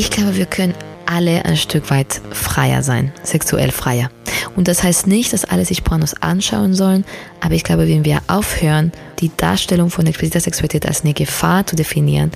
Ich 0.00 0.10
glaube, 0.10 0.36
wir 0.36 0.46
können 0.46 0.74
alle 1.06 1.44
ein 1.44 1.56
Stück 1.56 1.90
weit 1.90 2.20
freier 2.30 2.84
sein, 2.84 3.12
sexuell 3.24 3.72
freier. 3.72 4.12
Und 4.54 4.68
das 4.68 4.84
heißt 4.84 5.08
nicht, 5.08 5.32
dass 5.32 5.44
alle 5.44 5.64
sich 5.64 5.82
Pornos 5.82 6.14
anschauen 6.22 6.72
sollen, 6.72 7.04
aber 7.40 7.54
ich 7.54 7.64
glaube, 7.64 7.88
wenn 7.88 8.04
wir 8.04 8.20
aufhören, 8.28 8.92
die 9.18 9.32
Darstellung 9.36 9.90
von 9.90 10.06
expliziter 10.06 10.38
Sexualität 10.38 10.86
als 10.86 11.02
eine 11.02 11.14
Gefahr 11.14 11.66
zu 11.66 11.74
definieren, 11.74 12.30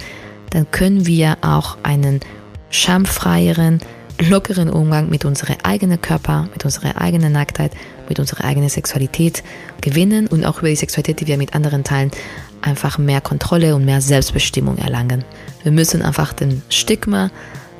dann 0.50 0.68
können 0.72 1.06
wir 1.06 1.38
auch 1.40 1.76
einen 1.84 2.18
schamfreieren, 2.70 3.78
lockeren 4.18 4.68
Umgang 4.68 5.08
mit 5.08 5.24
unserem 5.24 5.54
eigenen 5.62 6.00
Körper, 6.00 6.48
mit 6.52 6.64
unserer 6.64 7.00
eigenen 7.00 7.30
Nacktheit, 7.30 7.70
mit 8.08 8.18
unserer 8.18 8.42
eigenen 8.42 8.70
Sexualität 8.70 9.44
gewinnen 9.80 10.26
und 10.26 10.44
auch 10.44 10.58
über 10.58 10.68
die 10.68 10.74
Sexualität, 10.74 11.20
die 11.20 11.28
wir 11.28 11.36
mit 11.36 11.54
anderen 11.54 11.84
teilen, 11.84 12.10
einfach 12.60 12.98
mehr 12.98 13.20
Kontrolle 13.20 13.74
und 13.74 13.84
mehr 13.84 14.00
Selbstbestimmung 14.00 14.78
erlangen. 14.78 15.24
Wir 15.62 15.72
müssen 15.72 16.02
einfach 16.02 16.32
den 16.32 16.62
Stigma 16.68 17.30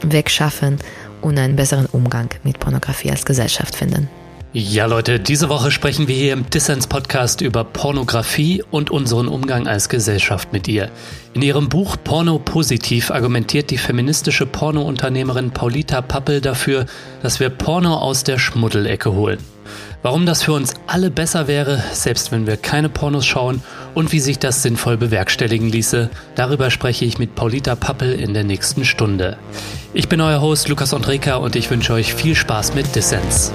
wegschaffen 0.05 0.79
und 1.20 1.38
einen 1.38 1.56
besseren 1.56 1.87
Umgang 1.87 2.30
mit 2.42 2.59
Pornografie 2.59 3.11
als 3.11 3.24
Gesellschaft 3.24 3.77
finden. 3.77 4.09
Ja, 4.55 4.84
Leute, 4.84 5.19
diese 5.19 5.48
Woche 5.48 5.70
sprechen 5.70 6.09
wir 6.09 6.15
hier 6.15 6.34
im 6.34 6.51
Dissens-Podcast 6.51 7.41
über 7.41 7.65
Pornografie 7.65 8.62
und 8.70 8.91
unseren 8.91 9.27
Umgang 9.27 9.66
als 9.66 9.88
Gesellschaft 9.88 10.52
mit 10.52 10.69
ihr. 10.69 10.91
In 11.33 11.41
ihrem 11.41 11.70
Buch 11.70 11.97
Porno 12.05 12.38
Positiv 12.38 13.11
argumentiert 13.11 13.70
die 13.70 13.78
feministische 13.78 14.45
Pornounternehmerin 14.45 15.52
Paulita 15.52 16.03
Pappel 16.03 16.42
dafür, 16.42 16.84
dass 17.23 17.41
wir 17.41 17.48
Porno 17.48 17.95
aus 17.95 18.25
der 18.25 18.39
Schmuddelecke 18.39 19.14
holen. 19.14 19.39
Warum 20.05 20.27
das 20.27 20.42
für 20.42 20.52
uns 20.52 20.74
alle 20.88 21.12
besser 21.12 21.47
wäre, 21.47 21.80
selbst 21.92 22.33
wenn 22.33 22.45
wir 22.45 22.56
keine 22.56 22.88
Pornos 22.88 23.24
schauen 23.24 23.62
und 23.95 24.11
wie 24.11 24.19
sich 24.19 24.41
das 24.41 24.61
sinnvoll 24.61 24.97
bewerkstelligen 24.97 25.69
ließe, 25.69 26.11
darüber 26.34 26.73
spreche 26.73 27.05
ich 27.05 27.20
mit 27.20 27.37
Paulita 27.37 27.77
Pappel 27.77 28.12
in 28.12 28.34
der 28.34 28.42
nächsten 28.42 28.84
Stunde. 28.84 29.39
Ich 29.95 30.08
bin 30.08 30.20
euer 30.20 30.41
Host 30.41 30.69
Lukas 30.69 30.92
Andreka 30.92 31.36
und 31.36 31.55
ich 31.55 31.70
wünsche 31.70 31.92
euch 31.92 32.14
viel 32.14 32.34
Spaß 32.34 32.75
mit 32.75 32.97
Dissens. 32.97 33.53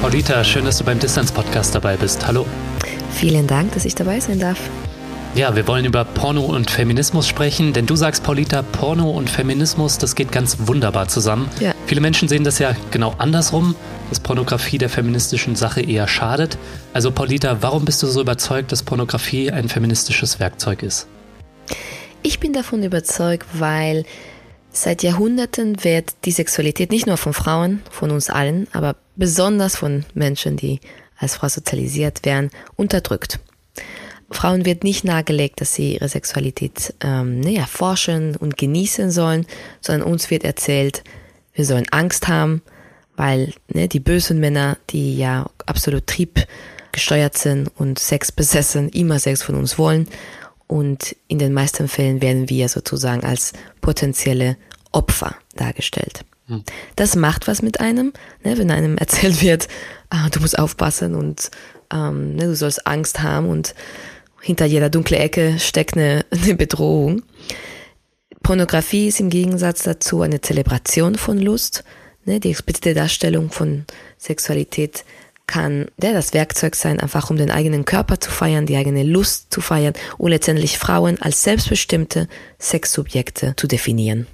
Paulita, 0.00 0.42
schön, 0.44 0.64
dass 0.64 0.78
du 0.78 0.84
beim 0.84 0.98
Distanz-Podcast 0.98 1.74
dabei 1.74 1.98
bist. 1.98 2.26
Hallo. 2.26 2.46
Vielen 3.14 3.46
Dank, 3.46 3.72
dass 3.72 3.84
ich 3.84 3.94
dabei 3.94 4.20
sein 4.20 4.38
darf. 4.38 4.58
Ja, 5.34 5.56
wir 5.56 5.66
wollen 5.66 5.86
über 5.86 6.04
Porno 6.04 6.42
und 6.42 6.70
Feminismus 6.70 7.26
sprechen, 7.26 7.72
denn 7.72 7.86
du 7.86 7.96
sagst, 7.96 8.22
Paulita, 8.22 8.60
Porno 8.60 9.10
und 9.10 9.30
Feminismus, 9.30 9.96
das 9.96 10.14
geht 10.14 10.30
ganz 10.30 10.58
wunderbar 10.66 11.08
zusammen. 11.08 11.48
Ja. 11.58 11.74
Viele 11.86 12.02
Menschen 12.02 12.28
sehen 12.28 12.44
das 12.44 12.58
ja 12.58 12.76
genau 12.90 13.14
andersrum, 13.16 13.74
dass 14.10 14.20
Pornografie 14.20 14.76
der 14.76 14.90
feministischen 14.90 15.56
Sache 15.56 15.80
eher 15.80 16.06
schadet. 16.06 16.58
Also 16.92 17.10
Paulita, 17.10 17.62
warum 17.62 17.86
bist 17.86 18.02
du 18.02 18.08
so 18.08 18.20
überzeugt, 18.20 18.72
dass 18.72 18.82
Pornografie 18.82 19.50
ein 19.50 19.70
feministisches 19.70 20.38
Werkzeug 20.38 20.82
ist? 20.82 21.06
Ich 22.22 22.38
bin 22.38 22.52
davon 22.52 22.82
überzeugt, 22.82 23.46
weil 23.54 24.04
Seit 24.74 25.02
Jahrhunderten 25.02 25.84
wird 25.84 26.14
die 26.24 26.30
Sexualität 26.30 26.90
nicht 26.90 27.06
nur 27.06 27.18
von 27.18 27.34
Frauen, 27.34 27.82
von 27.90 28.10
uns 28.10 28.30
allen, 28.30 28.68
aber 28.72 28.96
besonders 29.16 29.76
von 29.76 30.06
Menschen, 30.14 30.56
die 30.56 30.80
als 31.22 31.36
Frau 31.36 31.48
sozialisiert 31.48 32.24
werden, 32.24 32.50
unterdrückt. 32.76 33.38
Frauen 34.30 34.64
wird 34.64 34.82
nicht 34.82 35.04
nahegelegt, 35.04 35.60
dass 35.60 35.74
sie 35.74 35.94
ihre 35.94 36.08
Sexualität 36.08 36.94
ähm, 37.00 37.40
ne, 37.40 37.56
erforschen 37.56 38.36
und 38.36 38.56
genießen 38.56 39.10
sollen, 39.10 39.46
sondern 39.80 40.10
uns 40.10 40.30
wird 40.30 40.44
erzählt, 40.44 41.04
wir 41.54 41.66
sollen 41.66 41.86
Angst 41.90 42.28
haben, 42.28 42.62
weil 43.16 43.52
ne, 43.68 43.88
die 43.88 44.00
bösen 44.00 44.40
Männer, 44.40 44.78
die 44.90 45.16
ja 45.16 45.50
absolut 45.66 46.06
triebgesteuert 46.06 47.36
sind 47.36 47.70
und 47.76 47.98
Sex 47.98 48.32
besessen, 48.32 48.88
immer 48.88 49.18
Sex 49.18 49.42
von 49.42 49.54
uns 49.54 49.78
wollen 49.78 50.08
und 50.66 51.14
in 51.28 51.38
den 51.38 51.52
meisten 51.52 51.88
Fällen 51.88 52.22
werden 52.22 52.48
wir 52.48 52.68
sozusagen 52.68 53.24
als 53.24 53.52
potenzielle 53.82 54.56
Opfer 54.92 55.36
dargestellt. 55.54 56.24
Hm. 56.46 56.64
Das 56.96 57.16
macht 57.16 57.48
was 57.48 57.62
mit 57.62 57.80
einem, 57.80 58.12
ne, 58.44 58.58
wenn 58.58 58.70
einem 58.70 58.96
erzählt 58.98 59.42
wird, 59.42 59.68
ah, 60.10 60.28
du 60.30 60.40
musst 60.40 60.58
aufpassen 60.58 61.14
und 61.14 61.50
ähm, 61.92 62.36
ne, 62.36 62.46
du 62.46 62.56
sollst 62.56 62.86
Angst 62.86 63.22
haben 63.22 63.48
und 63.48 63.74
hinter 64.40 64.66
jeder 64.66 64.90
dunkle 64.90 65.18
Ecke 65.18 65.58
steckt 65.58 65.96
eine, 65.96 66.24
eine 66.30 66.54
Bedrohung. 66.54 67.22
Pornografie 68.42 69.08
ist 69.08 69.20
im 69.20 69.30
Gegensatz 69.30 69.84
dazu 69.84 70.22
eine 70.22 70.40
Zelebration 70.40 71.14
von 71.14 71.38
Lust. 71.38 71.84
Ne, 72.24 72.40
die 72.40 72.50
explizite 72.50 72.94
Darstellung 72.94 73.50
von 73.50 73.84
Sexualität 74.18 75.04
kann 75.46 75.86
der 75.98 76.12
das 76.12 76.34
Werkzeug 76.34 76.76
sein, 76.76 77.00
einfach 77.00 77.30
um 77.30 77.36
den 77.36 77.50
eigenen 77.50 77.84
Körper 77.84 78.20
zu 78.20 78.30
feiern, 78.30 78.66
die 78.66 78.76
eigene 78.76 79.02
Lust 79.02 79.52
zu 79.52 79.60
feiern 79.60 79.92
und 80.18 80.30
letztendlich 80.30 80.78
Frauen 80.78 81.20
als 81.20 81.42
selbstbestimmte 81.42 82.28
Sexsubjekte 82.60 83.54
zu 83.56 83.66
definieren. 83.66 84.26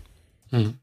Hm. 0.50 0.74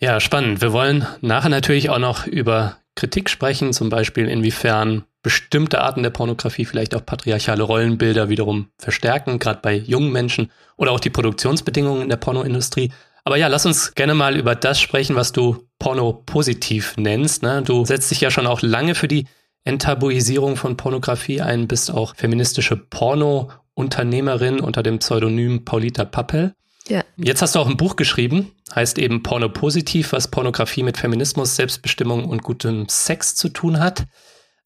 Ja, 0.00 0.20
spannend. 0.20 0.60
Wir 0.60 0.72
wollen 0.72 1.06
nachher 1.22 1.48
natürlich 1.48 1.90
auch 1.90 1.98
noch 1.98 2.26
über 2.26 2.76
Kritik 2.94 3.28
sprechen, 3.28 3.72
zum 3.72 3.88
Beispiel 3.88 4.28
inwiefern 4.28 5.04
bestimmte 5.22 5.80
Arten 5.80 6.04
der 6.04 6.10
Pornografie 6.10 6.64
vielleicht 6.64 6.94
auch 6.94 7.04
patriarchale 7.04 7.64
Rollenbilder 7.64 8.28
wiederum 8.28 8.68
verstärken, 8.78 9.40
gerade 9.40 9.58
bei 9.60 9.74
jungen 9.74 10.12
Menschen 10.12 10.52
oder 10.76 10.92
auch 10.92 11.00
die 11.00 11.10
Produktionsbedingungen 11.10 12.02
in 12.02 12.08
der 12.08 12.16
Pornoindustrie. 12.16 12.92
Aber 13.24 13.36
ja, 13.36 13.48
lass 13.48 13.66
uns 13.66 13.94
gerne 13.94 14.14
mal 14.14 14.36
über 14.36 14.54
das 14.54 14.80
sprechen, 14.80 15.16
was 15.16 15.32
du 15.32 15.68
Porno 15.80 16.12
positiv 16.12 16.96
nennst. 16.96 17.42
Ne? 17.42 17.62
Du 17.62 17.84
setzt 17.84 18.10
dich 18.12 18.20
ja 18.20 18.30
schon 18.30 18.46
auch 18.46 18.62
lange 18.62 18.94
für 18.94 19.08
die 19.08 19.26
Enttabuisierung 19.64 20.56
von 20.56 20.76
Pornografie 20.76 21.40
ein, 21.40 21.66
bist 21.66 21.90
auch 21.90 22.14
feministische 22.14 22.76
Porno-Unternehmerin 22.76 24.60
unter 24.60 24.84
dem 24.84 25.00
Pseudonym 25.00 25.64
Paulita 25.64 26.04
Pappel. 26.04 26.54
Ja. 26.88 27.04
Jetzt 27.16 27.42
hast 27.42 27.54
du 27.54 27.58
auch 27.58 27.68
ein 27.68 27.76
Buch 27.76 27.96
geschrieben, 27.96 28.52
heißt 28.74 28.98
eben 28.98 29.22
Porno 29.22 29.48
positiv, 29.48 30.12
was 30.12 30.28
Pornografie 30.28 30.82
mit 30.82 30.96
Feminismus, 30.96 31.56
Selbstbestimmung 31.56 32.24
und 32.24 32.42
gutem 32.42 32.88
Sex 32.88 33.34
zu 33.34 33.48
tun 33.48 33.80
hat. 33.80 34.06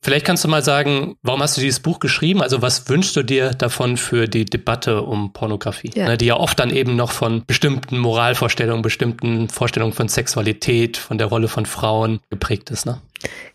Vielleicht 0.04 0.26
kannst 0.26 0.42
du 0.42 0.48
mal 0.48 0.64
sagen, 0.64 1.14
warum 1.22 1.42
hast 1.42 1.56
du 1.56 1.60
dieses 1.60 1.78
Buch 1.78 2.00
geschrieben? 2.00 2.42
Also 2.42 2.60
was 2.60 2.88
wünschst 2.88 3.14
du 3.14 3.22
dir 3.22 3.50
davon 3.50 3.96
für 3.96 4.26
die 4.26 4.44
Debatte 4.44 5.02
um 5.02 5.32
Pornografie? 5.32 5.92
Ja. 5.94 6.08
Ne, 6.08 6.16
die 6.18 6.26
ja 6.26 6.36
oft 6.36 6.58
dann 6.58 6.70
eben 6.70 6.96
noch 6.96 7.12
von 7.12 7.44
bestimmten 7.46 7.98
Moralvorstellungen, 7.98 8.82
bestimmten 8.82 9.48
Vorstellungen 9.48 9.92
von 9.92 10.08
Sexualität, 10.08 10.96
von 10.96 11.18
der 11.18 11.28
Rolle 11.28 11.46
von 11.46 11.66
Frauen 11.66 12.18
geprägt 12.30 12.70
ist. 12.70 12.84
Ne? 12.84 13.00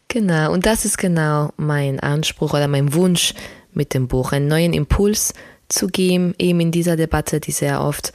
Genau, 0.08 0.54
und 0.54 0.66
das 0.66 0.86
ist 0.86 0.98
genau 0.98 1.52
mein 1.58 2.00
Anspruch 2.00 2.54
oder 2.54 2.70
mein 2.70 2.94
Wunsch 2.94 3.34
mit 3.74 3.94
dem 3.94 4.08
Buch, 4.08 4.32
einen 4.32 4.48
neuen 4.48 4.72
Impuls 4.72 5.34
zu 5.68 5.88
geben, 5.88 6.34
eben 6.40 6.62
in 6.62 6.72
dieser 6.72 6.96
Debatte, 6.96 7.42
die 7.42 7.52
sehr 7.52 7.82
oft 7.82 8.14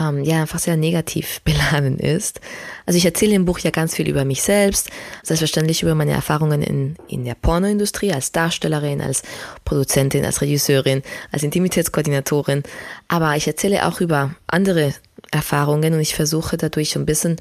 ähm, 0.00 0.24
ja 0.24 0.42
einfach 0.42 0.58
sehr 0.58 0.76
negativ 0.76 1.40
beladen 1.44 1.98
ist. 1.98 2.40
Also 2.86 2.96
ich 2.96 3.04
erzähle 3.04 3.34
im 3.34 3.44
Buch 3.44 3.58
ja 3.60 3.70
ganz 3.70 3.94
viel 3.94 4.08
über 4.08 4.24
mich 4.24 4.42
selbst, 4.42 4.90
selbstverständlich 5.22 5.82
über 5.82 5.94
meine 5.94 6.12
Erfahrungen 6.12 6.62
in, 6.62 6.96
in 7.08 7.24
der 7.24 7.34
Pornoindustrie 7.34 8.12
als 8.12 8.32
Darstellerin, 8.32 9.00
als 9.00 9.22
Produzentin, 9.64 10.24
als 10.24 10.40
Regisseurin, 10.40 11.02
als 11.30 11.42
Intimitätskoordinatorin, 11.42 12.62
aber 13.08 13.36
ich 13.36 13.46
erzähle 13.46 13.86
auch 13.86 14.00
über 14.00 14.34
andere 14.46 14.94
Erfahrungen 15.30 15.94
und 15.94 16.00
ich 16.00 16.14
versuche 16.14 16.56
dadurch 16.56 16.96
ein 16.96 17.06
bisschen 17.06 17.36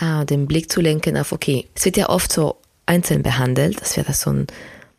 äh, 0.00 0.24
den 0.24 0.46
Blick 0.46 0.70
zu 0.70 0.80
lenken 0.80 1.16
auf, 1.16 1.32
okay, 1.32 1.68
es 1.74 1.84
wird 1.84 1.96
ja 1.96 2.08
oft 2.08 2.32
so 2.32 2.56
einzeln 2.86 3.22
behandelt, 3.22 3.80
das 3.80 3.96
wäre 3.96 4.06
das 4.06 4.20
so 4.20 4.30
ein 4.30 4.46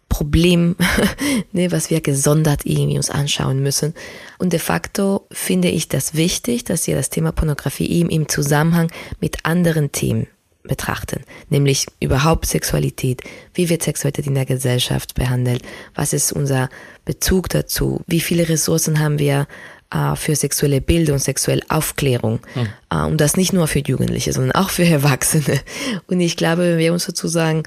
Problem, 0.10 0.76
ne, 1.52 1.72
was 1.72 1.90
wir 1.90 2.02
gesondert 2.02 2.66
irgendwie 2.66 2.98
uns 2.98 3.10
anschauen 3.10 3.62
müssen. 3.62 3.94
Und 4.38 4.54
de 4.54 4.60
facto 4.60 5.28
finde 5.32 5.70
ich 5.70 5.90
das 5.90 6.16
wichtig, 6.16 6.64
dass 6.64 6.88
wir 6.88 6.96
das 6.96 7.10
Thema 7.10 7.32
Pornografie 7.32 7.90
eben 7.90 8.10
im 8.10 8.30
Zusammenhang 8.30 8.92
mit 9.20 9.46
anderen 9.46 9.92
Themen 9.92 10.28
betrachten, 10.64 11.22
nämlich 11.50 11.88
überhaupt 12.00 12.46
Sexualität, 12.46 13.22
wie 13.54 13.70
wird 13.70 13.84
Sexualität 13.84 14.28
in 14.28 14.36
der 14.36 14.46
Gesellschaft 14.46 15.16
behandelt, 15.16 15.64
was 15.96 16.14
ist 16.14 16.34
unser 16.34 16.70
Bezug 17.06 17.50
dazu, 17.50 18.02
wie 18.06 18.20
viele 18.20 18.50
Ressourcen 18.50 19.00
haben 19.00 19.18
wir 19.18 19.48
äh, 19.92 20.16
für 20.16 20.36
sexuelle 20.36 20.82
Bildung, 20.82 21.18
sexuelle 21.18 21.64
Aufklärung 21.70 22.40
hm. 22.54 22.68
äh, 22.90 23.06
und 23.06 23.22
das 23.22 23.38
nicht 23.38 23.54
nur 23.54 23.68
für 23.68 23.80
Jugendliche, 23.80 24.34
sondern 24.34 24.52
auch 24.52 24.70
für 24.70 24.86
Erwachsene. 24.86 25.62
Und 26.08 26.20
ich 26.20 26.38
glaube, 26.38 26.64
wenn 26.64 26.78
wir 26.78 26.94
uns 26.94 27.06
sozusagen 27.06 27.64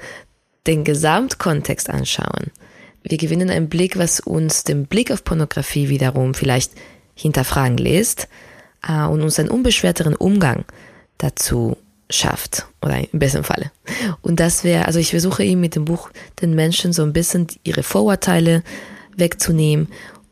den 0.67 0.83
Gesamtkontext 0.83 1.89
anschauen, 1.89 2.51
wir 3.03 3.17
gewinnen 3.17 3.49
einen 3.49 3.69
Blick, 3.69 3.97
was 3.97 4.19
uns 4.19 4.63
den 4.63 4.85
Blick 4.85 5.11
auf 5.11 5.23
Pornografie 5.23 5.89
wiederum 5.89 6.33
vielleicht 6.33 6.71
hinterfragen 7.15 7.77
lässt 7.77 8.27
äh, 8.87 9.05
und 9.05 9.21
uns 9.21 9.39
einen 9.39 9.49
unbeschwerteren 9.49 10.15
Umgang 10.15 10.65
dazu 11.17 11.77
schafft 12.09 12.67
oder 12.81 12.99
im 12.99 13.19
besten 13.19 13.43
Falle. 13.43 13.71
Und 14.21 14.39
das 14.39 14.63
wäre, 14.63 14.85
also 14.85 14.99
ich 14.99 15.11
versuche 15.11 15.43
eben 15.43 15.61
mit 15.61 15.75
dem 15.75 15.85
Buch 15.85 16.09
den 16.41 16.53
Menschen 16.53 16.93
so 16.93 17.03
ein 17.03 17.13
bisschen 17.13 17.47
ihre 17.63 17.83
Vorurteile 17.83 18.63
wegzunehmen 19.15 19.87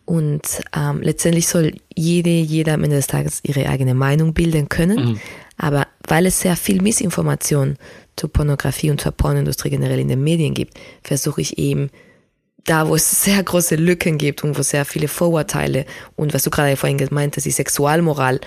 und 0.06 0.42
ähm, 0.76 1.02
letztendlich 1.02 1.48
soll 1.48 1.74
jede, 1.96 2.32
jeder 2.32 2.74
am 2.74 2.84
Ende 2.84 2.96
des 2.96 3.08
Tages 3.08 3.40
ihre 3.44 3.70
eigene 3.70 3.94
Meinung 3.94 4.34
bilden 4.34 4.68
können. 4.68 5.12
Mhm. 5.12 5.20
Aber 5.58 5.88
weil 6.08 6.26
es 6.26 6.40
sehr 6.40 6.56
viel 6.56 6.82
Missinformation 6.82 7.78
zur 8.20 8.32
Pornografie 8.32 8.92
und 8.92 9.02
zur 9.02 9.12
Pornindustrie 9.12 9.70
generell 9.70 10.00
in 10.00 10.10
den 10.10 10.24
Medien 10.24 10.54
gibt, 10.54 10.80
versuche 11.04 11.42
ich 11.42 11.58
eben 11.58 11.90
da, 12.66 12.88
wo 12.88 12.96
es 12.96 13.10
sehr 13.24 13.42
große 13.42 13.76
Lücken 13.76 14.18
gibt 14.18 14.44
und 14.44 14.58
wo 14.58 14.62
sehr 14.62 14.86
viele 14.86 15.08
Vorurteile 15.08 15.86
und 16.16 16.34
was 16.34 16.44
du 16.44 16.50
gerade 16.50 16.76
vorhin 16.76 16.98
gemeint 16.98 17.36
hast, 17.36 17.46
die 17.46 17.52
Sexualmoral 17.52 18.40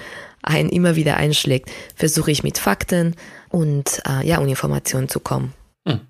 ein 0.42 0.68
immer 0.68 0.96
wieder 0.96 1.16
einschlägt, 1.16 1.70
versuche 1.94 2.30
ich 2.30 2.42
mit 2.42 2.58
Fakten 2.58 3.14
und 3.48 4.02
äh, 4.08 4.26
ja, 4.26 4.38
und 4.38 4.48
Informationen 4.48 5.08
zu 5.08 5.20
kommen. 5.20 5.54
Hm. 5.86 6.00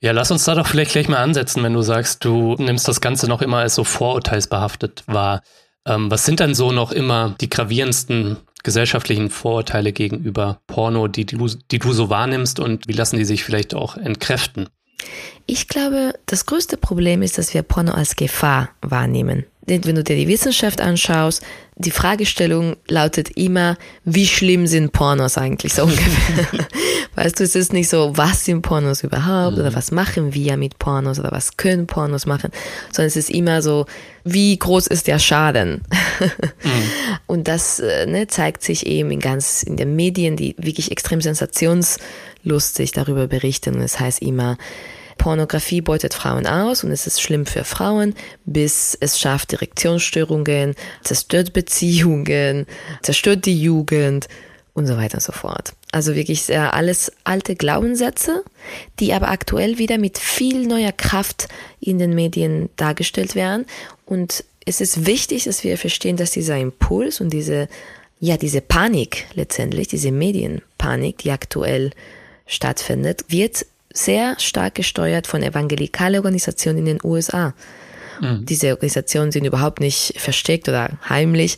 Ja, 0.00 0.12
lass 0.12 0.30
uns 0.30 0.44
da 0.44 0.54
doch 0.54 0.66
vielleicht 0.66 0.92
gleich 0.92 1.08
mal 1.08 1.18
ansetzen, 1.18 1.62
wenn 1.62 1.74
du 1.74 1.82
sagst, 1.82 2.24
du 2.24 2.54
nimmst 2.58 2.88
das 2.88 3.00
Ganze 3.00 3.28
noch 3.28 3.42
immer 3.42 3.58
als 3.58 3.74
so 3.74 3.84
vorurteilsbehaftet 3.84 5.04
wahr. 5.06 5.42
Ähm, 5.86 6.10
was 6.10 6.24
sind 6.24 6.40
dann 6.40 6.54
so 6.54 6.72
noch 6.72 6.90
immer 6.90 7.36
die 7.40 7.50
gravierendsten 7.50 8.38
gesellschaftlichen 8.64 9.30
Vorurteile 9.30 9.92
gegenüber 9.92 10.60
Porno, 10.66 11.06
die 11.06 11.26
du, 11.26 11.48
die 11.70 11.78
du 11.78 11.92
so 11.92 12.10
wahrnimmst 12.10 12.58
und 12.58 12.88
wie 12.88 12.92
lassen 12.92 13.18
die 13.18 13.24
sich 13.24 13.44
vielleicht 13.44 13.74
auch 13.74 13.96
entkräften? 13.96 14.68
Ich 15.46 15.68
glaube, 15.68 16.14
das 16.26 16.46
größte 16.46 16.76
Problem 16.76 17.22
ist, 17.22 17.38
dass 17.38 17.54
wir 17.54 17.62
Porno 17.62 17.92
als 17.92 18.16
Gefahr 18.16 18.70
wahrnehmen. 18.80 19.44
Denn 19.68 19.84
wenn 19.84 19.94
du 19.94 20.04
dir 20.04 20.16
die 20.16 20.28
Wissenschaft 20.28 20.80
anschaust, 20.80 21.42
die 21.76 21.90
Fragestellung 21.90 22.76
lautet 22.86 23.30
immer, 23.36 23.76
wie 24.04 24.26
schlimm 24.26 24.66
sind 24.66 24.92
Pornos 24.92 25.36
eigentlich 25.36 25.74
so 25.74 25.82
ungefähr? 25.84 26.66
weißt 27.16 27.40
du, 27.40 27.44
es 27.44 27.56
ist 27.56 27.72
nicht 27.72 27.88
so, 27.88 28.16
was 28.16 28.44
sind 28.44 28.62
Pornos 28.62 29.02
überhaupt 29.02 29.58
oder 29.58 29.70
mhm. 29.70 29.74
was 29.74 29.90
machen 29.90 30.34
wir 30.34 30.56
mit 30.56 30.78
Pornos 30.78 31.18
oder 31.18 31.32
was 31.32 31.56
können 31.56 31.86
Pornos 31.86 32.26
machen, 32.26 32.50
sondern 32.92 33.08
es 33.08 33.16
ist 33.16 33.30
immer 33.30 33.60
so, 33.60 33.86
wie 34.22 34.56
groß 34.56 34.86
ist 34.86 35.08
der 35.08 35.18
Schaden? 35.18 35.82
mhm. 36.20 36.90
Und 37.26 37.48
das 37.48 37.80
äh, 37.80 38.06
ne, 38.06 38.28
zeigt 38.28 38.62
sich 38.62 38.86
eben 38.86 39.10
in 39.10 39.20
ganz 39.20 39.64
in 39.64 39.76
den 39.76 39.96
Medien, 39.96 40.36
die 40.36 40.54
wirklich 40.56 40.92
extrem 40.92 41.20
sensationslustig 41.20 42.92
darüber 42.92 43.26
berichten. 43.26 43.74
Und 43.74 43.82
es 43.82 43.98
heißt 43.98 44.22
immer, 44.22 44.58
Pornografie 45.24 45.80
beutet 45.80 46.12
Frauen 46.12 46.46
aus 46.46 46.84
und 46.84 46.90
es 46.90 47.06
ist 47.06 47.22
schlimm 47.22 47.46
für 47.46 47.64
Frauen, 47.64 48.14
bis 48.44 48.94
es 49.00 49.18
schafft 49.18 49.52
Direktionsstörungen, 49.52 50.74
zerstört 51.02 51.54
Beziehungen, 51.54 52.66
zerstört 53.00 53.46
die 53.46 53.58
Jugend 53.58 54.28
und 54.74 54.86
so 54.86 54.98
weiter 54.98 55.14
und 55.14 55.22
so 55.22 55.32
fort. 55.32 55.72
Also 55.92 56.14
wirklich 56.14 56.54
alles 56.54 57.10
alte 57.24 57.56
Glaubenssätze, 57.56 58.44
die 59.00 59.14
aber 59.14 59.28
aktuell 59.30 59.78
wieder 59.78 59.96
mit 59.96 60.18
viel 60.18 60.66
neuer 60.66 60.92
Kraft 60.92 61.48
in 61.80 61.98
den 61.98 62.14
Medien 62.14 62.68
dargestellt 62.76 63.34
werden. 63.34 63.64
Und 64.04 64.44
es 64.66 64.82
ist 64.82 65.06
wichtig, 65.06 65.44
dass 65.44 65.64
wir 65.64 65.78
verstehen, 65.78 66.18
dass 66.18 66.32
dieser 66.32 66.58
Impuls 66.58 67.22
und 67.22 67.30
diese, 67.30 67.68
ja, 68.20 68.36
diese 68.36 68.60
Panik 68.60 69.24
letztendlich, 69.32 69.88
diese 69.88 70.12
Medienpanik, 70.12 71.16
die 71.16 71.30
aktuell 71.30 71.92
stattfindet, 72.46 73.24
wird 73.28 73.64
sehr 73.94 74.38
stark 74.38 74.74
gesteuert 74.74 75.26
von 75.26 75.42
evangelikalen 75.42 76.16
Organisationen 76.16 76.78
in 76.78 76.84
den 76.84 76.98
USA. 77.02 77.54
Mhm. 78.20 78.44
Diese 78.44 78.70
Organisationen 78.70 79.32
sind 79.32 79.44
überhaupt 79.44 79.80
nicht 79.80 80.14
versteckt 80.20 80.68
oder 80.68 80.90
heimlich. 81.08 81.56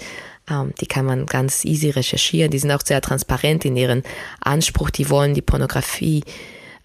Ähm, 0.48 0.72
die 0.80 0.86
kann 0.86 1.06
man 1.06 1.26
ganz 1.26 1.64
easy 1.64 1.90
recherchieren. 1.90 2.50
Die 2.50 2.58
sind 2.58 2.70
auch 2.70 2.82
sehr 2.84 3.00
transparent 3.00 3.64
in 3.64 3.76
ihren 3.76 4.02
Anspruch. 4.40 4.90
Die 4.90 5.10
wollen 5.10 5.34
die 5.34 5.42
Pornografie 5.42 6.22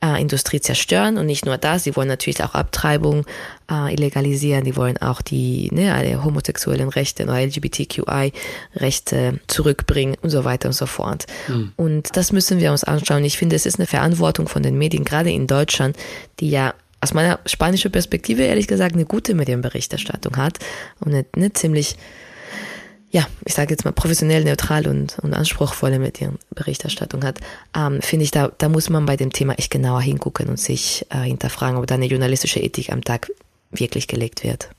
äh, 0.03 0.21
Industrie 0.21 0.59
zerstören 0.59 1.17
und 1.17 1.25
nicht 1.25 1.45
nur 1.45 1.57
das, 1.57 1.83
sie 1.83 1.95
wollen 1.95 2.07
natürlich 2.07 2.43
auch 2.43 2.53
Abtreibung 2.53 3.25
äh, 3.69 3.93
illegalisieren, 3.93 4.63
die 4.63 4.75
wollen 4.75 4.97
auch 4.97 5.21
die 5.21 5.69
ne, 5.71 5.93
alle 5.93 6.23
homosexuellen 6.23 6.89
Rechte 6.89 7.23
oder 7.23 7.39
LGBTQI-Rechte 7.39 9.39
zurückbringen 9.47 10.15
und 10.21 10.29
so 10.29 10.43
weiter 10.43 10.69
und 10.69 10.73
so 10.73 10.85
fort. 10.85 11.25
Mhm. 11.47 11.71
Und 11.75 12.17
das 12.17 12.31
müssen 12.31 12.59
wir 12.59 12.71
uns 12.71 12.83
anschauen. 12.83 13.23
Ich 13.23 13.37
finde, 13.37 13.55
es 13.55 13.65
ist 13.65 13.79
eine 13.79 13.87
Verantwortung 13.87 14.47
von 14.47 14.63
den 14.63 14.77
Medien, 14.77 15.03
gerade 15.03 15.31
in 15.31 15.47
Deutschland, 15.47 15.97
die 16.39 16.49
ja 16.49 16.73
aus 16.99 17.13
meiner 17.13 17.39
spanischen 17.45 17.91
Perspektive 17.91 18.43
ehrlich 18.43 18.67
gesagt 18.67 18.93
eine 18.93 19.05
gute 19.05 19.33
Medienberichterstattung 19.33 20.37
hat 20.37 20.59
und 20.99 21.13
eine, 21.13 21.25
eine 21.35 21.53
ziemlich 21.53 21.95
ja, 23.11 23.27
ich 23.45 23.53
sage 23.53 23.71
jetzt 23.71 23.83
mal 23.83 23.91
professionell, 23.91 24.45
neutral 24.45 24.87
und, 24.87 25.19
und 25.19 25.33
anspruchsvolle 25.33 25.99
Medienberichterstattung 25.99 27.23
hat, 27.23 27.39
ähm, 27.75 28.01
finde 28.01 28.23
ich, 28.23 28.31
da, 28.31 28.51
da 28.57 28.69
muss 28.69 28.89
man 28.89 29.05
bei 29.05 29.17
dem 29.17 29.33
Thema 29.33 29.53
echt 29.53 29.69
genauer 29.69 30.01
hingucken 30.01 30.47
und 30.47 30.57
sich 30.57 31.05
äh, 31.09 31.17
hinterfragen, 31.19 31.77
ob 31.77 31.87
da 31.87 31.95
eine 31.95 32.05
journalistische 32.05 32.61
Ethik 32.61 32.91
am 32.91 33.03
Tag 33.03 33.29
wirklich 33.71 34.07
gelegt 34.07 34.43
wird. 34.43 34.69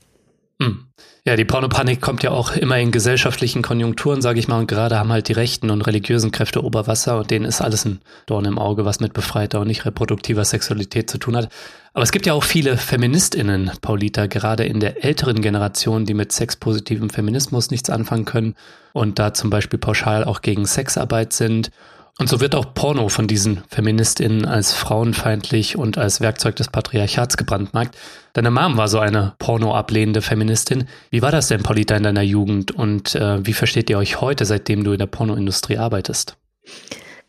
Hm. 0.63 0.87
Ja, 1.25 1.37
die 1.37 1.45
Pornopanik 1.45 2.01
kommt 2.01 2.21
ja 2.21 2.31
auch 2.31 2.51
immer 2.51 2.77
in 2.79 2.91
gesellschaftlichen 2.91 3.61
Konjunkturen, 3.61 4.21
sage 4.21 4.39
ich 4.39 4.49
mal, 4.49 4.59
und 4.59 4.67
gerade 4.67 4.99
haben 4.99 5.11
halt 5.11 5.29
die 5.29 5.33
rechten 5.33 5.69
und 5.69 5.81
religiösen 5.81 6.31
Kräfte 6.31 6.61
Oberwasser 6.61 7.17
und 7.17 7.31
denen 7.31 7.45
ist 7.45 7.61
alles 7.61 7.85
ein 7.85 8.01
Dorn 8.25 8.43
im 8.43 8.59
Auge, 8.59 8.83
was 8.83 8.99
mit 8.99 9.13
befreiter 9.13 9.61
und 9.61 9.67
nicht 9.67 9.85
reproduktiver 9.85 10.43
Sexualität 10.43 11.09
zu 11.09 11.17
tun 11.17 11.37
hat. 11.37 11.49
Aber 11.93 12.03
es 12.03 12.11
gibt 12.11 12.25
ja 12.25 12.33
auch 12.33 12.43
viele 12.43 12.75
Feministinnen, 12.75 13.71
Paulita, 13.81 14.25
gerade 14.25 14.65
in 14.65 14.81
der 14.81 15.05
älteren 15.05 15.41
Generation, 15.41 16.05
die 16.05 16.13
mit 16.13 16.33
sexpositivem 16.33 17.09
Feminismus 17.09 17.71
nichts 17.71 17.89
anfangen 17.89 18.25
können 18.25 18.55
und 18.91 19.17
da 19.17 19.33
zum 19.33 19.49
Beispiel 19.49 19.79
pauschal 19.79 20.25
auch 20.25 20.41
gegen 20.41 20.65
Sexarbeit 20.65 21.31
sind 21.31 21.71
und 22.19 22.29
so 22.29 22.39
wird 22.39 22.53
auch 22.53 22.75
Porno 22.75 23.09
von 23.09 23.27
diesen 23.27 23.63
Feministinnen 23.69 24.45
als 24.45 24.73
frauenfeindlich 24.73 25.77
und 25.77 25.97
als 25.97 26.21
Werkzeug 26.21 26.55
des 26.55 26.67
Patriarchats 26.67 27.37
gebrandmarkt. 27.37 27.97
Deine 28.33 28.51
Mom 28.51 28.77
war 28.77 28.87
so 28.87 28.99
eine 28.99 29.33
pornoablehnende 29.39 30.21
Feministin. 30.21 30.87
Wie 31.09 31.23
war 31.23 31.31
das 31.31 31.47
denn, 31.47 31.63
Paulita, 31.63 31.95
in 31.95 32.03
deiner 32.03 32.21
Jugend 32.21 32.71
und 32.71 33.15
äh, 33.15 33.45
wie 33.45 33.53
versteht 33.53 33.89
ihr 33.89 33.97
euch 33.97 34.21
heute, 34.21 34.45
seitdem 34.45 34.83
du 34.83 34.91
in 34.91 34.99
der 34.99 35.07
Pornoindustrie 35.07 35.77
arbeitest? 35.77 36.37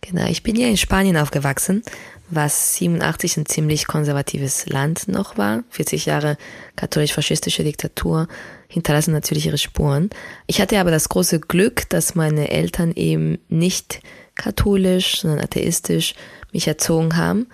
Genau, 0.03 0.27
ich 0.27 0.43
bin 0.43 0.55
ja 0.55 0.69
in 0.69 0.77
Spanien 0.77 1.17
aufgewachsen, 1.17 1.83
was 2.29 2.75
87 2.75 3.39
ein 3.39 3.47
ziemlich 3.47 3.87
konservatives 3.87 4.67
Land 4.67 5.09
noch 5.09 5.39
war. 5.39 5.65
40 5.71 6.05
Jahre 6.05 6.37
katholisch-faschistische 6.77 7.65
Diktatur 7.65 8.29
hinterlassen 8.69 9.13
natürlich 9.13 9.47
ihre 9.47 9.57
Spuren. 9.57 10.11
Ich 10.47 10.61
hatte 10.61 10.79
aber 10.79 10.91
das 10.91 11.09
große 11.09 11.41
Glück, 11.41 11.89
dass 11.89 12.15
meine 12.15 12.51
Eltern 12.51 12.93
eben 12.93 13.39
nicht 13.49 14.01
katholisch, 14.35 15.21
sondern 15.21 15.41
atheistisch 15.41 16.15
mich 16.53 16.69
erzogen 16.69 17.17
haben 17.17 17.47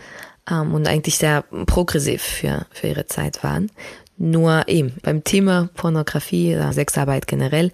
ähm, 0.50 0.74
und 0.74 0.86
eigentlich 0.86 1.18
sehr 1.18 1.42
progressiv 1.66 2.22
für, 2.22 2.66
für 2.70 2.88
ihre 2.88 3.06
Zeit 3.06 3.42
waren. 3.42 3.70
Nur 4.16 4.68
eben 4.68 4.92
beim 5.02 5.24
Thema 5.24 5.70
Pornografie 5.74 6.54
oder 6.54 6.72
Sexarbeit 6.72 7.26
generell 7.26 7.72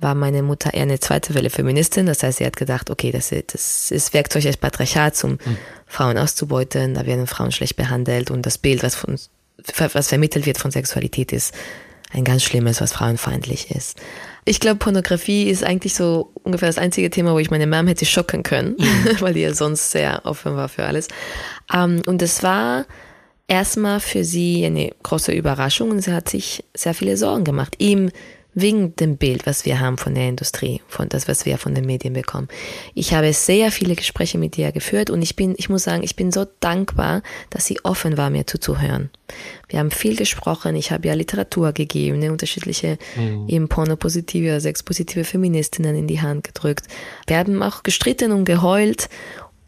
war 0.00 0.14
meine 0.14 0.42
Mutter 0.42 0.74
eher 0.74 0.82
eine 0.82 0.98
zweite 0.98 1.34
Welle 1.34 1.50
Feministin. 1.50 2.06
Das 2.06 2.22
heißt, 2.22 2.38
sie 2.38 2.46
hat 2.46 2.56
gedacht, 2.56 2.90
okay, 2.90 3.12
das, 3.12 3.32
das 3.46 3.90
ist 3.90 4.14
Werkzeug 4.14 4.42
des 4.42 4.56
Patriarchats, 4.56 5.22
um 5.22 5.32
mhm. 5.32 5.58
Frauen 5.86 6.18
auszubeuten. 6.18 6.94
Da 6.94 7.06
werden 7.06 7.26
Frauen 7.26 7.52
schlecht 7.52 7.76
behandelt 7.76 8.30
und 8.30 8.44
das 8.44 8.58
Bild, 8.58 8.82
was, 8.82 8.94
von, 8.94 9.18
was 9.76 10.08
vermittelt 10.08 10.46
wird 10.46 10.58
von 10.58 10.70
Sexualität, 10.70 11.32
ist 11.32 11.54
ein 12.10 12.24
ganz 12.24 12.42
schlimmes, 12.42 12.80
was 12.80 12.92
frauenfeindlich 12.92 13.70
ist. 13.70 13.98
Ich 14.44 14.58
glaube, 14.58 14.78
Pornografie 14.78 15.48
ist 15.48 15.62
eigentlich 15.62 15.94
so 15.94 16.32
ungefähr 16.42 16.68
das 16.68 16.78
einzige 16.78 17.10
Thema, 17.10 17.32
wo 17.32 17.38
ich 17.38 17.50
meine 17.50 17.66
Mom 17.66 17.86
hätte 17.86 18.04
schocken 18.04 18.42
können, 18.42 18.76
mhm. 18.78 19.08
weil 19.20 19.34
die 19.34 19.40
ja 19.40 19.54
sonst 19.54 19.90
sehr 19.92 20.22
offen 20.24 20.56
war 20.56 20.68
für 20.68 20.84
alles. 20.84 21.08
Um, 21.72 21.96
ähm, 21.96 22.02
und 22.06 22.22
es 22.22 22.42
war 22.42 22.86
erstmal 23.46 24.00
für 24.00 24.24
sie 24.24 24.64
eine 24.64 24.90
große 25.02 25.32
Überraschung 25.32 25.90
und 25.90 26.00
sie 26.00 26.12
hat 26.12 26.28
sich 26.28 26.64
sehr 26.74 26.94
viele 26.94 27.16
Sorgen 27.16 27.44
gemacht. 27.44 27.76
Ihm 27.78 28.10
wegen 28.54 28.94
dem 28.96 29.16
Bild, 29.16 29.46
was 29.46 29.64
wir 29.64 29.80
haben 29.80 29.96
von 29.96 30.14
der 30.14 30.28
Industrie, 30.28 30.82
von 30.86 31.08
das, 31.08 31.26
was 31.26 31.46
wir 31.46 31.56
von 31.56 31.74
den 31.74 31.86
Medien 31.86 32.12
bekommen. 32.12 32.48
Ich 32.94 33.14
habe 33.14 33.32
sehr 33.32 33.72
viele 33.72 33.94
Gespräche 33.94 34.36
mit 34.36 34.58
ihr 34.58 34.72
geführt 34.72 35.08
und 35.08 35.22
ich 35.22 35.36
bin, 35.36 35.54
ich 35.56 35.68
muss 35.68 35.84
sagen, 35.84 36.02
ich 36.02 36.16
bin 36.16 36.30
so 36.30 36.46
dankbar, 36.60 37.22
dass 37.50 37.64
sie 37.64 37.80
offen 37.82 38.18
war, 38.18 38.28
mir 38.28 38.46
zuzuhören. 38.46 39.10
Wir 39.68 39.78
haben 39.78 39.90
viel 39.90 40.16
gesprochen, 40.16 40.76
ich 40.76 40.92
habe 40.92 41.08
ja 41.08 41.14
Literatur 41.14 41.72
gegeben, 41.72 42.18
ne, 42.18 42.30
unterschiedliche 42.30 42.98
mhm. 43.16 43.48
eben 43.48 43.68
pornopositive 43.68 44.48
oder 44.48 44.60
sexpositive 44.60 45.24
Feministinnen 45.24 45.96
in 45.96 46.06
die 46.06 46.20
Hand 46.20 46.44
gedrückt. 46.44 46.86
Wir 47.26 47.38
haben 47.38 47.62
auch 47.62 47.82
gestritten 47.82 48.32
und 48.32 48.44
geheult, 48.44 49.08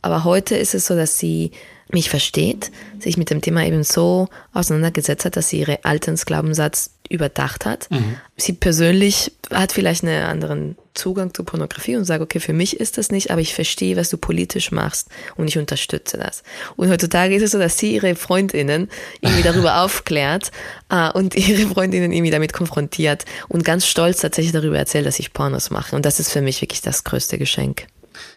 aber 0.03 0.25
heute 0.25 0.57
ist 0.57 0.75
es 0.75 0.87
so, 0.87 0.95
dass 0.95 1.19
sie 1.19 1.53
mich 1.91 2.11
versteht, 2.11 2.71
sich 2.99 3.17
mit 3.17 3.31
dem 3.31 3.41
Thema 3.41 3.65
eben 3.65 3.85
so 3.85 4.29
auseinandergesetzt 4.53 5.25
hat, 5.25 5.37
dass 5.37 5.49
sie 5.49 5.61
ihre 5.61 5.85
Alternsglaubenssatz 5.85 6.94
überdacht 7.09 7.67
hat. 7.67 7.91
Mhm. 7.91 8.17
Sie 8.37 8.53
persönlich 8.53 9.33
hat 9.51 9.73
vielleicht 9.73 10.05
einen 10.05 10.25
anderen 10.25 10.77
Zugang 10.95 11.35
zu 11.35 11.45
Pornografie 11.45 11.97
und 11.97 12.05
sagt, 12.05 12.23
okay, 12.23 12.41
für 12.41 12.53
mich 12.53 12.81
ist 12.81 12.99
das 12.99 13.11
nicht, 13.11 13.31
aber 13.31 13.41
ich 13.41 13.55
verstehe, 13.55 13.97
was 13.97 14.09
du 14.09 14.17
politisch 14.17 14.71
machst 14.73 15.09
und 15.37 15.49
ich 15.49 15.59
unterstütze 15.59 16.17
das. 16.17 16.43
Und 16.77 16.89
heutzutage 16.89 17.35
ist 17.35 17.43
es 17.43 17.51
so, 17.51 17.59
dass 17.59 17.79
sie 17.79 17.95
ihre 17.95 18.15
Freundinnen 18.15 18.89
irgendwie 19.21 19.43
darüber 19.45 19.83
aufklärt 19.83 20.51
äh, 20.89 21.11
und 21.11 21.35
ihre 21.35 21.69
Freundinnen 21.69 22.13
irgendwie 22.13 22.31
damit 22.31 22.53
konfrontiert 22.53 23.25
und 23.49 23.65
ganz 23.65 23.87
stolz 23.87 24.21
tatsächlich 24.21 24.53
darüber 24.53 24.79
erzählt, 24.79 25.07
dass 25.07 25.19
ich 25.19 25.33
Pornos 25.33 25.71
mache. 25.71 25.95
Und 25.95 26.07
das 26.07 26.21
ist 26.21 26.31
für 26.31 26.41
mich 26.41 26.63
wirklich 26.63 26.81
das 26.81 27.05
größte 27.05 27.39
Geschenk. 27.39 27.87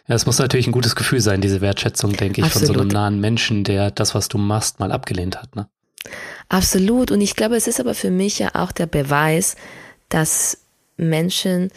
Ja, 0.08 0.14
es 0.14 0.26
muss 0.26 0.38
natürlich 0.38 0.66
ein 0.66 0.72
gutes 0.72 0.96
Gefühl 0.96 1.20
sein, 1.20 1.40
diese 1.40 1.60
Wertschätzung, 1.60 2.12
denke 2.14 2.40
ich, 2.40 2.46
Absolut. 2.46 2.66
von 2.66 2.74
so 2.74 2.80
einem 2.80 2.90
nahen 2.90 3.20
Menschen, 3.20 3.64
der 3.64 3.90
das, 3.90 4.14
was 4.14 4.28
du 4.28 4.36
machst, 4.36 4.80
mal 4.80 4.90
abgelehnt 4.90 5.40
hat. 5.40 5.54
Ne? 5.54 5.68
Absolut. 6.48 7.10
Und 7.10 7.20
ich 7.20 7.36
glaube, 7.36 7.56
es 7.56 7.66
ist 7.66 7.80
aber 7.80 7.94
für 7.94 8.10
mich 8.10 8.38
ja 8.38 8.54
auch 8.54 8.72
der 8.72 8.86
Beweis, 8.86 9.56
dass 10.08 10.58
Menschen 10.96 11.70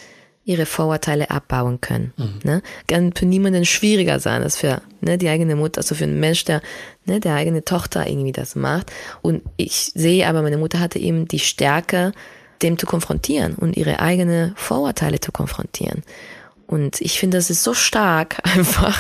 ihre 0.44 0.66
Vorurteile 0.66 1.30
abbauen 1.30 1.82
können. 1.82 2.14
Mhm. 2.18 2.40
Ne? 2.44 2.62
Kann 2.88 3.14
für 3.14 3.26
niemanden 3.26 3.66
schwieriger 3.66 4.20
sein 4.20 4.42
als 4.42 4.58
für 4.58 4.82
ne, 5.02 5.18
die 5.18 5.30
eigene 5.30 5.56
Mutter, 5.56 5.80
also 5.80 5.94
für 5.94 6.06
einen 6.06 6.20
Mensch, 6.20 6.46
der 6.46 6.62
ne, 7.06 7.20
der 7.20 7.36
eigene 7.36 7.64
Tochter 7.64 8.08
irgendwie 8.08 8.32
das 8.32 8.56
macht. 8.56 8.92
Und 9.22 9.44
ich 9.58 9.92
sehe 9.94 10.28
aber, 10.28 10.42
meine 10.42 10.58
Mutter 10.58 10.80
hatte 10.80 11.00
eben 11.00 11.28
die 11.28 11.40
Stärke, 11.40 12.12
dem 12.62 12.78
zu 12.78 12.86
konfrontieren 12.86 13.56
und 13.56 13.78
ihre 13.78 14.00
eigenen 14.00 14.54
Vorurteile 14.56 15.20
zu 15.20 15.32
konfrontieren. 15.32 16.04
Und 16.72 17.02
ich 17.02 17.20
finde, 17.20 17.38
das 17.38 17.50
ist 17.50 17.64
so 17.64 17.74
stark 17.74 18.38
einfach. 18.44 18.98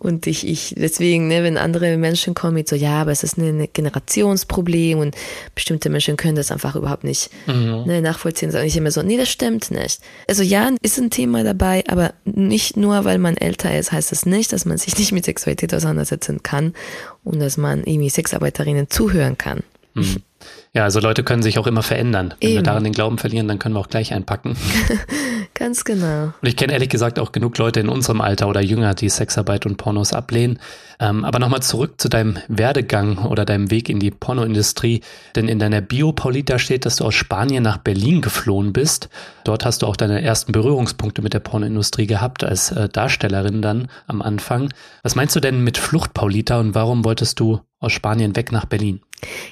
Und 0.00 0.26
ich, 0.26 0.44
ich, 0.44 0.74
deswegen, 0.76 1.28
ne, 1.28 1.44
wenn 1.44 1.56
andere 1.56 1.96
Menschen 1.96 2.34
kommen 2.34 2.54
mit 2.54 2.68
so, 2.68 2.74
ja, 2.74 3.00
aber 3.00 3.12
es 3.12 3.22
ist 3.22 3.38
ein 3.38 3.68
Generationsproblem 3.72 4.98
und 4.98 5.14
bestimmte 5.54 5.88
Menschen 5.88 6.16
können 6.16 6.34
das 6.34 6.50
einfach 6.50 6.74
überhaupt 6.74 7.04
nicht 7.04 7.30
mhm. 7.46 7.84
ne, 7.86 8.02
nachvollziehen. 8.02 8.52
Und 8.52 8.64
ich 8.64 8.76
immer 8.76 8.90
so, 8.90 9.02
nee, 9.02 9.16
das 9.16 9.28
stimmt 9.28 9.70
nicht. 9.70 10.00
Also 10.28 10.42
ja, 10.42 10.68
ist 10.82 10.98
ein 10.98 11.10
Thema 11.10 11.44
dabei, 11.44 11.84
aber 11.86 12.12
nicht 12.24 12.76
nur, 12.76 13.04
weil 13.04 13.18
man 13.18 13.36
älter 13.36 13.78
ist, 13.78 13.92
heißt 13.92 14.10
das 14.10 14.26
nicht, 14.26 14.52
dass 14.52 14.64
man 14.64 14.76
sich 14.76 14.98
nicht 14.98 15.12
mit 15.12 15.26
Sexualität 15.26 15.72
auseinandersetzen 15.72 16.42
kann 16.42 16.74
und 17.22 17.38
dass 17.38 17.56
man 17.56 17.84
irgendwie 17.84 18.10
Sexarbeiterinnen 18.10 18.90
zuhören 18.90 19.38
kann. 19.38 19.62
Mhm. 19.94 20.16
Ja, 20.74 20.82
also 20.82 20.98
Leute 20.98 21.22
können 21.22 21.44
sich 21.44 21.56
auch 21.58 21.68
immer 21.68 21.84
verändern. 21.84 22.34
Wenn 22.40 22.48
Eben. 22.48 22.58
wir 22.58 22.62
daran 22.64 22.82
den 22.82 22.92
Glauben 22.92 23.16
verlieren, 23.16 23.46
dann 23.46 23.60
können 23.60 23.76
wir 23.76 23.80
auch 23.80 23.88
gleich 23.88 24.12
einpacken. 24.12 24.56
Ganz 25.54 25.84
genau. 25.84 26.24
Und 26.24 26.48
ich 26.48 26.56
kenne 26.56 26.72
ehrlich 26.72 26.88
gesagt 26.88 27.20
auch 27.20 27.30
genug 27.30 27.56
Leute 27.58 27.78
in 27.78 27.88
unserem 27.88 28.20
Alter 28.20 28.48
oder 28.48 28.60
jünger, 28.60 28.94
die 28.94 29.08
Sexarbeit 29.08 29.66
und 29.66 29.76
Pornos 29.76 30.12
ablehnen. 30.12 30.58
Ähm, 30.98 31.24
aber 31.24 31.38
nochmal 31.38 31.62
zurück 31.62 32.00
zu 32.00 32.08
deinem 32.08 32.38
Werdegang 32.48 33.18
oder 33.18 33.44
deinem 33.44 33.70
Weg 33.70 33.88
in 33.88 34.00
die 34.00 34.10
Pornoindustrie. 34.10 35.02
Denn 35.36 35.46
in 35.46 35.60
deiner 35.60 35.80
Bio, 35.80 36.10
Paulita, 36.10 36.58
steht, 36.58 36.86
dass 36.86 36.96
du 36.96 37.04
aus 37.04 37.14
Spanien 37.14 37.62
nach 37.62 37.78
Berlin 37.78 38.20
geflohen 38.20 38.72
bist. 38.72 39.08
Dort 39.44 39.64
hast 39.64 39.82
du 39.82 39.86
auch 39.86 39.96
deine 39.96 40.22
ersten 40.22 40.50
Berührungspunkte 40.50 41.22
mit 41.22 41.34
der 41.34 41.40
Pornoindustrie 41.40 42.08
gehabt, 42.08 42.42
als 42.42 42.72
äh, 42.72 42.88
Darstellerin 42.88 43.62
dann 43.62 43.88
am 44.08 44.22
Anfang. 44.22 44.72
Was 45.04 45.14
meinst 45.14 45.36
du 45.36 45.40
denn 45.40 45.62
mit 45.62 45.78
Flucht, 45.78 46.14
Paulita, 46.14 46.58
und 46.58 46.74
warum 46.74 47.04
wolltest 47.04 47.38
du 47.38 47.60
aus 47.78 47.92
Spanien 47.92 48.34
weg 48.34 48.50
nach 48.50 48.64
Berlin? 48.64 49.00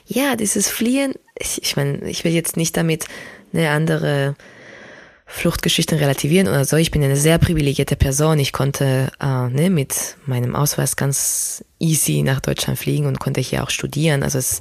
Ja, 0.06 0.36
dieses 0.36 0.68
Fliehen, 0.68 1.11
ich, 1.42 1.62
ich 1.62 1.76
meine, 1.76 1.98
ich 2.08 2.24
will 2.24 2.32
jetzt 2.32 2.56
nicht 2.56 2.76
damit 2.76 3.06
eine 3.52 3.70
andere 3.70 4.34
Fluchtgeschichten 5.26 5.98
relativieren 5.98 6.48
oder 6.48 6.64
so. 6.64 6.76
Ich 6.76 6.90
bin 6.90 7.02
eine 7.02 7.16
sehr 7.16 7.38
privilegierte 7.38 7.96
Person. 7.96 8.38
Ich 8.38 8.52
konnte 8.52 9.10
äh, 9.20 9.48
ne, 9.48 9.70
mit 9.70 10.16
meinem 10.26 10.54
Ausweis 10.54 10.96
ganz 10.96 11.64
easy 11.78 12.22
nach 12.22 12.40
Deutschland 12.40 12.78
fliegen 12.78 13.06
und 13.06 13.18
konnte 13.18 13.40
hier 13.40 13.62
auch 13.62 13.70
studieren. 13.70 14.22
Also 14.22 14.38
es 14.38 14.60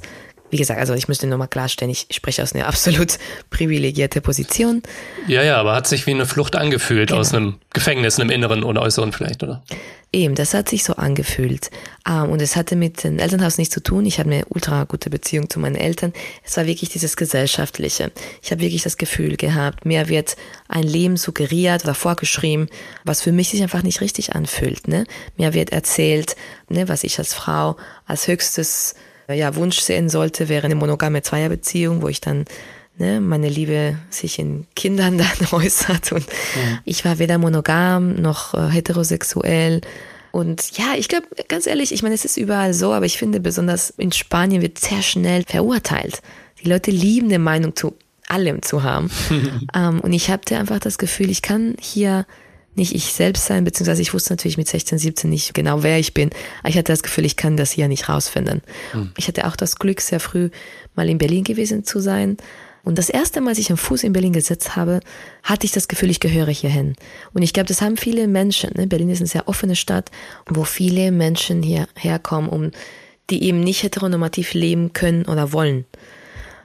wie 0.52 0.58
gesagt, 0.58 0.78
also 0.78 0.92
ich 0.92 1.08
müsste 1.08 1.26
nur 1.26 1.38
mal 1.38 1.46
klarstellen, 1.46 1.90
ich 1.90 2.08
spreche 2.10 2.42
aus 2.42 2.54
einer 2.54 2.66
absolut 2.68 3.18
privilegierte 3.50 4.20
Position. 4.20 4.82
Ja, 5.26 5.42
ja, 5.42 5.56
aber 5.56 5.74
hat 5.74 5.86
sich 5.86 6.06
wie 6.06 6.10
eine 6.10 6.26
Flucht 6.26 6.56
angefühlt 6.56 7.08
genau. 7.08 7.20
aus 7.20 7.32
einem 7.32 7.54
Gefängnis, 7.72 8.20
einem 8.20 8.28
inneren 8.28 8.62
oder 8.62 8.82
äußeren 8.82 9.12
vielleicht, 9.12 9.42
oder? 9.42 9.62
Eben, 10.12 10.34
das 10.34 10.52
hat 10.52 10.68
sich 10.68 10.84
so 10.84 10.96
angefühlt. 10.96 11.70
Um, 12.06 12.28
und 12.28 12.42
es 12.42 12.54
hatte 12.54 12.76
mit 12.76 13.02
dem 13.02 13.18
Elternhaus 13.18 13.56
nichts 13.56 13.72
zu 13.72 13.82
tun. 13.82 14.04
Ich 14.04 14.18
habe 14.18 14.30
eine 14.30 14.44
ultra 14.50 14.84
gute 14.84 15.08
Beziehung 15.08 15.48
zu 15.48 15.58
meinen 15.58 15.74
Eltern. 15.74 16.12
Es 16.44 16.54
war 16.58 16.66
wirklich 16.66 16.90
dieses 16.90 17.16
Gesellschaftliche. 17.16 18.12
Ich 18.42 18.50
habe 18.50 18.60
wirklich 18.60 18.82
das 18.82 18.98
Gefühl 18.98 19.38
gehabt, 19.38 19.86
mir 19.86 20.10
wird 20.10 20.36
ein 20.68 20.82
Leben 20.82 21.16
suggeriert 21.16 21.84
oder 21.84 21.94
vorgeschrieben, 21.94 22.68
was 23.04 23.22
für 23.22 23.32
mich 23.32 23.48
sich 23.48 23.62
einfach 23.62 23.82
nicht 23.82 24.02
richtig 24.02 24.34
anfühlt. 24.34 24.86
Ne? 24.86 25.06
Mir 25.38 25.54
wird 25.54 25.72
erzählt, 25.72 26.36
ne, 26.68 26.90
was 26.90 27.04
ich 27.04 27.18
als 27.18 27.32
Frau 27.32 27.78
als 28.04 28.28
höchstes 28.28 28.94
ja, 29.28 29.54
Wunsch 29.56 29.80
sehen 29.80 30.08
sollte, 30.08 30.48
wäre 30.48 30.64
eine 30.64 30.74
monogame 30.74 31.22
Zweierbeziehung, 31.22 32.02
wo 32.02 32.08
ich 32.08 32.20
dann 32.20 32.44
ne, 32.98 33.20
meine 33.20 33.48
Liebe 33.48 33.96
sich 34.10 34.38
in 34.38 34.66
Kindern 34.74 35.18
dann 35.40 35.48
äußert. 35.50 36.12
Und 36.12 36.26
ja. 36.26 36.78
ich 36.84 37.04
war 37.04 37.18
weder 37.18 37.38
monogam 37.38 38.14
noch 38.16 38.54
äh, 38.54 38.68
heterosexuell. 38.70 39.80
Und 40.30 40.78
ja, 40.78 40.94
ich 40.96 41.08
glaube, 41.08 41.26
ganz 41.48 41.66
ehrlich, 41.66 41.92
ich 41.92 42.02
meine, 42.02 42.14
es 42.14 42.24
ist 42.24 42.38
überall 42.38 42.72
so, 42.72 42.92
aber 42.92 43.04
ich 43.04 43.18
finde, 43.18 43.38
besonders 43.38 43.90
in 43.90 44.12
Spanien 44.12 44.62
wird 44.62 44.78
sehr 44.78 45.02
schnell 45.02 45.44
verurteilt. 45.46 46.22
Die 46.62 46.68
Leute 46.68 46.90
lieben 46.90 47.26
eine 47.26 47.38
Meinung 47.38 47.76
zu 47.76 47.94
allem 48.28 48.62
zu 48.62 48.82
haben. 48.82 49.10
ähm, 49.74 50.00
und 50.00 50.12
ich 50.12 50.30
hatte 50.30 50.56
einfach 50.56 50.78
das 50.78 50.96
Gefühl, 50.96 51.30
ich 51.30 51.42
kann 51.42 51.76
hier 51.80 52.26
nicht 52.74 52.94
ich 52.94 53.12
selbst 53.12 53.46
sein, 53.46 53.64
beziehungsweise 53.64 54.02
ich 54.02 54.14
wusste 54.14 54.32
natürlich 54.32 54.56
mit 54.56 54.68
16, 54.68 54.98
17 54.98 55.30
nicht 55.30 55.54
genau, 55.54 55.82
wer 55.82 55.98
ich 55.98 56.14
bin. 56.14 56.30
Aber 56.60 56.68
ich 56.70 56.76
hatte 56.76 56.92
das 56.92 57.02
Gefühl, 57.02 57.24
ich 57.24 57.36
kann 57.36 57.56
das 57.56 57.70
hier 57.70 57.88
nicht 57.88 58.08
rausfinden. 58.08 58.62
Hm. 58.92 59.12
Ich 59.16 59.28
hatte 59.28 59.46
auch 59.46 59.56
das 59.56 59.76
Glück, 59.76 60.00
sehr 60.00 60.20
früh 60.20 60.50
mal 60.94 61.08
in 61.08 61.18
Berlin 61.18 61.44
gewesen 61.44 61.84
zu 61.84 62.00
sein. 62.00 62.36
Und 62.84 62.98
das 62.98 63.08
erste 63.08 63.40
Mal, 63.40 63.50
als 63.50 63.58
ich 63.58 63.70
einen 63.70 63.76
Fuß 63.76 64.02
in 64.02 64.12
Berlin 64.12 64.32
gesetzt 64.32 64.74
habe, 64.74 65.00
hatte 65.42 65.66
ich 65.66 65.72
das 65.72 65.86
Gefühl, 65.86 66.10
ich 66.10 66.18
gehöre 66.18 66.50
hierhin. 66.50 66.94
Und 67.32 67.42
ich 67.42 67.52
glaube, 67.52 67.68
das 67.68 67.80
haben 67.80 67.96
viele 67.96 68.26
Menschen. 68.26 68.70
Ne? 68.76 68.86
Berlin 68.86 69.10
ist 69.10 69.20
eine 69.20 69.28
sehr 69.28 69.48
offene 69.48 69.76
Stadt, 69.76 70.10
wo 70.48 70.64
viele 70.64 71.12
Menschen 71.12 71.62
hierher 71.62 72.18
kommen, 72.18 72.48
um 72.48 72.70
die 73.30 73.44
eben 73.44 73.60
nicht 73.60 73.82
heteronormativ 73.82 74.54
leben 74.54 74.92
können 74.92 75.26
oder 75.26 75.52
wollen. 75.52 75.84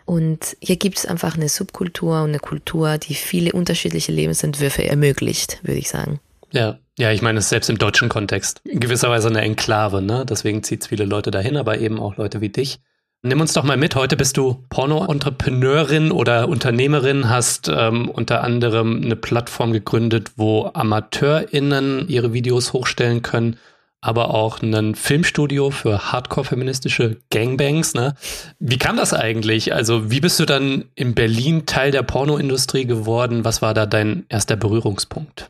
Und 0.08 0.56
hier 0.62 0.78
gibt 0.78 1.00
es 1.00 1.06
einfach 1.06 1.36
eine 1.36 1.50
Subkultur 1.50 2.22
und 2.22 2.30
eine 2.30 2.40
Kultur, 2.40 2.98
die 2.98 3.14
viele 3.14 3.52
unterschiedliche 3.52 4.14
Lebensentwürfe 4.14 4.86
ermöglicht, 4.86 5.60
würde 5.64 5.80
ich 5.80 5.90
sagen. 5.90 6.22
Ja, 6.54 6.80
ja, 6.98 7.12
ich 7.12 7.22
meine, 7.22 7.40
es 7.40 7.46
ist 7.46 7.50
selbst 7.50 7.70
im 7.70 7.78
deutschen 7.78 8.08
Kontext 8.08 8.62
in 8.64 8.80
gewisser 8.80 9.10
Weise 9.10 9.28
eine 9.28 9.42
Enklave, 9.42 10.02
ne? 10.02 10.26
Deswegen 10.26 10.64
zieht 10.64 10.82
es 10.84 10.88
viele 10.88 11.04
Leute 11.04 11.30
dahin, 11.30 11.58
aber 11.58 11.80
eben 11.80 12.00
auch 12.00 12.16
Leute 12.16 12.40
wie 12.40 12.48
dich. 12.48 12.80
Nimm 13.22 13.42
uns 13.42 13.52
doch 13.52 13.66
mal 13.66 13.76
mit. 13.76 13.96
Heute 13.96 14.16
bist 14.16 14.38
du 14.38 14.64
Porno-Entrepreneurin 14.70 16.12
oder 16.14 16.48
Unternehmerin, 16.48 17.28
hast 17.28 17.68
ähm, 17.68 18.10
unter 18.10 18.46
anderem 18.46 19.02
eine 19.04 19.18
Plattform 19.18 19.74
gegründet, 19.74 20.32
wo 20.38 20.72
AmateurInnen 20.74 22.08
ihre 22.08 22.32
Videos 22.32 22.72
hochstellen 22.72 23.24
können 23.24 23.58
aber 24.02 24.34
auch 24.34 24.62
ein 24.62 24.96
Filmstudio 24.96 25.72
für 25.72 26.12
hardcore-feministische 26.12 27.18
Gangbangs. 27.30 27.94
Ne? 27.94 28.16
Wie 28.60 28.78
kam 28.78 28.98
das 28.98 29.14
eigentlich? 29.14 29.74
Also 29.74 30.12
wie 30.12 30.20
bist 30.20 30.40
du 30.40 30.46
dann 30.46 30.86
in 30.96 31.16
Berlin 31.16 31.66
Teil 31.66 31.92
der 31.92 32.04
Pornoindustrie 32.04 32.86
geworden? 32.86 33.44
Was 33.44 33.62
war 33.62 33.74
da 33.74 33.86
dein 33.86 34.26
erster 34.30 34.56
Berührungspunkt? 34.56 35.50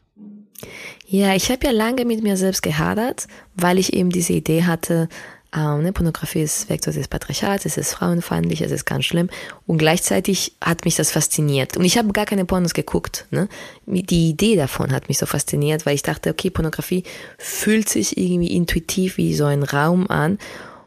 Ja, 1.05 1.35
ich 1.35 1.49
habe 1.49 1.65
ja 1.65 1.71
lange 1.71 2.03
mit 2.03 2.21
mir 2.21 2.35
selbst 2.35 2.61
gehadert, 2.61 3.27
weil 3.55 3.77
ich 3.77 3.93
eben 3.93 4.09
diese 4.09 4.33
Idee 4.33 4.63
hatte, 4.63 5.07
ähm, 5.55 5.83
ne, 5.83 5.93
Pornografie 5.93 6.41
ist 6.41 6.69
Vektor 6.69 6.93
des 6.93 7.07
Patriarchats, 7.07 7.65
es 7.65 7.77
ist 7.77 7.93
frauenfeindlich, 7.93 8.61
es 8.61 8.71
ist 8.71 8.85
ganz 8.85 9.05
schlimm. 9.05 9.29
Und 9.65 9.77
gleichzeitig 9.77 10.53
hat 10.61 10.85
mich 10.85 10.95
das 10.95 11.11
fasziniert. 11.11 11.77
Und 11.77 11.85
ich 11.85 11.97
habe 11.97 12.11
gar 12.11 12.25
keine 12.25 12.45
Pornos 12.45 12.73
geguckt. 12.73 13.25
Ne? 13.31 13.47
Die 13.85 14.29
Idee 14.29 14.55
davon 14.55 14.91
hat 14.91 15.07
mich 15.07 15.17
so 15.17 15.25
fasziniert, 15.25 15.85
weil 15.85 15.95
ich 15.95 16.03
dachte, 16.03 16.29
okay, 16.31 16.49
Pornografie 16.49 17.03
fühlt 17.37 17.87
sich 17.89 18.17
irgendwie 18.17 18.55
intuitiv 18.55 19.17
wie 19.17 19.33
so 19.33 19.45
ein 19.45 19.63
Raum 19.63 20.09
an, 20.09 20.37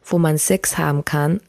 wo 0.04 0.18
man 0.18 0.38
Sex 0.38 0.76
haben 0.76 1.04
kann, 1.04 1.40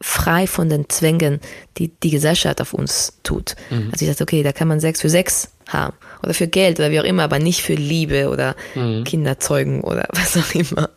frei 0.00 0.46
von 0.46 0.68
den 0.68 0.88
Zwängen, 0.88 1.40
die 1.76 1.88
die 1.88 2.10
Gesellschaft 2.10 2.60
auf 2.60 2.72
uns 2.72 3.14
tut. 3.24 3.56
Mhm. 3.70 3.88
Also 3.92 4.04
ich 4.04 4.10
dachte, 4.10 4.22
okay, 4.22 4.42
da 4.42 4.52
kann 4.52 4.68
man 4.68 4.80
Sex 4.80 5.00
für 5.00 5.08
Sex 5.08 5.50
haben 5.68 5.94
oder 6.22 6.34
für 6.34 6.48
Geld 6.48 6.78
oder 6.78 6.90
wie 6.90 7.00
auch 7.00 7.04
immer, 7.04 7.24
aber 7.24 7.38
nicht 7.38 7.62
für 7.62 7.74
Liebe 7.74 8.28
oder 8.28 8.56
mhm. 8.74 9.04
Kinder 9.04 9.38
zeugen 9.38 9.82
oder 9.82 10.08
was 10.12 10.36
auch 10.36 10.54
immer. 10.54 10.90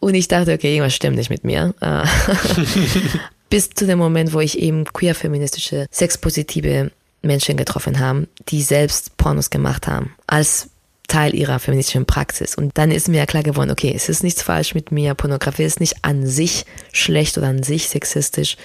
Und 0.00 0.14
ich 0.14 0.28
dachte, 0.28 0.52
okay, 0.52 0.72
irgendwas 0.74 0.94
stimmt 0.94 1.16
nicht 1.16 1.30
mit 1.30 1.44
mir. 1.44 1.74
Äh, 1.80 2.04
bis 3.50 3.70
zu 3.70 3.86
dem 3.86 3.98
Moment, 3.98 4.32
wo 4.32 4.40
ich 4.40 4.58
eben 4.58 4.84
queer-feministische, 4.84 5.86
sexpositive 5.90 6.90
Menschen 7.22 7.56
getroffen 7.56 7.98
habe, 7.98 8.28
die 8.48 8.62
selbst 8.62 9.16
Pornos 9.16 9.50
gemacht 9.50 9.86
haben, 9.86 10.14
als 10.26 10.68
Teil 11.08 11.34
ihrer 11.34 11.58
feministischen 11.58 12.06
Praxis. 12.06 12.54
Und 12.54 12.76
dann 12.76 12.90
ist 12.90 13.08
mir 13.08 13.18
ja 13.18 13.26
klar 13.26 13.42
geworden, 13.42 13.70
okay, 13.70 13.92
es 13.94 14.08
ist 14.08 14.22
nichts 14.22 14.42
falsch 14.42 14.74
mit 14.74 14.90
mir, 14.90 15.14
Pornografie 15.14 15.64
ist 15.64 15.80
nicht 15.80 15.96
an 16.02 16.26
sich 16.26 16.64
schlecht 16.92 17.38
oder 17.38 17.48
an 17.48 17.62
sich 17.62 17.88
sexistisch, 17.88 18.56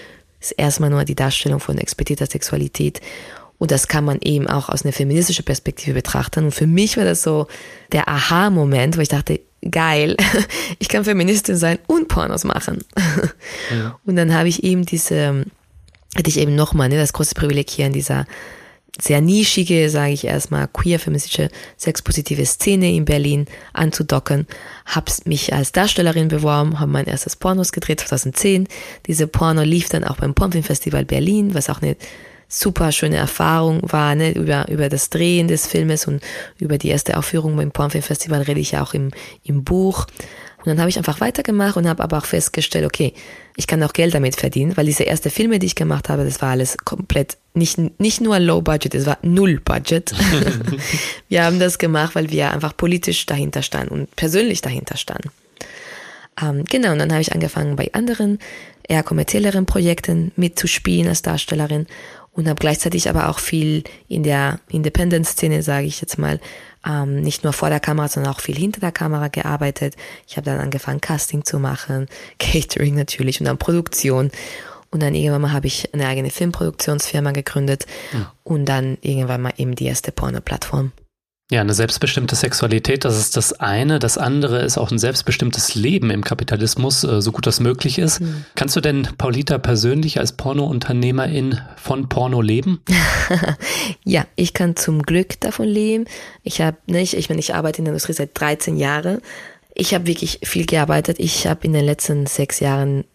es 0.41 0.51
ist 0.51 0.57
erstmal 0.57 0.89
nur 0.89 1.03
die 1.03 1.15
Darstellung 1.15 1.59
von 1.59 1.77
expliziter 1.77 2.25
Sexualität. 2.25 3.01
Und 3.59 3.71
das 3.71 3.87
kann 3.89 4.05
man 4.05 4.19
eben 4.21 4.47
auch 4.47 4.69
aus 4.69 4.83
einer 4.83 4.93
feministischen 4.93 5.45
Perspektive 5.45 5.93
betrachten. 5.93 6.45
Und 6.45 6.51
für 6.51 6.65
mich 6.65 6.97
war 6.97 7.03
das 7.03 7.21
so 7.21 7.47
der 7.91 8.07
Aha-Moment, 8.07 8.97
wo 8.97 9.01
ich 9.01 9.09
dachte, 9.09 9.41
geil, 9.69 10.15
ich 10.79 10.87
kann 10.87 11.03
Feministin 11.03 11.57
sein 11.57 11.77
und 11.85 12.07
Pornos 12.07 12.45
machen. 12.45 12.83
Ja. 13.69 13.99
Und 14.05 14.15
dann 14.15 14.33
habe 14.33 14.47
ich 14.47 14.63
eben 14.63 14.85
diese, 14.85 15.45
hatte 16.15 16.29
ich 16.29 16.39
eben 16.39 16.55
nochmal 16.55 16.87
ne, 16.89 16.95
das 16.95 17.13
große 17.13 17.35
Privileg 17.35 17.69
hier 17.69 17.85
in 17.85 17.93
dieser 17.93 18.25
sehr 19.01 19.21
nischige, 19.21 19.89
sage 19.89 20.13
ich 20.13 20.25
erstmal, 20.25 20.67
queer-feministische, 20.67 21.49
sexpositive 21.77 22.45
Szene 22.45 22.93
in 22.93 23.05
Berlin 23.05 23.45
anzudocken. 23.73 24.47
Hab's 24.85 25.25
mich 25.25 25.53
als 25.53 25.71
Darstellerin 25.71 26.27
beworben, 26.27 26.79
habe 26.79 26.91
mein 26.91 27.05
erstes 27.05 27.35
Pornos 27.35 27.71
gedreht 27.71 28.01
2010. 28.01 28.67
Diese 29.05 29.27
Porno 29.27 29.63
lief 29.63 29.89
dann 29.89 30.03
auch 30.03 30.17
beim 30.17 30.33
Pomfilm 30.33 30.63
Festival 30.63 31.05
Berlin, 31.05 31.53
was 31.53 31.69
auch 31.69 31.81
eine 31.81 31.95
super 32.49 32.91
schöne 32.91 33.17
Erfahrung 33.17 33.79
war, 33.83 34.15
ne, 34.15 34.31
über, 34.31 34.67
über 34.67 34.89
das 34.89 35.09
Drehen 35.09 35.47
des 35.47 35.67
Filmes 35.67 36.07
und 36.07 36.21
über 36.57 36.77
die 36.77 36.89
erste 36.89 37.15
Aufführung 37.15 37.55
beim 37.55 37.71
Pornfilm 37.71 38.03
Festival 38.03 38.41
rede 38.41 38.59
ich 38.59 38.71
ja 38.71 38.83
auch 38.83 38.93
im, 38.93 39.11
im 39.43 39.63
Buch. 39.63 40.07
Und 40.57 40.67
dann 40.67 40.79
habe 40.79 40.89
ich 40.89 40.97
einfach 40.97 41.21
weitergemacht 41.21 41.77
und 41.77 41.87
habe 41.87 42.03
aber 42.03 42.17
auch 42.17 42.25
festgestellt, 42.25 42.85
okay, 42.85 43.13
ich 43.55 43.65
kann 43.65 43.81
auch 43.83 43.93
Geld 43.93 44.13
damit 44.13 44.35
verdienen, 44.35 44.75
weil 44.75 44.87
diese 44.87 45.03
erste 45.03 45.29
Filme, 45.29 45.59
die 45.59 45.67
ich 45.67 45.75
gemacht 45.75 46.09
habe, 46.09 46.25
das 46.25 46.41
war 46.41 46.49
alles 46.49 46.77
komplett 46.77 47.37
nicht, 47.53 47.77
nicht 47.99 48.19
nur 48.19 48.39
Low 48.39 48.61
Budget, 48.61 48.93
es 48.93 49.05
war 49.05 49.19
Null 49.21 49.61
Budget. 49.63 50.13
wir 51.29 51.45
haben 51.45 51.59
das 51.59 51.77
gemacht, 51.77 52.15
weil 52.15 52.29
wir 52.29 52.51
einfach 52.51 52.75
politisch 52.75 53.25
dahinter 53.25 53.61
standen 53.61 53.93
und 53.93 54.15
persönlich 54.15 54.61
dahinter 54.61 54.97
standen. 54.97 55.29
Ähm, 56.41 56.65
genau, 56.65 56.91
und 56.91 56.99
dann 56.99 57.11
habe 57.11 57.21
ich 57.21 57.31
angefangen 57.31 57.75
bei 57.75 57.89
anderen, 57.93 58.39
eher 58.89 59.03
kommerzielleren 59.03 59.65
Projekten 59.65 60.31
mitzuspielen 60.35 61.07
als 61.07 61.21
Darstellerin 61.21 61.85
und 62.31 62.47
habe 62.47 62.59
gleichzeitig 62.59 63.09
aber 63.09 63.29
auch 63.29 63.39
viel 63.39 63.83
in 64.07 64.23
der 64.23 64.59
Independent-Szene, 64.69 65.61
sage 65.63 65.87
ich 65.87 66.01
jetzt 66.01 66.17
mal, 66.17 66.39
ähm, 66.85 67.21
nicht 67.21 67.43
nur 67.43 67.53
vor 67.53 67.69
der 67.69 67.79
Kamera, 67.79 68.07
sondern 68.07 68.33
auch 68.33 68.39
viel 68.39 68.55
hinter 68.55 68.79
der 68.79 68.91
Kamera 68.91 69.27
gearbeitet. 69.27 69.95
Ich 70.27 70.37
habe 70.37 70.45
dann 70.45 70.59
angefangen, 70.59 71.01
Casting 71.01 71.43
zu 71.43 71.59
machen, 71.59 72.07
Catering 72.39 72.95
natürlich 72.95 73.39
und 73.39 73.45
dann 73.45 73.57
Produktion. 73.57 74.31
Und 74.91 75.03
dann 75.03 75.13
irgendwann 75.13 75.41
mal 75.41 75.51
habe 75.51 75.67
ich 75.67 75.93
eine 75.93 76.07
eigene 76.07 76.31
Filmproduktionsfirma 76.31 77.31
gegründet 77.31 77.85
ja. 78.11 78.33
und 78.43 78.65
dann 78.65 78.97
irgendwann 79.01 79.41
mal 79.41 79.53
eben 79.57 79.75
die 79.75 79.85
erste 79.85 80.11
Porno-Plattform. 80.11 80.91
Ja, 81.51 81.61
eine 81.61 81.73
selbstbestimmte 81.73 82.35
Sexualität, 82.35 83.05
das 83.05 83.17
ist 83.17 83.35
das 83.35 83.53
eine. 83.53 83.97
Das 83.97 84.19
andere 84.19 84.61
ist 84.61 84.77
auch 84.77 84.91
ein 84.91 84.99
selbstbestimmtes 84.99 85.73
Leben 85.73 86.11
im 86.11 86.23
Kapitalismus, 86.23 87.03
äh, 87.03 87.23
so 87.23 87.31
gut 87.31 87.47
das 87.47 87.59
möglich 87.59 87.97
ist. 87.97 88.19
Mhm. 88.19 88.45
Kannst 88.53 88.75
du 88.75 88.81
denn, 88.81 89.07
Paulita, 89.17 89.57
persönlich 89.57 90.19
als 90.19 90.33
Porno-Unternehmerin 90.33 91.59
von 91.75 92.07
Porno 92.07 92.41
leben? 92.41 92.81
ja, 94.03 94.27
ich 94.35 94.53
kann 94.53 94.75
zum 94.75 95.01
Glück 95.01 95.39
davon 95.39 95.65
leben. 95.65 96.05
Ich 96.43 96.61
habe 96.61 96.77
nicht, 96.85 97.15
ich 97.15 97.29
meine, 97.29 97.39
ich 97.39 97.55
arbeite 97.55 97.79
in 97.79 97.85
der 97.85 97.93
Industrie 97.93 98.13
seit 98.13 98.39
13 98.39 98.77
Jahren. 98.77 99.19
Ich 99.73 99.95
habe 99.95 100.05
wirklich 100.05 100.41
viel 100.43 100.67
gearbeitet. 100.67 101.17
Ich 101.19 101.47
habe 101.47 101.65
in 101.65 101.73
den 101.73 101.85
letzten 101.85 102.27
sechs 102.27 102.59
Jahren 102.59 103.05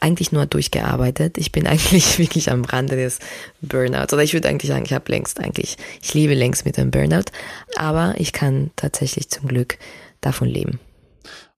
eigentlich 0.00 0.32
nur 0.32 0.46
durchgearbeitet. 0.46 1.38
Ich 1.38 1.52
bin 1.52 1.66
eigentlich 1.68 2.18
wirklich 2.18 2.50
am 2.50 2.64
Rande 2.64 2.96
des 2.96 3.18
Burnouts. 3.60 4.12
Oder 4.12 4.22
ich 4.22 4.32
würde 4.32 4.48
eigentlich 4.48 4.70
sagen, 4.70 4.84
ich 4.84 4.92
habe 4.92 5.10
längst 5.10 5.40
eigentlich, 5.40 5.76
ich 6.02 6.14
lebe 6.14 6.34
längst 6.34 6.64
mit 6.64 6.76
dem 6.76 6.90
Burnout. 6.90 7.30
Aber 7.76 8.14
ich 8.18 8.32
kann 8.32 8.70
tatsächlich 8.76 9.28
zum 9.30 9.48
Glück 9.48 9.78
davon 10.20 10.48
leben. 10.48 10.78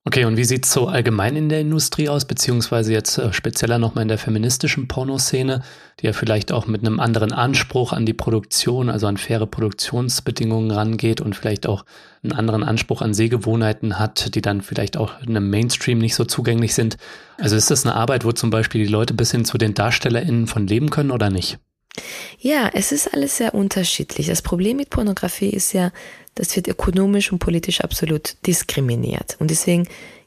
Okay, 0.04 0.24
und 0.24 0.36
wie 0.36 0.42
sieht 0.42 0.66
es 0.66 0.72
so 0.72 0.88
allgemein 0.88 1.36
in 1.36 1.48
der 1.48 1.60
Industrie 1.60 2.08
aus, 2.08 2.24
beziehungsweise 2.24 2.92
jetzt 2.92 3.18
äh, 3.18 3.32
spezieller 3.32 3.78
nochmal 3.78 4.02
in 4.02 4.08
der 4.08 4.18
feministischen 4.18 4.88
Pornoszene, 4.88 5.62
die 6.00 6.06
ja 6.06 6.12
vielleicht 6.12 6.50
auch 6.50 6.66
mit 6.66 6.84
einem 6.84 6.98
anderen 6.98 7.30
Anspruch 7.30 7.92
an 7.92 8.04
die 8.04 8.12
Produktion, 8.12 8.90
also 8.90 9.06
an 9.06 9.16
faire 9.16 9.46
Produktionsbedingungen 9.46 10.72
rangeht 10.72 11.20
und 11.20 11.36
vielleicht 11.36 11.68
auch 11.68 11.84
einen 12.24 12.32
anderen 12.32 12.64
Anspruch 12.64 13.00
an 13.00 13.14
Sehgewohnheiten 13.14 14.00
hat, 14.00 14.34
die 14.34 14.42
dann 14.42 14.60
vielleicht 14.60 14.96
auch 14.96 15.22
in 15.22 15.36
einem 15.36 15.50
Mainstream 15.50 15.98
nicht 15.98 16.16
so 16.16 16.24
zugänglich 16.24 16.74
sind. 16.74 16.96
Also 17.38 17.54
ist 17.54 17.70
das 17.70 17.86
eine 17.86 17.94
Arbeit, 17.94 18.24
wo 18.24 18.32
zum 18.32 18.50
Beispiel 18.50 18.84
die 18.84 18.90
Leute 18.90 19.14
bis 19.14 19.30
hin 19.30 19.44
zu 19.44 19.56
den 19.56 19.74
DarstellerInnen 19.74 20.48
von 20.48 20.66
leben 20.66 20.90
können 20.90 21.12
oder 21.12 21.30
nicht? 21.30 21.60
Ja, 22.38 22.70
es 22.72 22.92
ist 22.92 23.12
alles 23.12 23.36
sehr 23.36 23.54
unterschiedlich. 23.54 24.26
Das 24.26 24.42
Problem 24.42 24.78
mit 24.78 24.90
Pornografie 24.90 25.50
ist 25.50 25.72
ja, 25.72 25.92
das 26.34 26.54
wird 26.56 26.68
ökonomisch 26.68 27.30
und 27.30 27.38
politisch 27.38 27.82
absolut 27.82 28.36
diskriminiert. 28.46 29.36
Und 29.38 29.50
deswegen, 29.50 29.86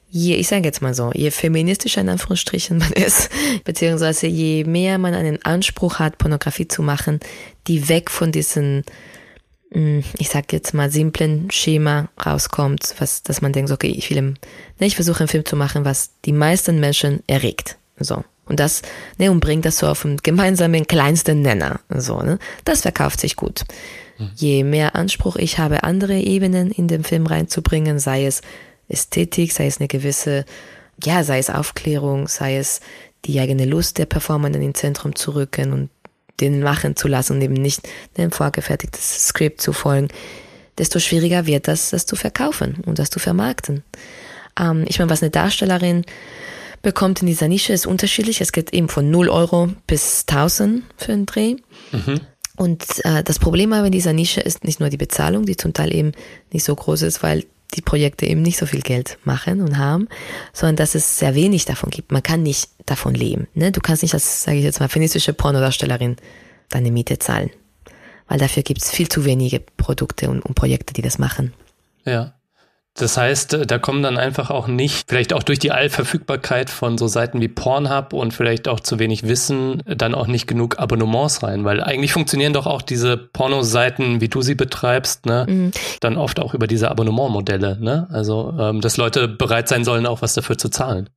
je, 0.09 0.35
ich 0.35 0.47
sage 0.47 0.63
jetzt 0.63 0.81
mal 0.81 0.93
so, 0.93 1.11
je 1.13 1.31
feministischer 1.31 2.01
in 2.01 2.09
Anführungsstrichen 2.09 2.77
man 2.77 2.91
ist, 2.93 3.29
beziehungsweise 3.63 4.27
je 4.27 4.63
mehr 4.63 4.97
man 4.97 5.13
einen 5.13 5.43
Anspruch 5.43 5.99
hat, 5.99 6.17
Pornografie 6.17 6.67
zu 6.67 6.83
machen, 6.83 7.19
die 7.67 7.89
weg 7.89 8.11
von 8.11 8.31
diesen, 8.31 8.83
hm, 9.71 10.03
ich 10.19 10.29
sag 10.29 10.53
jetzt 10.53 10.73
mal, 10.73 10.91
simplen 10.91 11.49
Schema 11.51 12.09
rauskommt, 12.23 12.95
was, 12.99 13.23
dass 13.23 13.41
man 13.41 13.53
denkt, 13.53 13.71
okay, 13.71 13.89
ich 13.89 14.09
will, 14.11 14.21
ne, 14.21 14.35
ich 14.79 14.95
versuche 14.95 15.19
einen 15.19 15.27
Film 15.27 15.45
zu 15.45 15.55
machen, 15.55 15.83
was 15.83 16.11
die 16.25 16.33
meisten 16.33 16.79
Menschen 16.79 17.23
erregt. 17.27 17.77
So. 17.99 18.23
Und 18.47 18.59
das, 18.59 18.81
ne, 19.17 19.31
und 19.31 19.39
bringt 19.39 19.65
das 19.65 19.79
so 19.79 19.87
auf 19.87 20.05
einen 20.05 20.17
gemeinsamen 20.17 20.85
kleinsten 20.85 21.41
Nenner. 21.41 21.79
So, 21.89 22.21
ne? 22.21 22.37
Das 22.63 22.81
verkauft 22.81 23.19
sich 23.19 23.35
gut. 23.35 23.65
Je 24.35 24.63
mehr 24.63 24.95
Anspruch 24.95 25.35
ich 25.35 25.57
habe, 25.57 25.83
andere 25.83 26.17
Ebenen 26.17 26.71
in 26.71 26.87
den 26.87 27.03
Film 27.03 27.25
reinzubringen, 27.25 27.99
sei 27.99 28.25
es 28.25 28.41
Ästhetik, 28.87 29.51
sei 29.51 29.67
es 29.67 29.79
eine 29.79 29.89
gewisse, 29.89 30.45
ja, 31.03 31.23
sei 31.23 31.39
es 31.39 31.49
Aufklärung, 31.49 32.27
sei 32.29 32.57
es 32.57 32.79
die 33.25 33.39
eigene 33.39 33.65
Lust 33.65 33.97
der 33.97 34.05
Performenden 34.05 34.61
ins 34.61 34.79
Zentrum 34.79 35.15
zu 35.15 35.31
rücken 35.31 35.73
und 35.73 35.89
den 36.39 36.61
machen 36.61 36.95
zu 36.95 37.07
lassen 37.07 37.33
und 37.33 37.41
eben 37.41 37.55
nicht 37.55 37.87
einem 38.17 38.31
vorgefertigtes 38.31 39.27
Skript 39.27 39.61
zu 39.61 39.73
folgen, 39.73 40.09
desto 40.77 40.99
schwieriger 40.99 41.45
wird 41.45 41.67
das, 41.67 41.89
das 41.89 42.05
zu 42.05 42.15
verkaufen 42.15 42.83
und 42.85 42.99
das 42.99 43.09
zu 43.09 43.19
vermarkten. 43.19 43.83
Ähm, 44.59 44.85
ich 44.87 44.99
meine, 44.99 45.09
was 45.09 45.21
eine 45.21 45.31
Darstellerin 45.31 46.05
bekommt 46.85 47.21
in 47.21 47.27
dieser 47.27 47.47
Nische 47.47 47.73
ist 47.73 47.87
unterschiedlich. 47.87 48.39
Es 48.39 48.51
geht 48.51 48.71
eben 48.71 48.87
von 48.87 49.09
0 49.09 49.27
Euro 49.29 49.69
bis 49.87 50.23
1000 50.29 50.83
für 50.95 51.11
einen 51.11 51.25
Dreh. 51.25 51.55
Mhm. 51.91 52.21
Und 52.55 52.83
äh, 53.03 53.23
das 53.23 53.39
Problem 53.39 53.73
aber 53.73 53.87
in 53.87 53.91
dieser 53.91 54.13
Nische 54.13 54.39
ist 54.39 54.63
nicht 54.63 54.79
nur 54.79 54.89
die 54.89 54.97
Bezahlung, 54.97 55.45
die 55.45 55.57
zum 55.57 55.73
Teil 55.73 55.93
eben 55.93 56.11
nicht 56.53 56.63
so 56.63 56.73
groß 56.73 57.01
ist, 57.01 57.23
weil 57.23 57.43
die 57.73 57.81
Projekte 57.81 58.27
eben 58.27 58.43
nicht 58.43 58.57
so 58.57 58.67
viel 58.67 58.81
Geld 58.81 59.17
machen 59.23 59.61
und 59.61 59.79
haben, 59.79 60.07
sondern 60.53 60.75
dass 60.75 60.93
es 60.93 61.17
sehr 61.17 61.33
wenig 61.33 61.65
davon 61.65 61.89
gibt. 61.89 62.11
Man 62.11 62.21
kann 62.21 62.43
nicht 62.43 62.69
davon 62.85 63.15
leben. 63.15 63.47
Ne? 63.55 63.71
Du 63.71 63.81
kannst 63.81 64.03
nicht 64.03 64.13
als, 64.13 64.43
sage 64.43 64.59
ich 64.59 64.63
jetzt 64.63 64.79
mal, 64.79 64.87
feministische 64.87 65.33
Pornodarstellerin 65.33 66.17
deine 66.69 66.91
Miete 66.91 67.17
zahlen. 67.17 67.49
Weil 68.27 68.37
dafür 68.37 68.61
gibt 68.61 68.83
es 68.83 68.91
viel 68.91 69.09
zu 69.09 69.25
wenige 69.25 69.59
Produkte 69.59 70.29
und, 70.29 70.45
und 70.45 70.53
Projekte, 70.53 70.93
die 70.93 71.01
das 71.01 71.17
machen. 71.17 71.51
Ja. 72.05 72.35
Das 72.97 73.17
heißt, 73.17 73.53
äh, 73.53 73.67
da 73.67 73.77
kommen 73.77 74.01
dann 74.01 74.17
einfach 74.17 74.49
auch 74.49 74.67
nicht, 74.67 75.09
vielleicht 75.09 75.33
auch 75.33 75.43
durch 75.43 75.59
die 75.59 75.71
Allverfügbarkeit 75.71 76.69
von 76.69 76.97
so 76.97 77.07
Seiten 77.07 77.41
wie 77.41 77.49
Pornhub 77.49 78.13
und 78.13 78.33
vielleicht 78.33 78.67
auch 78.67 78.79
zu 78.79 78.99
wenig 78.99 79.23
Wissen, 79.23 79.83
dann 79.85 80.15
auch 80.15 80.27
nicht 80.27 80.47
genug 80.47 80.79
Abonnements 80.79 81.43
rein, 81.43 81.65
weil 81.65 81.83
eigentlich 81.83 82.13
funktionieren 82.13 82.53
doch 82.53 82.65
auch 82.65 82.81
diese 82.81 83.17
Pornoseiten, 83.17 84.21
wie 84.21 84.29
du 84.29 84.41
sie 84.41 84.55
betreibst, 84.55 85.25
ne, 85.25 85.45
mhm. 85.47 85.71
dann 85.99 86.17
oft 86.17 86.39
auch 86.39 86.53
über 86.53 86.67
diese 86.67 86.89
Abonnementmodelle, 86.89 87.77
ne? 87.79 88.07
Also, 88.11 88.53
ähm, 88.57 88.79
dass 88.79 88.97
Leute 88.97 89.27
bereit 89.27 89.67
sein 89.67 89.83
sollen, 89.83 90.05
auch 90.05 90.21
was 90.21 90.33
dafür 90.33 90.57
zu 90.57 90.69
zahlen. 90.69 91.09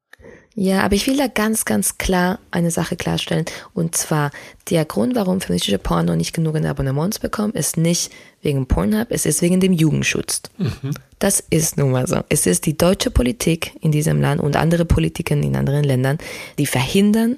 Ja, 0.60 0.82
aber 0.82 0.96
ich 0.96 1.06
will 1.06 1.16
da 1.16 1.28
ganz, 1.28 1.64
ganz 1.64 1.98
klar 1.98 2.40
eine 2.50 2.72
Sache 2.72 2.96
klarstellen. 2.96 3.44
Und 3.74 3.96
zwar, 3.96 4.32
der 4.70 4.84
Grund, 4.84 5.14
warum 5.14 5.40
feministische 5.40 5.78
Porno 5.78 6.16
nicht 6.16 6.32
genug 6.32 6.56
Abonnements 6.56 7.20
bekommen, 7.20 7.52
ist 7.52 7.76
nicht 7.76 8.10
wegen 8.42 8.66
Pornhub, 8.66 9.06
es 9.10 9.24
ist 9.24 9.40
wegen 9.40 9.60
dem 9.60 9.72
Jugendschutz. 9.72 10.42
Mhm. 10.56 10.94
Das 11.20 11.44
ist 11.50 11.76
nun 11.76 11.92
mal 11.92 12.08
so. 12.08 12.24
Es 12.28 12.44
ist 12.46 12.66
die 12.66 12.76
deutsche 12.76 13.12
Politik 13.12 13.70
in 13.82 13.92
diesem 13.92 14.20
Land 14.20 14.40
und 14.40 14.56
andere 14.56 14.84
Politiken 14.84 15.44
in 15.44 15.54
anderen 15.54 15.84
Ländern, 15.84 16.18
die 16.58 16.66
verhindern, 16.66 17.36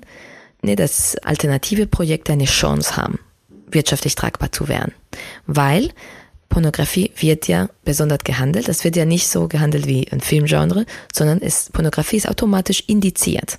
ne, 0.63 0.75
dass 0.75 1.19
alternative 1.19 1.87
Projekte 1.87 2.33
eine 2.33 2.47
Chance 2.47 2.97
haben, 2.97 3.19
wirtschaftlich 3.71 4.15
tragbar 4.15 4.51
zu 4.51 4.67
werden. 4.67 4.95
Weil 5.47 5.91
Pornografie 6.51 7.13
wird 7.17 7.49
ja 7.49 7.71
besonders 7.85 8.19
gehandelt. 8.25 8.69
Das 8.69 8.85
wird 8.85 8.97
ja 8.97 9.07
nicht 9.07 9.29
so 9.29 9.49
gehandelt 9.49 9.87
wie 9.87 10.11
ein 10.13 10.21
Filmgenre, 10.21 10.85
sondern 11.15 11.39
ist, 11.39 11.73
Pornografie 11.73 12.17
ist 12.17 12.29
automatisch 12.29 12.85
indiziert. 12.87 13.59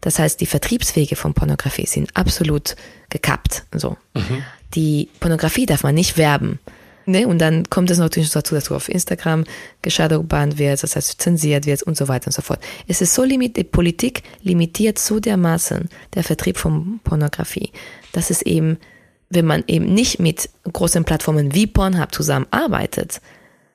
Das 0.00 0.18
heißt, 0.18 0.40
die 0.40 0.46
Vertriebswege 0.46 1.16
von 1.16 1.34
Pornografie 1.34 1.86
sind 1.86 2.16
absolut 2.16 2.76
gekappt. 3.10 3.64
So. 3.74 3.96
Mhm. 4.14 4.42
Die 4.74 5.10
Pornografie 5.20 5.66
darf 5.66 5.82
man 5.82 5.94
nicht 5.94 6.16
werben. 6.16 6.58
Ne? 7.06 7.26
Und 7.26 7.38
dann 7.38 7.68
kommt 7.68 7.90
es 7.90 7.98
natürlich 7.98 8.30
dazu, 8.30 8.54
dass 8.54 8.64
du 8.64 8.76
auf 8.76 8.88
Instagram 8.88 9.44
geshadowbanned 9.82 10.58
wirst, 10.58 10.84
das 10.84 10.94
heißt 10.94 11.20
zensiert 11.20 11.66
wirst 11.66 11.82
und 11.82 11.96
so 11.96 12.06
weiter 12.06 12.28
und 12.28 12.32
so 12.32 12.42
fort. 12.42 12.60
Es 12.86 13.00
ist 13.00 13.14
so 13.14 13.24
limitiert, 13.24 13.56
die 13.56 13.64
Politik 13.64 14.22
limitiert 14.42 14.98
so 14.98 15.18
dermaßen 15.18 15.88
der 16.14 16.22
Vertrieb 16.22 16.56
von 16.56 17.00
Pornografie, 17.02 17.72
dass 18.12 18.30
es 18.30 18.42
eben 18.42 18.78
wenn 19.34 19.46
man 19.46 19.64
eben 19.66 19.92
nicht 19.92 20.20
mit 20.20 20.48
großen 20.70 21.04
Plattformen 21.04 21.54
wie 21.54 21.66
Pornhub 21.66 22.14
zusammenarbeitet, 22.14 23.20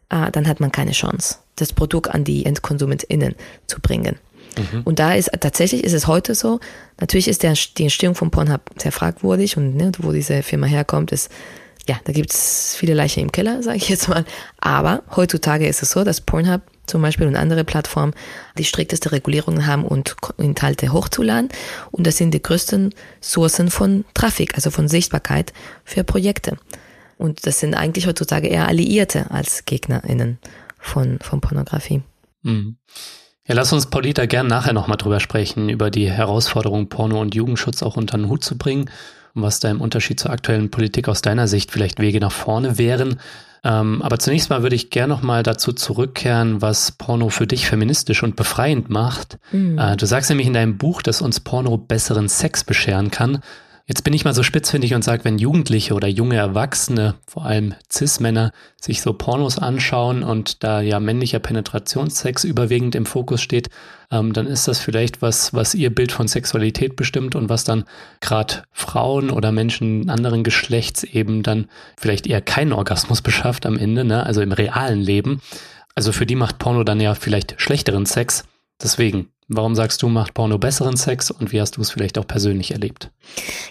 äh, 0.10 0.32
dann 0.32 0.48
hat 0.48 0.60
man 0.60 0.72
keine 0.72 0.91
Chance, 0.91 1.38
das 1.56 1.74
Produkt 1.74 2.10
an 2.10 2.24
die 2.24 2.46
EndkonsumentInnen 2.46 3.36
zu 3.65 3.80
bringen. 3.82 4.17
Mhm. 4.58 4.82
Und 4.84 5.00
da 5.00 5.13
ist 5.13 5.32
tatsächlich 5.39 5.84
ist 5.84 5.93
es 5.93 6.08
heute 6.08 6.36
so, 6.36 6.60
natürlich 7.00 7.28
ist 7.28 7.43
der, 7.43 7.54
die 7.78 7.84
Entstehung 7.84 8.15
von 8.15 8.32
Pornhub 8.32 8.62
sehr 8.78 8.91
fragwürdig 8.91 9.58
und 9.58 9.76
ne, 9.76 9.91
wo 10.00 10.12
diese 10.12 10.43
Firma 10.43 10.67
herkommt, 10.67 11.12
ist, 11.12 11.32
ja, 11.88 12.00
da 12.04 12.13
gibt 12.13 12.32
es 12.34 12.76
viele 12.76 12.93
Leichen 12.93 13.22
im 13.22 13.32
Keller, 13.32 13.62
sage 13.63 13.78
ich 13.78 13.89
jetzt 13.89 14.08
mal. 14.08 14.26
Aber 14.60 15.04
heutzutage 15.15 15.67
ist 15.67 15.82
es 15.82 15.91
so, 15.91 16.04
dass 16.04 16.22
Pornhub 16.22 16.62
zum 16.88 17.02
Beispiel 17.02 17.28
und 17.28 17.36
andere 17.36 17.63
Plattformen 17.63 18.13
die 18.58 18.63
strikteste 18.63 19.12
Regulierungen 19.12 19.67
haben 19.67 19.86
und 19.86 20.15
Inhalte 20.38 20.91
hochzuladen. 20.91 21.50
Und 21.91 22.08
das 22.08 22.17
sind 22.17 22.34
die 22.34 22.41
größten 22.41 22.93
Sourcen 23.21 23.69
von 23.69 24.06
Traffic, 24.13 24.56
also 24.56 24.71
von 24.71 24.88
Sichtbarkeit 24.88 25.54
für 25.84 26.04
Projekte. 26.04 26.58
Und 27.17 27.45
das 27.45 27.60
sind 27.60 27.76
eigentlich 27.76 28.08
heutzutage 28.08 28.47
eher 28.47 28.67
Alliierte 28.67 29.32
als 29.32 29.65
GegnerInnen 29.65 30.39
von, 30.80 31.19
von 31.19 31.41
Pornografie. 31.41 32.02
Mhm. 32.43 32.78
Ja, 33.47 33.56
lass 33.56 33.71
uns, 33.71 33.86
Paulita, 33.86 34.26
gern 34.26 34.47
nachher 34.47 34.73
nochmal 34.73 34.97
drüber 34.97 35.19
sprechen, 35.19 35.69
über 35.69 35.89
die 35.89 36.12
Herausforderung, 36.12 36.89
Porno 36.89 37.21
und 37.21 37.34
Jugendschutz 37.34 37.82
auch 37.82 37.95
unter 37.95 38.17
den 38.17 38.28
Hut 38.28 38.43
zu 38.43 38.58
bringen 38.58 38.89
und 39.34 39.41
was 39.41 39.60
da 39.60 39.69
im 39.69 39.80
Unterschied 39.80 40.19
zur 40.19 40.32
aktuellen 40.32 40.69
Politik 40.69 41.08
aus 41.08 41.21
deiner 41.21 41.47
Sicht 41.47 41.71
vielleicht 41.71 42.00
Wege 42.00 42.19
nach 42.19 42.32
vorne 42.32 42.78
wären. 42.78 43.19
Ähm, 43.63 44.02
aber 44.02 44.20
zunächst 44.20 44.50
mal 44.50 44.62
würde 44.62 44.76
ich 44.76 44.89
gerne 44.89 45.13
noch 45.13 45.22
mal 45.22 45.43
dazu 45.43 45.74
zurückkehren, 45.74 46.62
was 46.62 46.91
Porno 46.91 47.30
für 47.30 47.48
dich 47.48 47.67
feministisch 47.67 48.24
und 48.24 48.36
befreiend 48.36 48.89
macht. 48.89 49.38
Mhm. 49.52 49.78
Äh, 49.78 49.98
du 49.98 50.06
sagst 50.06 50.30
nämlich 50.30 50.48
in 50.48 50.54
deinem 50.54 50.78
Buch, 50.78 51.02
dass 51.02 51.22
uns 51.22 51.39
Porno 51.39 51.78
besseren 51.78 52.30
Sex 52.30 52.63
bescheren 52.63 53.12
kann. 53.12 53.39
Jetzt 53.89 54.04
bin 54.04 54.13
ich 54.13 54.26
mal 54.26 54.34
so 54.34 54.43
spitzfindig 54.43 54.93
und 54.95 55.04
sage, 55.06 55.23
wenn 55.23 55.38
Jugendliche 55.38 55.93
oder 55.93 56.10
junge 56.10 56.36
Erwachsene, 56.36 57.15
vor 57.26 57.45
allem 57.45 57.73
Cis-Männer, 57.89 58.52
sich 58.82 59.02
so 59.02 59.13
Pornos 59.13 59.58
anschauen 59.58 60.23
und 60.23 60.62
da 60.62 60.82
ja 60.82 61.00
männlicher 61.00 61.39
Penetrationssex 61.39 62.43
überwiegend 62.43 62.95
im 62.95 63.06
Fokus 63.06 63.41
steht, 63.41 63.69
ähm, 64.12 64.34
dann 64.34 64.45
ist 64.45 64.67
das 64.67 64.80
vielleicht 64.80 65.21
was, 65.21 65.54
was 65.54 65.73
ihr 65.73 65.89
Bild 65.89 66.12
von 66.12 66.28
Sexualität 66.28 66.97
bestimmt 66.97 67.34
und 67.36 67.47
was 67.47 67.63
dann 67.63 67.86
gerade 68.19 68.63
Frauen 68.73 69.30
oder 69.30 69.54
Menschen 69.54 70.10
anderen 70.10 70.43
Geschlechts 70.43 71.06
eben 71.06 71.41
dann 71.41 71.69
vielleicht 71.97 72.28
eher 72.28 72.41
keinen 72.41 72.73
Orgasmus 72.73 73.21
beschafft 73.21 73.65
am 73.65 73.78
Ende, 73.78 74.04
ne? 74.04 74.26
also 74.26 74.41
im 74.41 74.52
realen 74.52 75.00
Leben. 75.00 75.41
Also 75.95 76.12
für 76.12 76.26
die 76.26 76.36
macht 76.36 76.60
Porno 76.60 76.84
dann 76.84 77.00
ja 77.00 77.15
vielleicht 77.15 77.56
schlechteren 77.62 78.06
Sex. 78.06 78.43
Deswegen, 78.82 79.30
Warum 79.50 79.76
sagst 79.76 80.02
du, 80.02 80.10
macht 80.10 80.34
Porno 80.34 80.58
besseren 80.58 80.98
Sex 80.98 81.32
und 81.32 81.54
wie 81.54 81.62
hast 81.62 81.78
du 81.78 81.82
es 81.82 81.92
vielleicht 81.92 82.18
auch 82.18 82.28
persönlich 82.28 82.72
erlebt? 82.72 83.12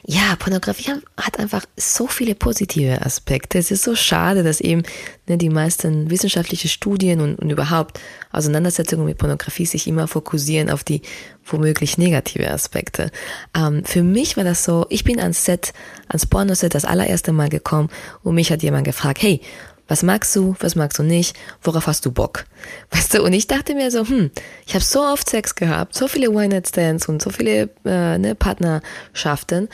Ja, 0.07 0.35
Pornografie 0.39 0.93
hat 1.19 1.39
einfach 1.39 1.67
so 1.77 2.07
viele 2.07 2.35
positive 2.35 3.05
Aspekte. 3.05 3.59
Es 3.59 3.71
ist 3.71 3.83
so 3.83 3.95
schade, 3.95 4.43
dass 4.43 4.63
eben 4.63 4.85
ne, 5.29 5.37
die 5.37 5.51
meisten 5.51 6.09
wissenschaftlichen 6.09 6.69
Studien 6.69 7.21
und, 7.21 7.39
und 7.39 7.51
überhaupt 7.51 8.01
Auseinandersetzungen 8.33 9.05
mit 9.05 9.19
Pornografie 9.19 9.67
sich 9.67 9.87
immer 9.87 10.09
fokussieren 10.09 10.71
auf 10.71 10.83
die 10.83 11.03
womöglich 11.45 11.99
negative 11.99 12.51
Aspekte. 12.51 13.11
Ähm, 13.55 13.85
für 13.85 14.03
mich 14.03 14.39
war 14.39 14.45
das 14.45 14.65
so, 14.65 14.87
ich 14.89 15.05
bin 15.05 15.21
ans 15.21 15.45
Set, 15.45 15.75
ans 16.09 16.25
Pornoset 16.25 16.75
das 16.75 16.87
allererste 16.87 17.33
Mal 17.33 17.51
gekommen 17.51 17.91
und 18.23 18.35
mich 18.35 18.51
hat 18.51 18.63
jemand 18.63 18.87
gefragt, 18.87 19.21
hey, 19.21 19.43
was 19.89 20.03
magst 20.03 20.35
du, 20.35 20.57
was 20.61 20.75
magst 20.75 20.99
du 20.99 21.03
nicht, 21.03 21.37
worauf 21.63 21.87
hast 21.87 22.05
du 22.05 22.13
Bock? 22.13 22.45
Weißt 22.91 23.15
du, 23.15 23.23
und 23.23 23.33
ich 23.33 23.47
dachte 23.47 23.75
mir 23.75 23.91
so, 23.91 24.07
hm, 24.07 24.31
ich 24.67 24.75
habe 24.75 24.85
so 24.85 25.01
oft 25.03 25.29
Sex 25.29 25.55
gehabt, 25.55 25.95
so 25.95 26.09
viele 26.09 26.31
One-Night-Stands 26.31 27.09
und 27.09 27.23
so 27.23 27.31
viele 27.31 27.71
äh, 27.85 28.19
ne, 28.19 28.35
Partnerschaften 28.35 29.69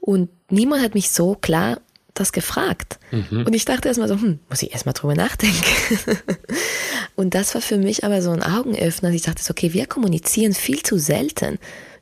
und 0.00 0.28
niemand 0.50 0.82
hat 0.82 0.94
mich 0.94 1.10
so 1.10 1.34
klar 1.34 1.78
das 2.14 2.32
gefragt. 2.32 2.98
Mhm. 3.10 3.44
Und 3.44 3.54
ich 3.54 3.64
dachte 3.64 3.88
erstmal 3.88 4.08
so, 4.08 4.14
hm, 4.14 4.38
muss 4.48 4.62
ich 4.62 4.72
erstmal 4.72 4.92
drüber 4.92 5.14
nachdenken. 5.14 5.64
und 7.16 7.34
das 7.34 7.54
war 7.54 7.60
für 7.60 7.76
mich 7.76 8.04
aber 8.04 8.22
so 8.22 8.30
ein 8.30 8.42
Augenöffner. 8.42 9.10
Ich 9.10 9.22
dachte 9.22 9.42
so, 9.42 9.50
okay, 9.50 9.72
wir 9.72 9.86
kommunizieren 9.86 10.54
viel 10.54 10.82
zu 10.82 10.96
selten 10.98 11.58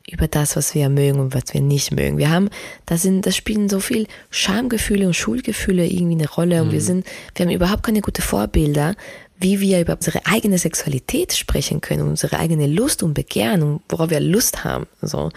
über 0.09 0.27
das, 0.27 0.55
was 0.55 0.75
wir 0.75 0.89
mögen 0.89 1.19
und 1.19 1.33
was 1.33 1.53
wir 1.53 1.61
nicht 1.61 1.91
mögen. 1.91 2.17
Wir 2.17 2.29
haben, 2.29 2.49
da 2.85 2.97
sind, 2.97 3.25
das 3.25 3.35
spielen 3.35 3.69
so 3.69 3.79
viel 3.79 4.07
Schamgefühle 4.31 5.07
und 5.07 5.13
Schuldgefühle 5.13 5.85
irgendwie 5.85 6.15
eine 6.15 6.29
Rolle 6.29 6.61
und 6.61 6.71
wir 6.71 6.79
mhm. 6.79 6.83
sind, 6.83 7.07
wir 7.35 7.45
haben 7.45 7.53
überhaupt 7.53 7.83
keine 7.83 8.01
gute 8.01 8.21
Vorbilder, 8.21 8.95
wie 9.39 9.59
wir 9.59 9.79
über 9.81 9.93
unsere 9.93 10.25
eigene 10.25 10.57
Sexualität 10.57 11.33
sprechen 11.33 11.81
können, 11.81 12.07
unsere 12.07 12.39
eigene 12.39 12.67
Lust 12.67 13.01
und 13.01 13.13
Begehren 13.13 13.63
und 13.63 13.81
worauf 13.89 14.09
wir 14.09 14.19
Lust 14.19 14.63
haben, 14.63 14.87
so. 15.01 15.31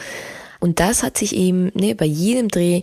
Und 0.59 0.81
das 0.81 1.03
hat 1.03 1.19
sich 1.19 1.37
eben, 1.37 1.71
ne, 1.75 1.95
bei 1.95 2.07
jedem 2.07 2.49
Dreh 2.49 2.81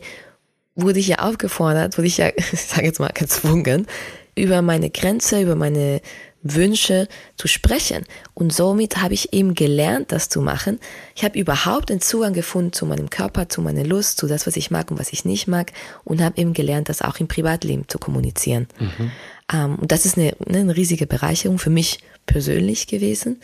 wurde 0.76 1.00
ich 1.00 1.08
ja 1.08 1.19
aufgefordert, 1.19 1.98
wurde 1.98 2.08
ich 2.08 2.17
ja, 2.17 2.30
ich 2.36 2.62
sage 2.62 2.86
jetzt 2.86 3.00
mal 3.00 3.12
gezwungen, 3.13 3.88
über 4.36 4.62
meine 4.62 4.89
Grenze, 4.89 5.41
über 5.41 5.56
meine 5.56 6.02
Wünsche 6.43 7.08
zu 7.38 7.47
sprechen. 7.47 8.03
Und 8.34 8.53
somit 8.53 8.97
habe 8.97 9.13
ich 9.13 9.34
eben 9.34 9.56
gelernt, 9.56 10.12
das 10.12 10.29
zu 10.29 10.41
machen. 10.41 10.79
Ich 11.15 11.23
habe 11.23 11.39
überhaupt 11.39 11.89
einen 11.89 12.01
Zugang 12.01 12.34
gefunden 12.34 12.73
zu 12.73 12.86
meinem 12.86 13.10
Körper, 13.10 13.49
zu 13.49 13.62
meiner 13.62 13.84
Lust, 13.84 14.17
zu 14.17 14.27
das, 14.27 14.45
was 14.45 14.56
ich 14.56 14.69
mag 14.69 14.91
und 14.91 14.99
was 14.99 15.13
ich 15.13 15.25
nicht 15.25 15.47
mag. 15.47 15.71
Und 16.03 16.21
habe 16.21 16.39
eben 16.39 16.53
gelernt, 16.53 16.89
das 16.89 17.01
auch 17.01 17.19
im 17.19 17.27
Privatleben 17.27 17.88
zu 17.88 17.97
kommunizieren. 17.97 18.67
Mhm. 18.79 19.12
Ähm, 19.51 19.75
und 19.75 19.91
das 19.91 20.06
ist 20.06 20.17
eine, 20.17 20.36
eine 20.47 20.75
riesige 20.75 21.08
Bereicherung 21.08 21.58
für 21.58 21.69
mich 21.69 21.99
persönlich 22.25 22.88
gewesen 22.88 23.39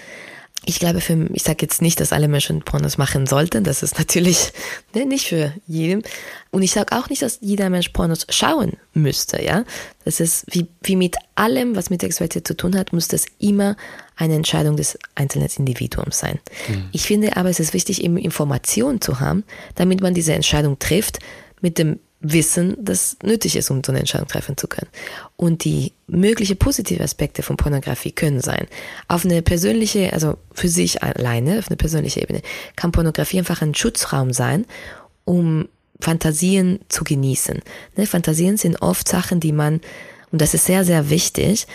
ich 0.69 0.79
glaube, 0.79 1.01
für, 1.01 1.27
ich 1.33 1.41
sage 1.41 1.57
jetzt 1.61 1.81
nicht, 1.81 1.99
dass 1.99 2.13
alle 2.13 2.27
Menschen 2.27 2.61
Pornos 2.61 2.99
machen 2.99 3.25
sollten. 3.25 3.63
Das 3.63 3.81
ist 3.81 3.97
natürlich 3.97 4.53
ne, 4.93 5.05
nicht 5.05 5.27
für 5.27 5.51
jeden. 5.65 6.03
Und 6.51 6.61
ich 6.61 6.71
sage 6.71 6.95
auch 6.95 7.09
nicht, 7.09 7.23
dass 7.23 7.39
jeder 7.41 7.71
Mensch 7.71 7.89
Pornos 7.89 8.27
schauen 8.29 8.73
müsste. 8.93 9.41
Ja, 9.43 9.63
das 10.05 10.19
ist 10.19 10.45
wie, 10.51 10.67
wie 10.83 10.95
mit 10.95 11.15
allem, 11.33 11.75
was 11.75 11.89
mit 11.89 12.01
Sexualität 12.01 12.47
zu 12.47 12.55
tun 12.55 12.77
hat, 12.77 12.93
muss 12.93 13.07
das 13.07 13.25
immer 13.39 13.75
eine 14.15 14.35
Entscheidung 14.35 14.77
des 14.77 14.99
einzelnen 15.15 15.49
Individuums 15.57 16.19
sein. 16.19 16.39
Mhm. 16.67 16.89
Ich 16.91 17.01
finde 17.01 17.35
aber, 17.35 17.49
es 17.49 17.59
ist 17.59 17.73
wichtig, 17.73 18.03
eben 18.03 18.17
Informationen 18.17 19.01
zu 19.01 19.19
haben, 19.19 19.43
damit 19.73 20.01
man 20.01 20.13
diese 20.13 20.33
Entscheidung 20.33 20.77
trifft 20.77 21.17
mit 21.61 21.79
dem 21.79 21.99
wissen, 22.21 22.75
das 22.79 23.17
nötig 23.23 23.55
ist, 23.55 23.71
um 23.71 23.81
so 23.83 23.91
eine 23.91 23.99
Entscheidung 23.99 24.27
treffen 24.27 24.57
zu 24.57 24.67
können. 24.67 24.89
Und 25.37 25.63
die 25.63 25.93
mögliche 26.07 26.55
positive 26.55 27.03
Aspekte 27.03 27.43
von 27.43 27.55
Pornografie 27.55 28.11
können 28.11 28.41
sein. 28.41 28.67
Auf 29.07 29.23
eine 29.23 29.41
persönliche, 29.41 30.11
also 30.11 30.37
für 30.53 30.67
sich 30.67 31.01
alleine, 31.01 31.59
auf 31.59 31.67
eine 31.67 31.77
persönliche 31.77 32.21
Ebene, 32.21 32.41
kann 32.75 32.91
Pornografie 32.91 33.39
einfach 33.39 33.61
ein 33.61 33.73
Schutzraum 33.73 34.33
sein, 34.33 34.65
um 35.23 35.69
Fantasien 36.01 36.79
zu 36.89 37.03
genießen. 37.03 37.61
Ne, 37.95 38.05
Fantasien 38.05 38.57
sind 38.57 38.81
oft 38.81 39.07
Sachen, 39.07 39.39
die 39.39 39.51
man, 39.51 39.81
und 40.31 40.41
das 40.41 40.53
ist 40.53 40.65
sehr, 40.65 40.83
sehr 40.83 41.09
wichtig, 41.09 41.67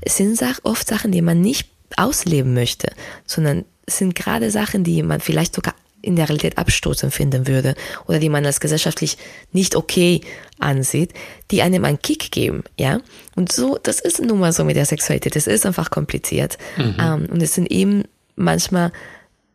es 0.00 0.16
sind 0.16 0.40
oft 0.64 0.88
Sachen, 0.88 1.12
die 1.12 1.22
man 1.22 1.40
nicht 1.40 1.68
ausleben 1.96 2.54
möchte, 2.54 2.92
sondern 3.26 3.64
es 3.86 3.98
sind 3.98 4.14
gerade 4.14 4.50
Sachen, 4.50 4.82
die 4.82 5.02
man 5.02 5.20
vielleicht 5.20 5.54
sogar 5.54 5.74
in 6.02 6.16
der 6.16 6.28
Realität 6.28 6.58
abstoßend 6.58 7.14
finden 7.14 7.46
würde 7.46 7.74
oder 8.06 8.18
die 8.18 8.28
man 8.28 8.44
als 8.44 8.60
gesellschaftlich 8.60 9.16
nicht 9.52 9.76
okay 9.76 10.20
ansieht, 10.58 11.12
die 11.50 11.62
einem 11.62 11.84
einen 11.84 12.02
Kick 12.02 12.30
geben, 12.30 12.64
ja. 12.78 13.00
Und 13.34 13.52
so, 13.52 13.78
das 13.82 14.00
ist 14.00 14.20
nun 14.20 14.40
mal 14.40 14.52
so 14.52 14.64
mit 14.64 14.76
der 14.76 14.84
Sexualität. 14.84 15.36
Es 15.36 15.46
ist 15.46 15.64
einfach 15.64 15.90
kompliziert. 15.90 16.58
Mhm. 16.76 16.96
Ähm, 17.00 17.28
und 17.30 17.42
es 17.42 17.54
sind 17.54 17.70
eben 17.70 18.02
manchmal 18.36 18.92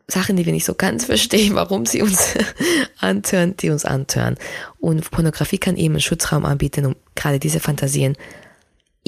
Sachen, 0.06 0.36
die 0.36 0.46
wir 0.46 0.52
nicht 0.52 0.64
so 0.64 0.74
ganz 0.74 1.04
verstehen, 1.06 1.54
warum 1.54 1.86
sie 1.86 2.02
uns 2.02 2.34
antören, 2.98 3.56
die 3.56 3.70
uns 3.70 3.84
antören. 3.84 4.36
Und 4.78 5.10
Pornografie 5.10 5.58
kann 5.58 5.76
eben 5.76 5.94
einen 5.94 6.00
Schutzraum 6.00 6.44
anbieten, 6.44 6.86
um 6.86 6.96
gerade 7.14 7.38
diese 7.38 7.60
Fantasien 7.60 8.16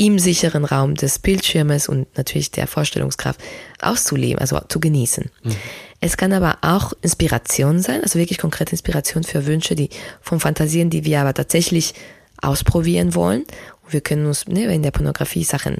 im 0.00 0.18
sicheren 0.18 0.64
Raum 0.64 0.94
des 0.94 1.18
Bildschirmes 1.18 1.86
und 1.86 2.16
natürlich 2.16 2.50
der 2.50 2.66
Vorstellungskraft 2.66 3.38
auszuleben, 3.82 4.38
also 4.38 4.58
zu 4.66 4.80
genießen. 4.80 5.30
Mhm. 5.42 5.56
Es 6.00 6.16
kann 6.16 6.32
aber 6.32 6.56
auch 6.62 6.94
Inspiration 7.02 7.80
sein, 7.80 8.00
also 8.02 8.18
wirklich 8.18 8.38
konkrete 8.38 8.72
Inspiration 8.72 9.24
für 9.24 9.44
Wünsche, 9.44 9.74
die 9.74 9.90
von 10.22 10.40
Fantasien, 10.40 10.88
die 10.88 11.04
wir 11.04 11.20
aber 11.20 11.34
tatsächlich 11.34 11.92
ausprobieren 12.40 13.14
wollen. 13.14 13.42
Und 13.84 13.92
wir 13.92 14.00
können 14.00 14.24
uns 14.24 14.48
ne, 14.48 14.74
in 14.74 14.82
der 14.82 14.90
Pornografie 14.90 15.44
Sachen 15.44 15.76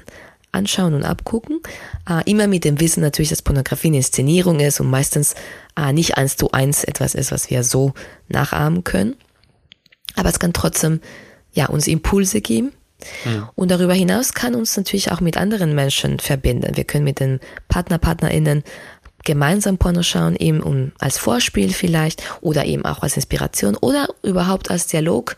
anschauen 0.51 0.93
und 0.93 1.03
abgucken. 1.03 1.59
Äh, 2.07 2.29
immer 2.29 2.45
mit 2.45 2.63
dem 2.63 2.79
Wissen 2.79 3.01
natürlich, 3.01 3.29
dass 3.29 3.41
Pornografie 3.41 3.87
eine 3.87 3.97
Inszenierung 3.97 4.59
ist 4.59 4.79
und 4.79 4.91
meistens 4.91 5.33
äh, 5.75 5.93
nicht 5.93 6.17
eins 6.17 6.37
zu 6.37 6.51
eins 6.51 6.83
etwas 6.83 7.15
ist, 7.15 7.31
was 7.31 7.49
wir 7.49 7.63
so 7.63 7.95
nachahmen 8.27 8.83
können. 8.83 9.15
Aber 10.13 10.29
es 10.29 10.37
kann 10.37 10.53
trotzdem 10.53 11.01
ja 11.53 11.65
uns 11.65 11.87
Impulse 11.87 12.41
geben. 12.41 12.71
Ja. 13.25 13.51
Und 13.55 13.71
darüber 13.71 13.93
hinaus 13.93 14.33
kann 14.33 14.55
uns 14.55 14.75
natürlich 14.77 15.11
auch 15.11 15.21
mit 15.21 15.37
anderen 15.37 15.75
Menschen 15.75 16.19
verbinden. 16.19 16.75
Wir 16.75 16.83
können 16.83 17.03
mit 17.03 17.19
den 17.19 17.39
Partner, 17.67 17.97
Partnerinnen 17.97 18.63
gemeinsam 19.23 19.77
Porno 19.77 20.03
schauen, 20.03 20.35
eben 20.35 20.61
um, 20.61 20.91
als 20.99 21.17
Vorspiel 21.17 21.73
vielleicht 21.73 22.23
oder 22.41 22.65
eben 22.65 22.85
auch 22.85 23.03
als 23.03 23.15
Inspiration 23.15 23.75
oder 23.75 24.07
überhaupt 24.23 24.71
als 24.71 24.87
Dialog 24.87 25.35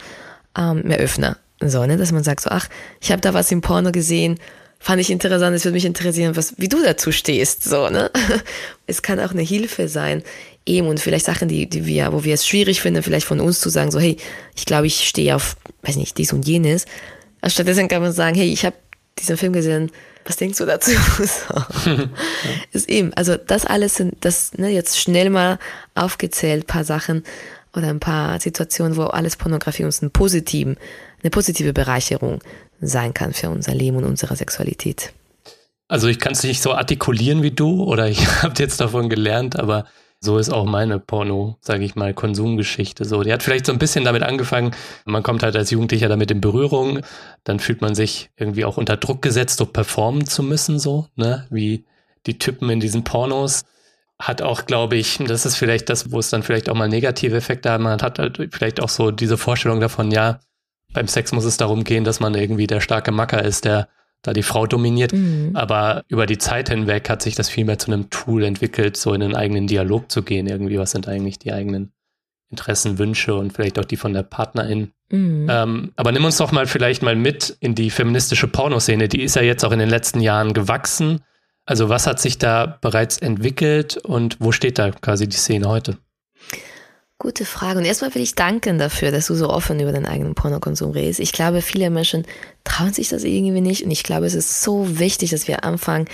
ähm, 0.57 0.89
Eröffner. 0.89 1.37
So, 1.61 1.85
ne, 1.85 1.97
dass 1.97 2.11
man 2.11 2.23
sagt 2.23 2.41
so, 2.41 2.49
ach, 2.49 2.67
ich 3.01 3.11
habe 3.11 3.21
da 3.21 3.33
was 3.33 3.51
im 3.51 3.61
Porno 3.61 3.91
gesehen, 3.91 4.39
fand 4.79 4.99
ich 4.99 5.09
interessant, 5.09 5.55
es 5.55 5.63
würde 5.63 5.75
mich 5.75 5.85
interessieren, 5.85 6.35
was, 6.35 6.55
wie 6.57 6.67
du 6.67 6.83
dazu 6.83 7.11
stehst. 7.11 7.63
So, 7.63 7.89
ne? 7.89 8.11
Es 8.85 9.01
kann 9.01 9.19
auch 9.21 9.31
eine 9.31 9.41
Hilfe 9.41 9.87
sein, 9.87 10.23
eben 10.65 10.87
und 10.87 10.99
vielleicht 10.99 11.25
Sachen, 11.25 11.47
die, 11.47 11.69
die 11.69 11.85
wir, 11.85 12.11
wo 12.11 12.25
wir 12.25 12.33
es 12.33 12.45
schwierig 12.45 12.81
finden, 12.81 13.01
vielleicht 13.01 13.25
von 13.25 13.39
uns 13.39 13.61
zu 13.61 13.69
sagen, 13.69 13.91
so, 13.91 13.99
hey, 13.99 14.17
ich 14.55 14.65
glaube, 14.65 14.87
ich 14.87 15.07
stehe 15.07 15.35
auf, 15.35 15.55
weiß 15.83 15.95
nicht, 15.95 16.17
dies 16.17 16.33
und 16.33 16.45
jenes. 16.45 16.85
Stattdessen 17.49 17.87
kann 17.87 18.01
man 18.01 18.11
sagen, 18.11 18.35
hey, 18.35 18.51
ich 18.51 18.65
habe 18.65 18.75
diesen 19.19 19.37
Film 19.37 19.53
gesehen, 19.53 19.91
was 20.25 20.37
denkst 20.37 20.57
du 20.57 20.65
dazu? 20.65 20.91
so. 21.17 21.91
ist 22.71 22.89
eben, 22.89 23.13
also 23.13 23.37
das 23.37 23.65
alles 23.65 23.95
sind, 23.95 24.15
das 24.21 24.53
ne, 24.57 24.69
jetzt 24.69 24.99
schnell 24.99 25.29
mal 25.29 25.59
aufgezählt, 25.95 26.67
paar 26.67 26.83
Sachen 26.83 27.23
oder 27.75 27.87
ein 27.87 27.99
paar 27.99 28.39
Situationen, 28.39 28.95
wo 28.97 29.03
alles 29.03 29.35
Pornografie 29.35 29.83
uns 29.83 30.01
einen 30.01 30.11
positiven, 30.11 30.77
eine 31.21 31.29
positive 31.29 31.73
Bereicherung 31.73 32.39
sein 32.81 33.13
kann 33.13 33.33
für 33.33 33.49
unser 33.49 33.73
Leben 33.73 33.97
und 33.97 34.05
unsere 34.05 34.35
Sexualität. 34.35 35.13
Also 35.87 36.07
ich 36.07 36.19
kann 36.19 36.33
es 36.33 36.43
nicht 36.43 36.61
so 36.61 36.73
artikulieren 36.73 37.43
wie 37.43 37.51
du 37.51 37.83
oder 37.83 38.07
ich 38.07 38.25
habe 38.41 38.55
jetzt 38.59 38.79
davon 38.79 39.09
gelernt, 39.09 39.59
aber 39.59 39.85
so 40.23 40.37
ist 40.37 40.49
auch 40.49 40.65
meine 40.65 40.99
Porno, 40.99 41.57
sage 41.59 41.83
ich 41.83 41.95
mal, 41.95 42.13
Konsumgeschichte 42.13 43.03
so. 43.03 43.23
Die 43.23 43.33
hat 43.33 43.43
vielleicht 43.43 43.65
so 43.65 43.73
ein 43.73 43.79
bisschen 43.79 44.05
damit 44.05 44.23
angefangen, 44.23 44.71
man 45.05 45.21
kommt 45.21 45.43
halt 45.43 45.55
als 45.55 45.69
Jugendlicher 45.69 46.07
damit 46.07 46.31
in 46.31 46.39
Berührung, 46.39 47.01
dann 47.43 47.59
fühlt 47.59 47.81
man 47.81 47.93
sich 47.93 48.29
irgendwie 48.37 48.63
auch 48.63 48.77
unter 48.77 48.95
Druck 48.95 49.21
gesetzt, 49.21 49.57
so 49.57 49.65
performen 49.65 50.25
zu 50.25 50.41
müssen, 50.41 50.79
so, 50.79 51.07
ne, 51.15 51.45
wie 51.49 51.85
die 52.25 52.37
Typen 52.39 52.69
in 52.69 52.79
diesen 52.79 53.03
Pornos. 53.03 53.63
hat 54.19 54.41
auch, 54.41 54.65
glaube 54.65 54.95
ich, 54.95 55.17
das 55.17 55.45
ist 55.45 55.57
vielleicht 55.57 55.89
das, 55.89 56.11
wo 56.11 56.19
es 56.19 56.29
dann 56.29 56.43
vielleicht 56.43 56.69
auch 56.69 56.75
mal 56.75 56.87
negative 56.87 57.35
Effekte 57.35 57.71
hat. 57.71 57.81
Man 57.81 58.01
hat 58.01 58.19
halt 58.19 58.39
vielleicht 58.51 58.81
auch 58.81 58.89
so 58.89 59.11
diese 59.11 59.37
Vorstellung 59.37 59.81
davon, 59.81 60.11
ja, 60.11 60.39
beim 60.93 61.07
Sex 61.07 61.33
muss 61.33 61.43
es 61.45 61.57
darum 61.57 61.83
gehen, 61.83 62.05
dass 62.05 62.19
man 62.21 62.33
irgendwie 62.35 62.67
der 62.67 62.79
starke 62.79 63.11
Macker 63.11 63.43
ist, 63.43 63.65
der 63.65 63.89
da 64.23 64.33
die 64.33 64.41
Frau 64.41 64.65
dominiert. 64.65 65.13
Mhm. 65.13 65.51
Aber 65.53 66.03
über 66.07 66.25
die 66.25 66.39
Zeit 66.39 66.69
hinweg 66.69 67.09
hat 67.09 67.21
sich 67.21 67.35
das 67.35 67.49
vielmehr 67.49 67.77
zu 67.77 67.91
einem 67.91 68.09
Tool 68.09 68.43
entwickelt, 68.43 68.97
so 68.97 69.13
in 69.13 69.21
einen 69.21 69.35
eigenen 69.35 69.67
Dialog 69.67 70.11
zu 70.11 70.23
gehen. 70.23 70.47
Irgendwie, 70.47 70.79
was 70.79 70.91
sind 70.91 71.07
eigentlich 71.07 71.37
die 71.37 71.53
eigenen 71.53 71.91
Interessen, 72.49 72.97
Wünsche 72.97 73.35
und 73.35 73.51
vielleicht 73.53 73.77
auch 73.79 73.85
die 73.85 73.97
von 73.97 74.13
der 74.13 74.23
Partnerin. 74.23 74.91
Mhm. 75.09 75.47
Ähm, 75.49 75.91
aber 75.95 76.11
nimm 76.11 76.25
uns 76.25 76.37
doch 76.37 76.51
mal 76.51 76.65
vielleicht 76.65 77.03
mal 77.03 77.15
mit 77.15 77.55
in 77.59 77.75
die 77.75 77.89
feministische 77.89 78.47
Pornoszene. 78.47 79.07
Die 79.07 79.21
ist 79.21 79.35
ja 79.35 79.41
jetzt 79.41 79.63
auch 79.65 79.71
in 79.71 79.79
den 79.79 79.89
letzten 79.89 80.21
Jahren 80.21 80.53
gewachsen. 80.53 81.21
Also 81.65 81.89
was 81.89 82.07
hat 82.07 82.19
sich 82.19 82.37
da 82.37 82.77
bereits 82.81 83.17
entwickelt 83.17 83.97
und 83.97 84.37
wo 84.39 84.51
steht 84.51 84.79
da 84.79 84.91
quasi 84.91 85.27
die 85.27 85.37
Szene 85.37 85.67
heute? 85.67 85.97
Gute 87.19 87.45
Frage. 87.45 87.79
Und 87.79 87.85
erstmal 87.85 88.13
will 88.15 88.21
ich 88.21 88.35
danken 88.35 88.77
dafür, 88.77 89.11
dass 89.11 89.27
du 89.27 89.35
so 89.35 89.49
offen 89.49 89.79
über 89.79 89.91
deinen 89.91 90.05
eigenen 90.05 90.35
Pornokonsum 90.35 90.91
redest. 90.91 91.19
Ich 91.19 91.31
glaube, 91.31 91.61
viele 91.61 91.89
Menschen 91.89 92.25
trauen 92.63 92.93
sich 92.93 93.09
das 93.09 93.23
irgendwie 93.23 93.61
nicht. 93.61 93.83
Und 93.83 93.91
ich 93.91 94.03
glaube, 94.03 94.25
es 94.25 94.33
ist 94.33 94.61
so 94.61 94.99
wichtig, 94.99 95.29
dass 95.29 95.47
wir 95.47 95.63
anfangen, 95.63 96.07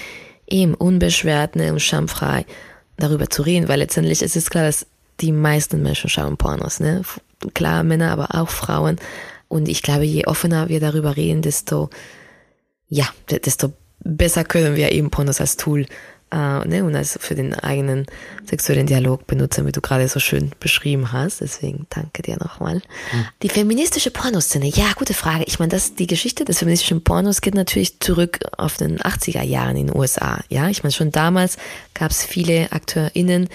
eben 0.47 0.73
unbeschwert 0.73 1.55
ne, 1.55 1.79
schamfrei 1.79 2.45
darüber 2.97 3.29
zu 3.29 3.43
reden, 3.43 3.67
weil 3.67 3.79
letztendlich 3.79 4.21
ist 4.21 4.35
es 4.35 4.49
klar, 4.49 4.65
dass 4.65 4.85
die 5.21 5.31
meisten 5.31 5.81
Menschen 5.81 6.09
schauen 6.09 6.37
Pornos. 6.37 6.79
Ne? 6.79 7.01
Klar, 7.53 7.83
Männer, 7.83 8.11
aber 8.11 8.35
auch 8.35 8.49
Frauen. 8.49 8.97
Und 9.47 9.67
ich 9.67 9.81
glaube, 9.81 10.05
je 10.05 10.25
offener 10.25 10.69
wir 10.69 10.79
darüber 10.79 11.17
reden, 11.17 11.41
desto, 11.41 11.89
ja, 12.87 13.07
desto 13.29 13.73
besser 14.03 14.43
können 14.43 14.75
wir 14.75 14.91
eben 14.91 15.09
Pornos 15.09 15.41
als 15.41 15.57
Tool 15.57 15.85
äh, 16.31 16.67
ne, 16.67 16.83
und 16.83 16.95
als 16.95 17.17
für 17.19 17.35
den 17.35 17.53
eigenen 17.53 18.05
sexuellen 18.45 18.87
Dialog 18.87 19.27
benutzen, 19.27 19.65
wie 19.65 19.71
du 19.71 19.81
gerade 19.81 20.07
so 20.07 20.19
schön 20.19 20.51
beschrieben 20.59 21.11
hast. 21.11 21.41
Deswegen 21.41 21.87
danke 21.89 22.21
dir 22.21 22.37
nochmal. 22.37 22.75
Mhm. 22.75 23.25
Die 23.41 23.49
feministische 23.49 24.11
Pornoszene, 24.11 24.67
ja, 24.67 24.91
gute 24.95 25.13
Frage. 25.13 25.43
Ich 25.47 25.59
meine, 25.59 25.69
das, 25.69 25.95
die 25.95 26.07
Geschichte 26.07 26.45
des 26.45 26.59
feministischen 26.59 27.03
Pornos 27.03 27.41
geht 27.41 27.55
natürlich 27.55 27.99
zurück 27.99 28.39
auf 28.57 28.77
den 28.77 28.99
80er 28.99 29.43
Jahren 29.43 29.75
in 29.75 29.87
den 29.87 29.95
USA. 29.97 30.39
Ja, 30.49 30.69
ich 30.69 30.83
meine, 30.83 30.93
schon 30.93 31.11
damals 31.11 31.57
gab 31.93 32.11
es 32.11 32.23
viele 32.23 32.71
AkteurInnen, 32.71 33.49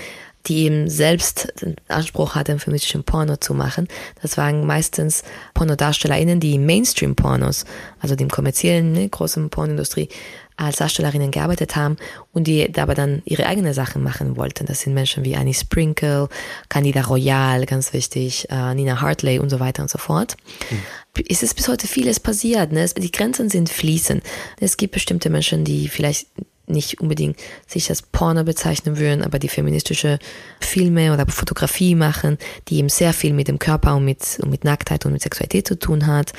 die 0.46 0.64
eben 0.64 0.90
selbst 0.90 1.52
den 1.62 1.76
Anspruch 1.88 2.34
hatten, 2.34 2.58
feministischen 2.58 3.04
Porno 3.04 3.36
zu 3.36 3.54
machen. 3.54 3.88
Das 4.20 4.36
waren 4.36 4.66
meistens 4.66 5.22
PornodarstellerInnen, 5.54 6.38
die 6.40 6.58
Mainstream-Pornos, 6.58 7.64
also 8.00 8.14
dem 8.14 8.28
kommerziellen, 8.28 8.92
ne, 8.92 9.08
großen 9.08 9.48
Pornoindustrie, 9.48 10.08
als 10.56 10.76
Darstellerinnen 10.76 11.30
gearbeitet 11.30 11.74
haben 11.76 11.96
und 12.32 12.46
die 12.46 12.70
aber 12.78 12.94
dann 12.94 13.22
ihre 13.24 13.46
eigene 13.46 13.74
Sachen 13.74 14.02
machen 14.02 14.36
wollten. 14.36 14.66
Das 14.66 14.80
sind 14.80 14.94
Menschen 14.94 15.24
wie 15.24 15.36
Annie 15.36 15.54
Sprinkle, 15.54 16.28
Candida 16.68 17.02
Royal, 17.02 17.66
ganz 17.66 17.92
wichtig, 17.92 18.48
äh, 18.50 18.74
Nina 18.74 19.00
Hartley 19.00 19.38
und 19.38 19.50
so 19.50 19.58
weiter 19.60 19.82
und 19.82 19.90
so 19.90 19.98
fort. 19.98 20.36
Mhm. 20.70 21.24
Es 21.28 21.42
ist 21.42 21.54
bis 21.54 21.68
heute 21.68 21.86
vieles 21.86 22.20
passiert. 22.20 22.72
Ne? 22.72 22.86
Die 22.96 23.12
Grenzen 23.12 23.48
sind 23.48 23.68
fließend. 23.68 24.22
Es 24.60 24.76
gibt 24.76 24.94
bestimmte 24.94 25.30
Menschen, 25.30 25.64
die 25.64 25.88
vielleicht 25.88 26.26
nicht 26.66 27.00
unbedingt 27.00 27.38
sich 27.66 27.90
als 27.90 28.02
Porno 28.02 28.44
bezeichnen 28.44 28.98
würden, 28.98 29.22
aber 29.22 29.38
die 29.38 29.48
feministische 29.48 30.18
Filme 30.60 31.12
oder 31.12 31.26
Fotografie 31.26 31.94
machen, 31.94 32.38
die 32.68 32.78
eben 32.78 32.88
sehr 32.88 33.12
viel 33.12 33.34
mit 33.34 33.48
dem 33.48 33.58
Körper 33.58 33.96
und 33.96 34.04
mit, 34.04 34.38
und 34.40 34.50
mit 34.50 34.64
Nacktheit 34.64 35.04
und 35.04 35.12
mit 35.12 35.22
Sexualität 35.22 35.68
zu 35.68 35.78
tun 35.78 36.06
hat. 36.06 36.32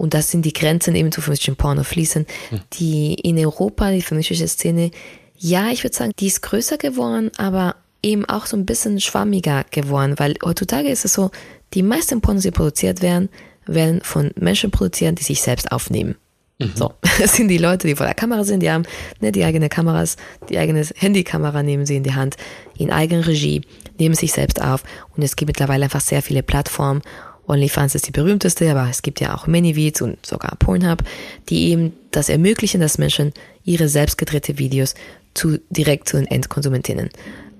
Und 0.00 0.14
das 0.14 0.30
sind 0.30 0.46
die 0.46 0.54
Grenzen 0.54 0.94
eben 0.94 1.12
zu 1.12 1.20
feministischen 1.20 1.56
Porno 1.56 1.84
fließen, 1.84 2.24
hm. 2.48 2.60
die 2.72 3.12
in 3.12 3.38
Europa, 3.38 3.90
die 3.90 4.00
feministische 4.00 4.48
Szene, 4.48 4.92
ja, 5.36 5.68
ich 5.70 5.84
würde 5.84 5.94
sagen, 5.94 6.12
die 6.18 6.28
ist 6.28 6.40
größer 6.40 6.78
geworden, 6.78 7.30
aber 7.36 7.76
eben 8.02 8.24
auch 8.24 8.46
so 8.46 8.56
ein 8.56 8.64
bisschen 8.64 8.98
schwammiger 8.98 9.66
geworden, 9.70 10.14
weil 10.16 10.36
heutzutage 10.42 10.88
ist 10.88 11.04
es 11.04 11.12
so, 11.12 11.30
die 11.74 11.82
meisten 11.82 12.22
Pornos, 12.22 12.44
die 12.44 12.50
produziert 12.50 13.02
werden, 13.02 13.28
werden 13.66 14.00
von 14.02 14.30
Menschen 14.36 14.70
produziert, 14.70 15.20
die 15.20 15.22
sich 15.22 15.42
selbst 15.42 15.70
aufnehmen. 15.70 16.16
Mhm. 16.58 16.72
So, 16.74 16.94
das 17.18 17.34
sind 17.36 17.48
die 17.48 17.58
Leute, 17.58 17.86
die 17.86 17.94
vor 17.94 18.06
der 18.06 18.14
Kamera 18.14 18.42
sind, 18.44 18.62
die 18.62 18.70
haben 18.70 18.84
ne, 19.20 19.32
die 19.32 19.44
eigene 19.44 19.68
Kameras, 19.68 20.16
die 20.48 20.56
eigene 20.56 20.82
Handykamera 20.96 21.62
nehmen 21.62 21.84
sie 21.84 21.96
in 21.96 22.04
die 22.04 22.14
Hand, 22.14 22.36
in 22.78 22.90
Eigenregie, 22.90 23.66
nehmen 23.98 24.14
sich 24.14 24.32
selbst 24.32 24.62
auf 24.62 24.82
und 25.14 25.22
es 25.22 25.36
gibt 25.36 25.48
mittlerweile 25.48 25.84
einfach 25.84 26.00
sehr 26.00 26.22
viele 26.22 26.42
Plattformen. 26.42 27.02
OnlyFans 27.50 27.94
ist 27.94 28.06
die 28.06 28.12
berühmteste, 28.12 28.70
aber 28.70 28.88
es 28.88 29.02
gibt 29.02 29.20
ja 29.20 29.34
auch 29.34 29.46
ManyVids 29.46 30.02
und 30.02 30.24
sogar 30.24 30.56
Pornhub, 30.56 31.02
die 31.48 31.70
eben 31.70 31.92
das 32.10 32.28
ermöglichen, 32.28 32.80
dass 32.80 32.98
Menschen 32.98 33.32
ihre 33.64 33.88
selbst 33.88 34.18
gedrehte 34.18 34.58
Videos 34.58 34.94
zu, 35.34 35.58
direkt 35.70 36.08
zu 36.08 36.16
den 36.16 36.26
Endkonsumentinnen 36.26 37.10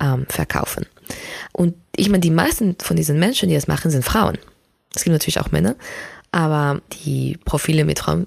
ähm, 0.00 0.26
verkaufen. 0.28 0.86
Und 1.52 1.74
ich 1.94 2.08
meine, 2.08 2.20
die 2.20 2.30
meisten 2.30 2.76
von 2.80 2.96
diesen 2.96 3.18
Menschen, 3.18 3.48
die 3.48 3.54
das 3.54 3.68
machen, 3.68 3.90
sind 3.90 4.04
Frauen. 4.04 4.38
Es 4.94 5.04
gibt 5.04 5.12
natürlich 5.12 5.40
auch 5.40 5.52
Männer, 5.52 5.76
aber 6.32 6.80
die 7.04 7.38
Profile 7.44 7.84
mit 7.84 7.98
Frauen 7.98 8.26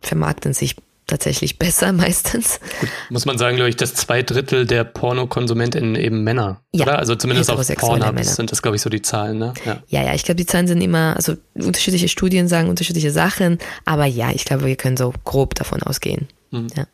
vermarkten 0.00 0.52
sich 0.52 0.76
tatsächlich 1.06 1.58
besser 1.58 1.92
meistens. 1.92 2.60
Gut, 2.80 2.88
muss 3.10 3.26
man 3.26 3.38
sagen, 3.38 3.56
glaube 3.56 3.70
ich, 3.70 3.76
dass 3.76 3.94
zwei 3.94 4.22
Drittel 4.22 4.66
der 4.66 4.84
Pornokonsumentinnen 4.84 5.96
eben 5.96 6.24
Männer, 6.24 6.60
ja, 6.72 6.84
oder? 6.84 6.98
Also 6.98 7.14
zumindest 7.14 7.50
auf 7.50 7.66
Pornhub 7.76 8.22
sind 8.24 8.52
das, 8.52 8.62
glaube 8.62 8.76
ich, 8.76 8.82
so 8.82 8.90
die 8.90 9.02
Zahlen, 9.02 9.38
ne? 9.38 9.54
Ja, 9.64 9.82
ja, 9.88 10.04
ja 10.04 10.14
ich 10.14 10.24
glaube, 10.24 10.36
die 10.36 10.46
Zahlen 10.46 10.66
sind 10.66 10.80
immer, 10.80 11.14
also 11.16 11.34
unterschiedliche 11.54 12.08
Studien 12.08 12.48
sagen 12.48 12.68
unterschiedliche 12.68 13.10
Sachen, 13.10 13.58
aber 13.84 14.06
ja, 14.06 14.30
ich 14.32 14.44
glaube, 14.44 14.64
wir 14.66 14.76
können 14.76 14.96
so 14.96 15.12
grob 15.24 15.54
davon 15.54 15.82
ausgehen. 15.82 16.28
Mhm. 16.50 16.68
Ja. 16.76 16.86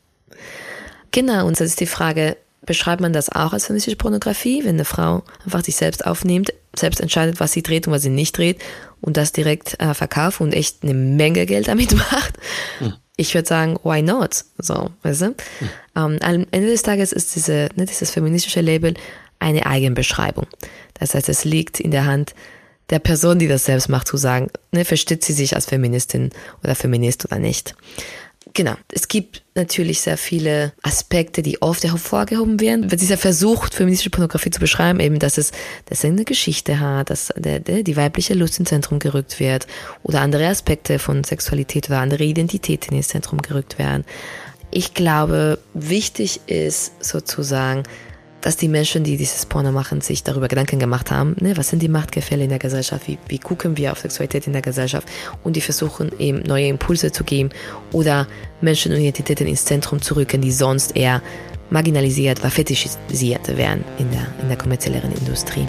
Genau, 1.13 1.47
und 1.47 1.61
das 1.61 1.67
ist 1.67 1.81
die 1.81 1.87
Frage, 1.87 2.37
beschreibt 2.67 3.01
man 3.01 3.13
das 3.13 3.31
auch 3.31 3.53
als 3.53 3.67
feministische 3.67 3.97
Pornografie, 3.97 4.65
wenn 4.65 4.77
eine 4.77 4.85
Frau 4.85 5.25
einfach 5.45 5.65
sich 5.65 5.77
selbst 5.77 6.07
aufnimmt, 6.07 6.53
selbst 6.77 7.01
entscheidet, 7.01 7.41
was 7.41 7.53
sie 7.53 7.63
dreht 7.63 7.87
und 7.87 7.93
was 7.93 8.03
sie 8.03 8.11
nicht 8.11 8.37
dreht 8.37 8.61
und 9.01 9.17
das 9.17 9.33
direkt 9.33 9.81
äh, 9.81 9.95
verkauft 9.95 10.41
und 10.41 10.53
echt 10.53 10.83
eine 10.83 10.95
Menge 10.95 11.47
Geld 11.47 11.69
damit 11.69 11.93
macht. 11.97 12.39
Mhm. 12.81 12.95
Ich 13.21 13.35
würde 13.35 13.47
sagen, 13.47 13.79
why 13.85 14.01
not? 14.01 14.47
So, 14.57 14.93
weißt 15.03 15.21
du? 15.21 15.27
Mhm. 15.27 15.35
Ähm, 15.95 16.19
am 16.23 16.47
Ende 16.53 16.69
des 16.69 16.81
Tages 16.81 17.13
ist 17.13 17.37
diese, 17.37 17.69
ne, 17.75 17.85
dieses 17.85 18.11
feministische 18.11 18.63
Label 18.63 18.95
eine 19.39 19.67
Eigenbeschreibung. 19.67 20.47
Das 20.95 21.15
heißt, 21.15 21.29
es 21.29 21.45
liegt 21.45 21.81
in 21.81 21.91
der 21.91 22.07
Hand 22.07 22.35
der 22.89 22.99
Person, 22.99 23.39
die 23.39 23.47
das 23.47 23.67
selbst 23.67 23.91
macht, 23.91 24.09
zu 24.09 24.17
sagen, 24.17 24.49
ne, 24.73 24.87
versteht 24.87 25.23
sie 25.23 25.35
sich 25.35 25.55
als 25.55 25.67
Feministin 25.67 26.31
oder 26.65 26.75
Feminist 26.75 27.27
oder 27.27 27.39
nicht. 27.39 27.75
Genau. 28.55 28.75
Es 28.91 29.07
gibt 29.09 29.43
natürlich 29.55 30.01
sehr 30.01 30.17
viele 30.17 30.73
Aspekte, 30.83 31.43
die 31.43 31.61
oft 31.63 31.85
hervorgehoben 31.85 32.59
werden. 32.59 32.89
Dieser 32.89 33.19
versucht, 33.19 33.75
feministische 33.75 34.11
Pornografie 34.11 34.51
zu 34.51 34.61
beschreiben, 34.61 34.99
eben, 34.99 35.19
dass 35.19 35.39
es, 35.39 35.53
dass 35.87 35.99
es 35.99 36.05
eine 36.05 36.25
Geschichte 36.25 36.81
hat, 36.81 37.11
dass 37.11 37.33
der, 37.37 37.61
der, 37.61 37.83
die 37.83 37.97
weibliche 37.97 38.35
Lust 38.35 38.59
ins 38.59 38.71
Zentrum 38.71 38.99
gerückt 38.99 39.39
wird 39.41 39.67
oder 40.03 40.23
andere 40.23 40.49
Aspekte 40.49 40.99
von 40.99 41.23
Sexualität 41.23 41.89
oder 41.91 42.01
andere 42.01 42.25
Identitäten 42.25 42.97
ins 42.97 43.09
Zentrum 43.09 43.43
gerückt 43.43 43.79
werden. 43.79 44.05
Ich 44.71 44.95
glaube, 44.95 45.59
wichtig 45.75 46.41
ist 46.47 47.05
sozusagen, 47.05 47.83
dass 48.41 48.57
die 48.57 48.69
Menschen, 48.69 49.05
die 49.05 49.17
dieses 49.17 49.47
Porno 49.47 49.73
machen, 49.73 50.01
sich 50.01 50.23
darüber 50.23 50.49
Gedanken 50.49 50.79
gemacht 50.79 51.11
haben, 51.11 51.37
ne, 51.41 51.57
was 51.57 51.69
sind 51.69 51.83
die 51.83 51.89
Machtgefälle 51.89 52.45
in 52.45 52.51
der 52.51 52.59
Gesellschaft, 52.59 53.07
wie, 53.09 53.19
wie 53.29 53.39
gucken 53.39 53.77
wir 53.77 53.93
auf 53.93 53.99
Sexualität 53.99 54.47
in 54.47 54.53
der 54.53 54.63
Gesellschaft 54.63 55.09
und 55.45 55.57
die 55.57 55.61
versuchen 55.61 56.11
eben 56.19 56.41
neue 56.41 56.69
Impulse 56.69 57.13
zu 57.13 57.25
geben 57.25 57.51
oder 57.93 58.27
Menschen 58.61 58.93
und 58.93 58.99
Identitäten 58.99 59.47
ins 59.47 59.65
Zentrum 59.65 60.01
zu 60.01 60.17
rücken, 60.17 60.41
die 60.41 60.53
sonst 60.53 60.97
eher 60.97 61.23
marginalisiert 61.71 62.41
oder 62.41 62.51
fetischisiert 62.51 63.57
werden 63.57 63.85
in 63.99 64.11
der, 64.11 64.27
in 64.43 64.49
der 64.49 64.57
kommerzielleren 64.57 65.13
Industrie. 65.13 65.67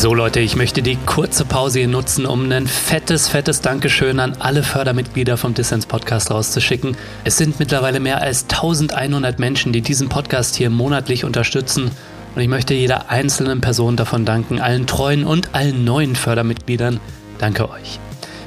So 0.00 0.14
Leute, 0.14 0.38
ich 0.38 0.54
möchte 0.54 0.80
die 0.80 0.94
kurze 0.94 1.44
Pause 1.44 1.80
hier 1.80 1.88
nutzen, 1.88 2.24
um 2.24 2.52
ein 2.52 2.68
fettes, 2.68 3.26
fettes 3.26 3.62
Dankeschön 3.62 4.20
an 4.20 4.36
alle 4.38 4.62
Fördermitglieder 4.62 5.36
vom 5.36 5.54
Dissens 5.54 5.86
Podcast 5.86 6.30
rauszuschicken. 6.30 6.96
Es 7.24 7.36
sind 7.36 7.58
mittlerweile 7.58 7.98
mehr 7.98 8.22
als 8.22 8.44
1100 8.44 9.40
Menschen, 9.40 9.72
die 9.72 9.80
diesen 9.80 10.08
Podcast 10.08 10.54
hier 10.54 10.70
monatlich 10.70 11.24
unterstützen. 11.24 11.90
Und 12.36 12.40
ich 12.40 12.46
möchte 12.46 12.74
jeder 12.74 13.10
einzelnen 13.10 13.60
Person 13.60 13.96
davon 13.96 14.24
danken, 14.24 14.60
allen 14.60 14.86
treuen 14.86 15.24
und 15.24 15.52
allen 15.56 15.82
neuen 15.84 16.14
Fördermitgliedern. 16.14 17.00
Danke 17.38 17.68
euch. 17.68 17.98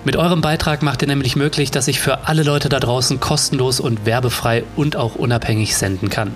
Mit 0.06 0.16
eurem 0.16 0.40
Beitrag 0.40 0.82
macht 0.84 1.02
ihr 1.02 1.10
nämlich 1.10 1.36
möglich, 1.36 1.70
dass 1.70 1.90
ich 1.90 2.00
für 2.00 2.30
alle 2.30 2.44
Leute 2.44 2.70
da 2.70 2.80
draußen 2.80 3.20
kostenlos 3.20 3.82
und 3.82 4.06
werbefrei 4.06 4.64
und 4.78 4.96
auch 4.96 5.16
unabhängig 5.16 5.76
senden 5.76 6.10
kann. 6.10 6.32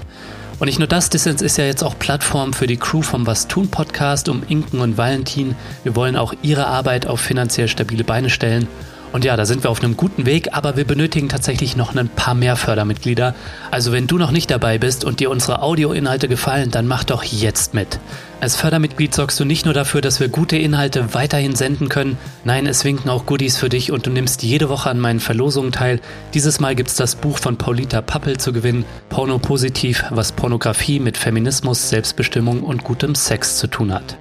Und 0.58 0.68
nicht 0.68 0.80
nur 0.80 0.88
das, 0.88 1.10
Dissens 1.10 1.41
ist 1.41 1.58
ja 1.58 1.65
jetzt 1.65 1.84
auch 1.84 2.00
Plattform 2.00 2.54
für 2.54 2.65
die 2.65 2.78
Crew 2.78 3.02
vom 3.02 3.28
Was 3.28 3.48
tun 3.48 3.68
Podcast 3.68 4.30
um 4.30 4.41
Inken 4.48 4.80
und 4.80 4.98
Valentin. 4.98 5.56
Wir 5.84 5.96
wollen 5.98 6.15
auch 6.15 6.34
ihre 6.44 6.68
Arbeit 6.68 7.08
auf 7.08 7.20
finanziell 7.20 7.68
stabile 7.68 8.06
Beine 8.06 8.30
stellen. 8.30 8.68
Und 9.15 9.23
ja, 9.23 9.38
da 9.38 9.45
sind 9.45 9.63
wir 9.63 9.69
auf 9.69 9.82
einem 9.82 9.95
guten 9.95 10.25
Weg, 10.25 10.49
aber 10.51 10.75
wir 10.75 10.84
benötigen 10.84 11.30
tatsächlich 11.30 11.78
noch 11.78 11.95
ein 11.95 12.10
paar 12.10 12.34
mehr 12.34 12.58
Fördermitglieder. 12.58 13.34
Also 13.71 13.93
wenn 13.93 14.08
du 14.08 14.17
noch 14.17 14.32
nicht 14.32 14.51
dabei 14.51 14.78
bist 14.78 15.06
und 15.06 15.21
dir 15.21 15.30
unsere 15.30 15.62
Audioinhalte 15.62 16.28
gefallen, 16.28 16.69
dann 16.69 16.86
mach 16.86 17.06
doch 17.06 17.23
jetzt 17.23 17.73
mit. 17.73 18.01
Als 18.41 18.58
Fördermitglied 18.58 19.15
sorgst 19.15 19.39
du 19.39 19.45
nicht 19.45 19.63
nur 19.63 19.73
dafür, 19.73 20.01
dass 20.01 20.19
wir 20.19 20.28
gute 20.28 20.58
Inhalte 20.58 21.13
weiterhin 21.13 21.56
senden 21.56 21.88
können, 21.88 22.17
nein, 22.43 22.65
es 22.65 22.84
winken 22.84 23.10
auch 23.10 23.25
Goodies 23.25 23.56
für 23.56 23.69
dich 23.69 23.89
und 23.89 24.06
du 24.06 24.10
nimmst 24.10 24.43
jede 24.43 24.67
Woche 24.67 24.89
an 24.89 24.99
meinen 24.99 25.21
Verlosungen 25.21 25.71
teil. 25.71 26.01
Dieses 26.34 26.60
Mal 26.60 26.75
gibt's 26.75 26.97
das 26.97 27.15
Buch 27.15 27.38
von 27.38 27.56
Paulita 27.56 28.01
Pappel 28.01 28.36
zu 28.36 28.51
gewinnen, 28.51 28.84
Porno 29.08 29.39
Positiv, 29.39 30.04
was 30.10 30.34
Pornografie 30.34 30.99
mit 30.99 31.15
Feminismus, 31.15 31.88
Selbstbestimmung 31.88 32.63
und 32.63 32.84
gutem 32.84 33.15
Sex 33.15 33.60
zu 33.60 33.67
tun 33.67 33.93
hat. 33.93 34.17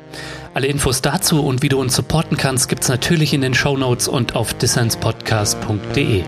Alle 0.55 0.69
Infos 0.69 1.03
dazu 1.03 1.45
und 1.45 1.63
wie 1.63 1.69
du 1.69 1.81
uns 1.81 1.97
supporten 1.97 2.37
kannst, 2.37 2.69
gibt's 2.69 2.87
natürlich 2.87 3.35
in 3.35 3.41
den 3.41 3.55
Show 3.55 3.77
Notes 3.77 4.07
und 4.07 4.37
auf 4.37 4.55
dissenspodcast.de. 4.55 6.23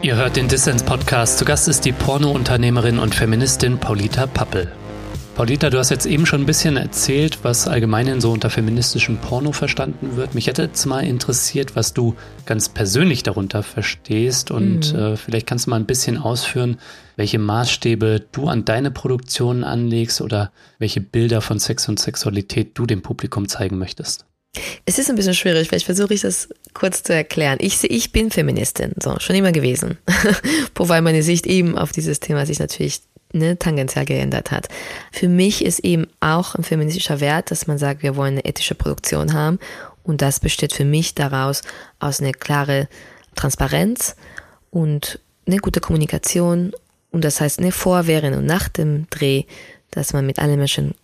Ihr 0.00 0.16
hört 0.16 0.36
den 0.36 0.48
Dissens 0.48 0.82
Podcast. 0.82 1.36
Zu 1.36 1.44
Gast 1.44 1.68
ist 1.68 1.84
die 1.84 1.92
Pornounternehmerin 1.92 2.98
und 2.98 3.14
Feministin 3.14 3.76
Paulita 3.76 4.26
Pappel. 4.26 4.72
Paulita, 5.36 5.68
du 5.68 5.76
hast 5.76 5.90
jetzt 5.90 6.06
eben 6.06 6.24
schon 6.24 6.40
ein 6.40 6.46
bisschen 6.46 6.78
erzählt, 6.78 7.40
was 7.42 7.68
allgemein 7.68 8.22
so 8.22 8.32
unter 8.32 8.48
feministischem 8.48 9.18
Porno 9.18 9.52
verstanden 9.52 10.16
wird. 10.16 10.34
Mich 10.34 10.46
hätte 10.46 10.62
jetzt 10.62 10.86
mal 10.86 11.04
interessiert, 11.04 11.76
was 11.76 11.92
du 11.92 12.14
ganz 12.46 12.70
persönlich 12.70 13.22
darunter 13.22 13.62
verstehst 13.62 14.50
und 14.50 14.94
mhm. 14.94 14.98
äh, 14.98 15.16
vielleicht 15.18 15.46
kannst 15.46 15.66
du 15.66 15.70
mal 15.70 15.76
ein 15.76 15.84
bisschen 15.84 16.16
ausführen, 16.16 16.78
welche 17.16 17.38
Maßstäbe 17.38 18.24
du 18.32 18.48
an 18.48 18.64
deine 18.64 18.90
Produktionen 18.90 19.62
anlegst 19.62 20.22
oder 20.22 20.52
welche 20.78 21.02
Bilder 21.02 21.42
von 21.42 21.58
Sex 21.58 21.86
und 21.86 22.00
Sexualität 22.00 22.70
du 22.72 22.86
dem 22.86 23.02
Publikum 23.02 23.46
zeigen 23.46 23.76
möchtest. 23.76 24.24
Es 24.86 24.98
ist 24.98 25.10
ein 25.10 25.16
bisschen 25.16 25.34
schwierig, 25.34 25.68
vielleicht 25.68 25.84
versuche 25.84 26.14
ich 26.14 26.22
das 26.22 26.48
kurz 26.72 27.02
zu 27.02 27.12
erklären. 27.12 27.58
Ich, 27.60 27.84
ich 27.84 28.10
bin 28.10 28.30
Feministin, 28.30 28.92
so, 29.02 29.18
schon 29.18 29.36
immer 29.36 29.52
gewesen. 29.52 29.98
Wobei 30.74 31.02
meine 31.02 31.22
Sicht 31.22 31.46
eben 31.46 31.76
auf 31.76 31.92
dieses 31.92 32.20
Thema 32.20 32.46
sich 32.46 32.58
natürlich 32.58 33.02
ne, 33.38 33.58
tangential 33.58 34.04
geändert 34.04 34.50
hat. 34.50 34.68
Für 35.12 35.28
mich 35.28 35.64
ist 35.64 35.80
eben 35.80 36.06
auch 36.20 36.54
ein 36.54 36.64
feministischer 36.64 37.20
Wert, 37.20 37.50
dass 37.50 37.66
man 37.66 37.78
sagt, 37.78 38.02
wir 38.02 38.16
wollen 38.16 38.34
eine 38.34 38.44
ethische 38.44 38.74
Produktion 38.74 39.32
haben. 39.32 39.58
Und 40.02 40.22
das 40.22 40.40
besteht 40.40 40.72
für 40.72 40.84
mich 40.84 41.14
daraus 41.14 41.62
aus 41.98 42.20
einer 42.20 42.32
klare 42.32 42.88
Transparenz 43.34 44.16
und 44.70 45.18
eine 45.46 45.58
gute 45.58 45.80
Kommunikation. 45.80 46.72
Und 47.10 47.24
das 47.24 47.40
heißt 47.40 47.60
ne, 47.60 47.72
vor, 47.72 48.06
während 48.06 48.36
und 48.36 48.46
nach 48.46 48.68
dem 48.68 49.08
Dreh, 49.10 49.44
dass 49.90 50.12
man 50.12 50.26
mit 50.26 50.38
allen 50.38 50.58
Menschen 50.58 50.94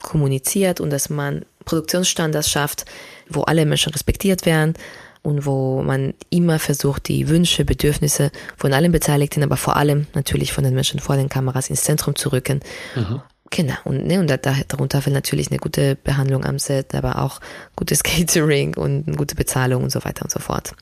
kommuniziert 0.00 0.80
und 0.80 0.90
dass 0.90 1.10
man 1.10 1.44
Produktionsstandards 1.64 2.50
schafft, 2.50 2.84
wo 3.28 3.42
alle 3.42 3.66
Menschen 3.66 3.92
respektiert 3.92 4.46
werden 4.46 4.74
und 5.22 5.46
wo 5.46 5.82
man 5.82 6.14
immer 6.30 6.58
versucht, 6.58 7.08
die 7.08 7.28
Wünsche, 7.28 7.64
Bedürfnisse 7.64 8.30
von 8.56 8.72
allen 8.72 8.92
Beteiligten, 8.92 9.42
aber 9.42 9.56
vor 9.56 9.76
allem 9.76 10.06
natürlich 10.14 10.52
von 10.52 10.64
den 10.64 10.74
Menschen 10.74 11.00
vor 11.00 11.16
den 11.16 11.28
Kameras 11.28 11.70
ins 11.70 11.84
Zentrum 11.84 12.14
zu 12.16 12.30
rücken. 12.32 12.60
Mhm. 12.94 13.20
Genau, 13.52 13.74
und, 13.82 14.06
ne, 14.06 14.20
und 14.20 14.30
da, 14.30 14.36
darunter 14.36 15.02
fällt 15.02 15.14
natürlich 15.14 15.50
eine 15.50 15.58
gute 15.58 15.96
Behandlung 15.96 16.44
am 16.44 16.60
Set, 16.60 16.94
aber 16.94 17.18
auch 17.18 17.40
gutes 17.74 18.02
Catering 18.04 18.76
und 18.76 19.08
eine 19.08 19.16
gute 19.16 19.34
Bezahlung 19.34 19.82
und 19.82 19.90
so 19.90 20.04
weiter 20.04 20.22
und 20.22 20.30
so 20.30 20.38
fort. 20.38 20.72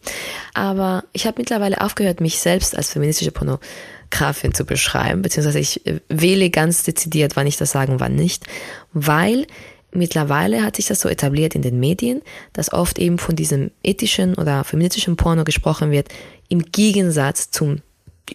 Aber 0.52 1.04
ich 1.14 1.26
habe 1.26 1.36
mittlerweile 1.38 1.80
aufgehört, 1.80 2.20
mich 2.20 2.38
selbst 2.38 2.76
als 2.76 2.92
feministische 2.92 3.30
Pornografin 3.30 4.52
zu 4.52 4.66
beschreiben, 4.66 5.22
beziehungsweise 5.22 5.58
ich 5.58 5.86
äh, 5.86 6.00
wähle 6.10 6.50
ganz 6.50 6.82
dezidiert, 6.82 7.36
wann 7.36 7.46
ich 7.46 7.56
das 7.56 7.70
sage 7.70 7.90
und 7.90 8.00
wann 8.00 8.14
nicht, 8.14 8.44
weil 8.92 9.46
Mittlerweile 9.92 10.62
hat 10.62 10.76
sich 10.76 10.86
das 10.86 11.00
so 11.00 11.08
etabliert 11.08 11.54
in 11.54 11.62
den 11.62 11.80
Medien, 11.80 12.20
dass 12.52 12.72
oft 12.72 12.98
eben 12.98 13.18
von 13.18 13.36
diesem 13.36 13.70
ethischen 13.82 14.34
oder 14.34 14.64
feministischen 14.64 15.16
Porno 15.16 15.44
gesprochen 15.44 15.90
wird, 15.90 16.08
im 16.48 16.62
Gegensatz 16.72 17.50
zum 17.50 17.80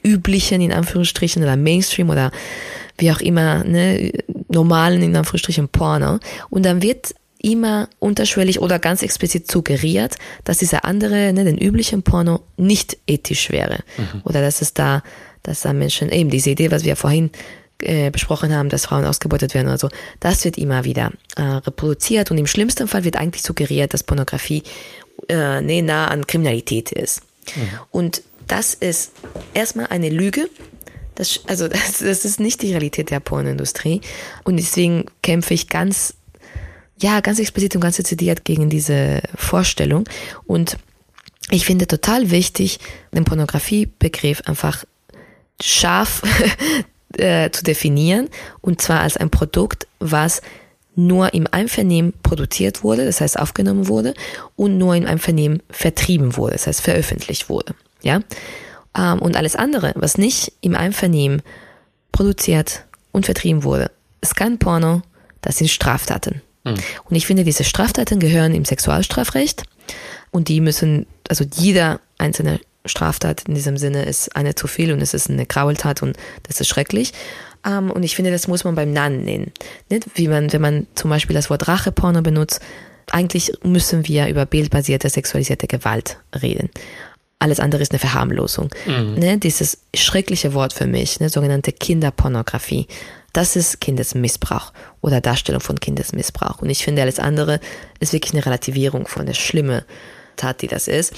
üblichen, 0.04 0.62
in 0.62 0.74
Anführungsstrichen, 0.74 1.44
oder 1.44 1.56
Mainstream 1.56 2.10
oder 2.10 2.32
wie 2.98 3.12
auch 3.12 3.22
immer, 3.22 3.63
ne, 3.63 4.12
normalen, 4.50 5.02
in 5.02 5.16
Anführungsstrichen, 5.16 5.70
Porno. 5.70 6.20
Und 6.50 6.66
dann 6.66 6.82
wird 6.82 7.13
immer 7.39 7.89
unterschwellig 8.00 8.62
oder 8.62 8.80
ganz 8.80 9.04
explizit 9.04 9.52
suggeriert, 9.52 10.16
dass 10.46 10.60
dieser 10.60 10.86
andere, 10.86 11.34
ne, 11.34 11.44
den 11.44 11.58
üblichen 11.58 12.02
Porno 12.02 12.42
nicht 12.58 12.98
ethisch 13.06 13.52
wäre. 13.52 13.80
Mhm. 13.98 14.22
Oder 14.24 14.42
dass 14.42 14.62
es 14.62 14.74
da, 14.74 15.04
dass 15.44 15.62
da 15.62 15.74
Menschen, 15.74 16.10
eben 16.10 16.30
diese 16.30 16.52
Idee, 16.52 16.72
was 16.72 16.86
wir 16.86 16.96
vorhin 16.96 17.32
äh, 17.84 18.10
besprochen 18.10 18.54
haben, 18.54 18.69
dass 18.69 18.86
Frauen 18.86 19.06
ausgebeutet 19.06 19.54
werden 19.54 19.67
oder 19.67 19.78
so, 19.78 19.89
das 20.19 20.43
wird 20.46 20.58
immer 20.58 20.84
wieder 20.84 21.12
äh, 21.36 21.41
reproduziert 21.41 22.32
und 22.32 22.38
im 22.38 22.48
schlimmsten 22.48 22.88
Fall 22.88 23.04
wird 23.04 23.17
eigentlich 23.17 23.43
suggeriert, 23.43 23.93
dass 23.93 24.04
Pornografie 24.04 24.63
äh, 25.30 25.62
nee, 25.62 25.82
nah 25.82 26.08
an 26.08 26.28
Kriminalität 26.28 26.91
ist. 26.91 27.22
Mhm. 27.56 27.69
Und 27.91 28.22
das 28.48 28.74
ist 28.74 29.12
erstmal 29.54 29.88
eine 29.88 30.10
Lüge. 30.10 30.50
Das, 31.15 31.41
also 31.48 31.67
das, 31.69 32.00
das 32.00 32.26
ist 32.26 32.39
nicht 32.39 32.62
die 32.62 32.72
Realität 32.72 33.12
der 33.12 33.19
Pornoindustrie. 33.19 34.02
Und 34.43 34.58
deswegen 34.58 35.06
kämpfe 35.22 35.54
ich 35.54 35.69
ganz, 35.69 36.15
ja, 37.00 37.19
ganz 37.19 37.39
explizit 37.39 37.76
und 37.76 37.82
ganz 37.82 37.98
dezidiert 37.98 38.46
gegen 38.46 38.69
diese 38.69 39.22
Vorstellung. 39.36 40.06
Und 40.46 40.78
ich 41.50 41.65
finde 41.65 41.88
total 41.88 42.32
wichtig, 42.32 42.80
den 43.12 43.26
Pornografiebegriff 43.26 44.41
einfach 44.46 44.86
scharf 45.62 46.22
äh, 47.17 47.49
zu 47.52 47.63
definieren, 47.63 48.30
und 48.62 48.82
zwar 48.82 49.02
als 49.02 49.17
ein 49.17 49.30
Produkt, 49.30 49.88
was 49.99 50.41
nur 50.95 51.34
im 51.34 51.47
Einvernehmen 51.49 52.13
produziert 52.21 52.84
wurde, 52.84 53.06
das 53.06 53.21
heißt 53.21 53.39
aufgenommen 53.39 53.88
wurde, 53.88 54.13
und 54.56 54.78
nur 54.78 54.95
im 54.95 55.06
Einvernehmen 55.06 55.62
vertrieben 55.69 56.38
wurde, 56.38 56.54
das 56.54 56.67
heißt 56.67 56.82
veröffentlicht 56.82 57.49
wurde. 57.49 57.73
Ja? 58.02 58.21
Ähm, 58.97 59.19
und 59.19 59.36
alles 59.36 59.56
andere, 59.56 59.93
was 59.95 60.17
nicht 60.17 60.54
im 60.62 60.76
Einvernehmen 60.76 61.41
produziert 62.12 62.86
und 63.12 63.26
vertrieben 63.26 63.63
wurde, 63.63 63.91
ist 64.21 64.36
kein 64.36 64.60
Porno, 64.60 65.02
das 65.41 65.58
sind 65.58 65.69
Straftaten. 65.69 66.41
Mhm. 66.63 66.76
Und 67.06 67.15
ich 67.15 67.26
finde, 67.26 67.43
diese 67.43 67.63
Straftaten 67.63 68.19
gehören 68.19 68.54
im 68.54 68.65
Sexualstrafrecht 68.65 69.63
und 70.32 70.47
die 70.47 70.62
müssen, 70.62 71.08
also 71.28 71.43
jeder 71.56 71.99
einzelne 72.17 72.60
Straftat 72.86 73.43
in 73.48 73.56
diesem 73.56 73.78
Sinne 73.78 74.04
ist 74.04 74.36
eine 74.36 74.56
zu 74.56 74.67
viel 74.67 74.91
und 74.91 75.02
es 75.02 75.13
ist 75.13 75.30
eine 75.30 75.46
Graueltat 75.46 76.02
und 76.02 76.17
das 76.43 76.60
ist 76.60 76.67
schrecklich. 76.67 77.13
Ähm, 77.65 77.91
und 77.91 78.04
ich 78.04 78.15
finde, 78.15 78.32
das 78.32 78.48
muss 78.48 78.63
man 78.63 78.76
beim 78.76 78.91
Namen 78.91 79.24
nennen. 79.24 79.52
Nicht 79.89 80.06
wie 80.15 80.28
man, 80.28 80.52
wenn 80.52 80.62
man 80.62 80.88
zum 80.96 81.10
Beispiel 81.10 81.36
das 81.36 81.50
Wort 81.50 81.67
Racheporno 81.67 82.22
benutzt, 82.22 82.60
eigentlich 83.12 83.54
müssen 83.63 84.08
wir 84.08 84.28
über 84.28 84.46
bildbasierte 84.46 85.10
sexualisierte 85.10 85.67
Gewalt 85.67 86.17
reden. 86.41 86.69
Alles 87.39 87.60
andere 87.60 87.82
ist 87.82 87.91
eine 87.91 88.00
Verharmlosung. 88.00 88.69
Mhm. 88.86 89.15
Ne, 89.15 89.38
dieses 89.38 89.80
schreckliche 89.93 90.54
Wort 90.54 90.74
für 90.74 90.88
mich, 90.88 91.19
ne, 91.19 91.30
sogenannte 91.30 91.74
Kinderpornografie, 91.74 92.88
das 93.34 93.56
ist 93.56 93.82
Kindesmissbrauch 93.82 94.72
oder 95.02 95.19
Darstellung 95.19 95.60
von 95.60 95.80
Kindesmissbrauch. 95.80 96.62
Und 96.62 96.69
ich 96.69 96.84
finde, 96.84 97.02
alles 97.02 97.19
andere 97.19 97.60
ist 98.00 98.13
wirklich 98.13 98.34
eine 98.34 98.46
Relativierung 98.46 99.08
von 99.08 99.26
der 99.26 99.34
schlimme 99.34 99.86
Tat, 100.36 100.62
die 100.62 100.67
das 100.67 100.88
ist. 100.88 101.13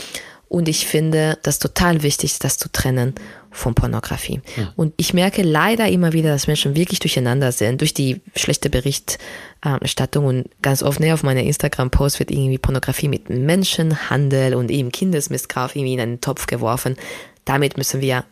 Und 0.56 0.70
ich 0.70 0.88
finde 0.88 1.38
das 1.44 1.60
total 1.60 2.02
wichtig, 2.02 2.40
das 2.40 2.58
zu 2.58 2.72
trennen 2.72 3.14
von 3.52 3.76
Pornografie. 3.76 4.40
Ja. 4.56 4.72
Und 4.78 4.94
ich 4.96 5.14
merke 5.14 5.42
leider 5.42 5.90
immer 5.90 6.14
wieder, 6.14 6.30
dass 6.30 6.48
Menschen 6.48 6.78
wirklich 6.78 7.00
durcheinander 7.00 7.52
sind 7.52 7.82
durch 7.82 7.94
die 7.94 8.22
schlechte 8.38 8.70
Berichterstattung 8.70 10.26
und 10.26 10.46
ganz 10.62 10.82
oft 10.82 11.02
ne, 11.02 11.14
auf 11.14 11.24
meiner 11.24 11.44
Instagram-Post 11.44 12.20
wird 12.20 12.32
irgendwie 12.32 12.58
Pornografie 12.58 13.10
mit 13.10 13.30
Menschenhandel 13.30 14.56
und 14.56 14.72
eben 14.72 14.94
Kindesmissbrauch 14.94 15.76
irgendwie 15.76 15.96
in 15.96 16.00
einen 16.00 16.22
Topf 16.22 16.48
geworfen. 16.48 16.96
Damit 17.44 17.76
müssen 17.76 18.00
wir 18.00 18.24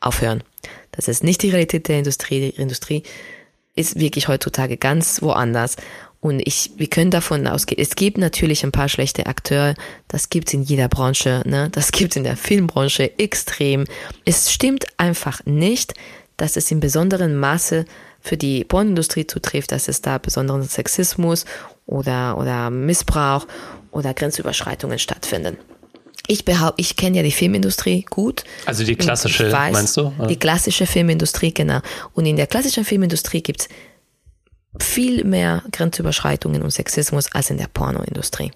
aufhören. 0.00 0.42
Das 0.90 1.06
ist 1.06 1.22
nicht 1.22 1.44
die 1.44 1.50
Realität 1.50 1.86
der 1.86 1.98
Industrie. 1.98 2.40
Die 2.40 2.60
Industrie 2.60 3.04
ist 3.76 4.00
wirklich 4.00 4.26
heutzutage 4.26 4.78
ganz 4.78 5.22
woanders. 5.22 5.76
Und 6.20 6.40
ich, 6.44 6.72
wir 6.76 6.88
können 6.88 7.12
davon 7.12 7.46
ausgehen, 7.46 7.80
es 7.80 7.94
gibt 7.94 8.18
natürlich 8.18 8.64
ein 8.64 8.72
paar 8.72 8.88
schlechte 8.88 9.26
Akteure, 9.26 9.74
das 10.08 10.30
gibt's 10.30 10.52
in 10.52 10.62
jeder 10.62 10.88
Branche, 10.88 11.42
ne? 11.46 11.68
das 11.70 11.92
gibt's 11.92 12.16
in 12.16 12.24
der 12.24 12.36
Filmbranche 12.36 13.18
extrem. 13.18 13.84
Es 14.24 14.52
stimmt 14.52 14.86
einfach 14.96 15.44
nicht, 15.46 15.94
dass 16.36 16.56
es 16.56 16.70
in 16.70 16.80
besonderem 16.80 17.36
Maße 17.36 17.84
für 18.20 18.36
die 18.36 18.64
Pornindustrie 18.64 19.26
zutrifft, 19.26 19.70
dass 19.70 19.86
es 19.86 20.02
da 20.02 20.18
besonderen 20.18 20.64
Sexismus 20.64 21.44
oder, 21.86 22.36
oder 22.36 22.70
Missbrauch 22.70 23.46
oder 23.92 24.12
Grenzüberschreitungen 24.12 24.98
stattfinden. 24.98 25.56
Ich 26.26 26.44
behaupte, 26.44 26.82
ich 26.82 26.96
kenne 26.96 27.16
ja 27.16 27.22
die 27.22 27.32
Filmindustrie 27.32 28.02
gut. 28.02 28.44
Also 28.66 28.84
die 28.84 28.96
klassische, 28.96 29.50
weiß, 29.50 29.72
meinst 29.72 29.96
du? 29.96 30.12
Die 30.28 30.36
klassische 30.36 30.86
Filmindustrie, 30.86 31.54
genau. 31.54 31.80
Und 32.12 32.26
in 32.26 32.36
der 32.36 32.46
klassischen 32.46 32.84
Filmindustrie 32.84 33.40
gibt's 33.40 33.68
viel 34.82 35.24
mehr 35.24 35.62
Grenzüberschreitungen 35.72 36.62
und 36.62 36.70
Sexismus 36.70 37.32
als 37.32 37.50
in 37.50 37.58
der 37.58 37.68
Pornoindustrie. 37.72 38.50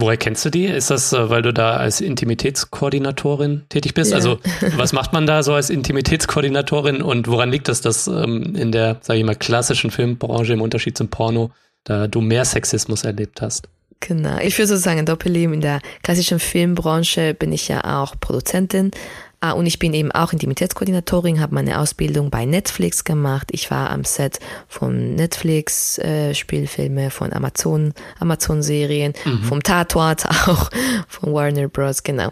Woher 0.00 0.16
kennst 0.16 0.44
du 0.44 0.50
die? 0.50 0.66
Ist 0.66 0.90
das, 0.90 1.12
äh, 1.12 1.28
weil 1.28 1.42
du 1.42 1.52
da 1.52 1.76
als 1.76 2.00
Intimitätskoordinatorin 2.00 3.62
tätig 3.68 3.94
bist? 3.94 4.12
Ja. 4.12 4.16
Also 4.16 4.38
was 4.76 4.92
macht 4.92 5.12
man 5.12 5.26
da 5.26 5.42
so 5.42 5.54
als 5.54 5.70
Intimitätskoordinatorin 5.70 7.02
und 7.02 7.26
woran 7.26 7.50
liegt 7.50 7.66
das, 7.66 7.80
dass 7.80 8.06
ähm, 8.06 8.54
in 8.54 8.70
der, 8.70 8.98
sage 9.00 9.18
ich 9.18 9.26
mal, 9.26 9.34
klassischen 9.34 9.90
Filmbranche 9.90 10.52
im 10.52 10.60
Unterschied 10.60 10.96
zum 10.96 11.08
Porno 11.08 11.50
da 11.82 12.06
du 12.06 12.20
mehr 12.20 12.44
Sexismus 12.44 13.02
erlebt 13.02 13.42
hast? 13.42 13.68
Genau, 14.00 14.38
ich 14.38 14.56
würde 14.56 14.68
so 14.68 14.76
sagen, 14.76 15.04
Doppelleben 15.04 15.54
in 15.54 15.60
der 15.60 15.80
klassischen 16.02 16.38
Filmbranche 16.38 17.34
bin 17.34 17.52
ich 17.52 17.66
ja 17.66 18.00
auch 18.00 18.14
Produzentin, 18.20 18.92
Ah, 19.40 19.52
und 19.52 19.66
ich 19.66 19.78
bin 19.78 19.94
eben 19.94 20.10
auch 20.10 20.32
Intimitätskoordinatorin, 20.32 21.40
habe 21.40 21.54
meine 21.54 21.78
Ausbildung 21.78 22.28
bei 22.28 22.44
Netflix 22.44 23.04
gemacht. 23.04 23.50
Ich 23.52 23.70
war 23.70 23.90
am 23.90 24.02
Set 24.02 24.40
von 24.66 25.14
Netflix 25.14 25.96
äh, 25.98 26.34
Spielfilme, 26.34 27.10
von 27.10 27.32
Amazon, 27.32 27.94
Amazon 28.18 28.62
Serien, 28.62 29.12
mhm. 29.24 29.42
vom 29.44 29.62
Tatort 29.62 30.26
auch, 30.48 30.70
von 31.06 31.32
Warner 31.32 31.68
Bros. 31.68 32.02
Genau. 32.02 32.30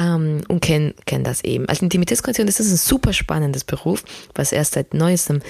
Um, 0.00 0.40
und 0.48 0.60
kenne 0.60 0.94
kenn 1.04 1.24
das 1.24 1.44
eben. 1.44 1.68
Als 1.68 1.82
Intimitätskoordinatorin 1.82 2.48
ist 2.48 2.58
das 2.58 2.70
ein 2.70 2.78
super 2.78 3.12
spannendes 3.12 3.64
Beruf, 3.64 4.02
was 4.34 4.50
erst 4.50 4.72
seit 4.72 4.94
neuestem 4.94 5.40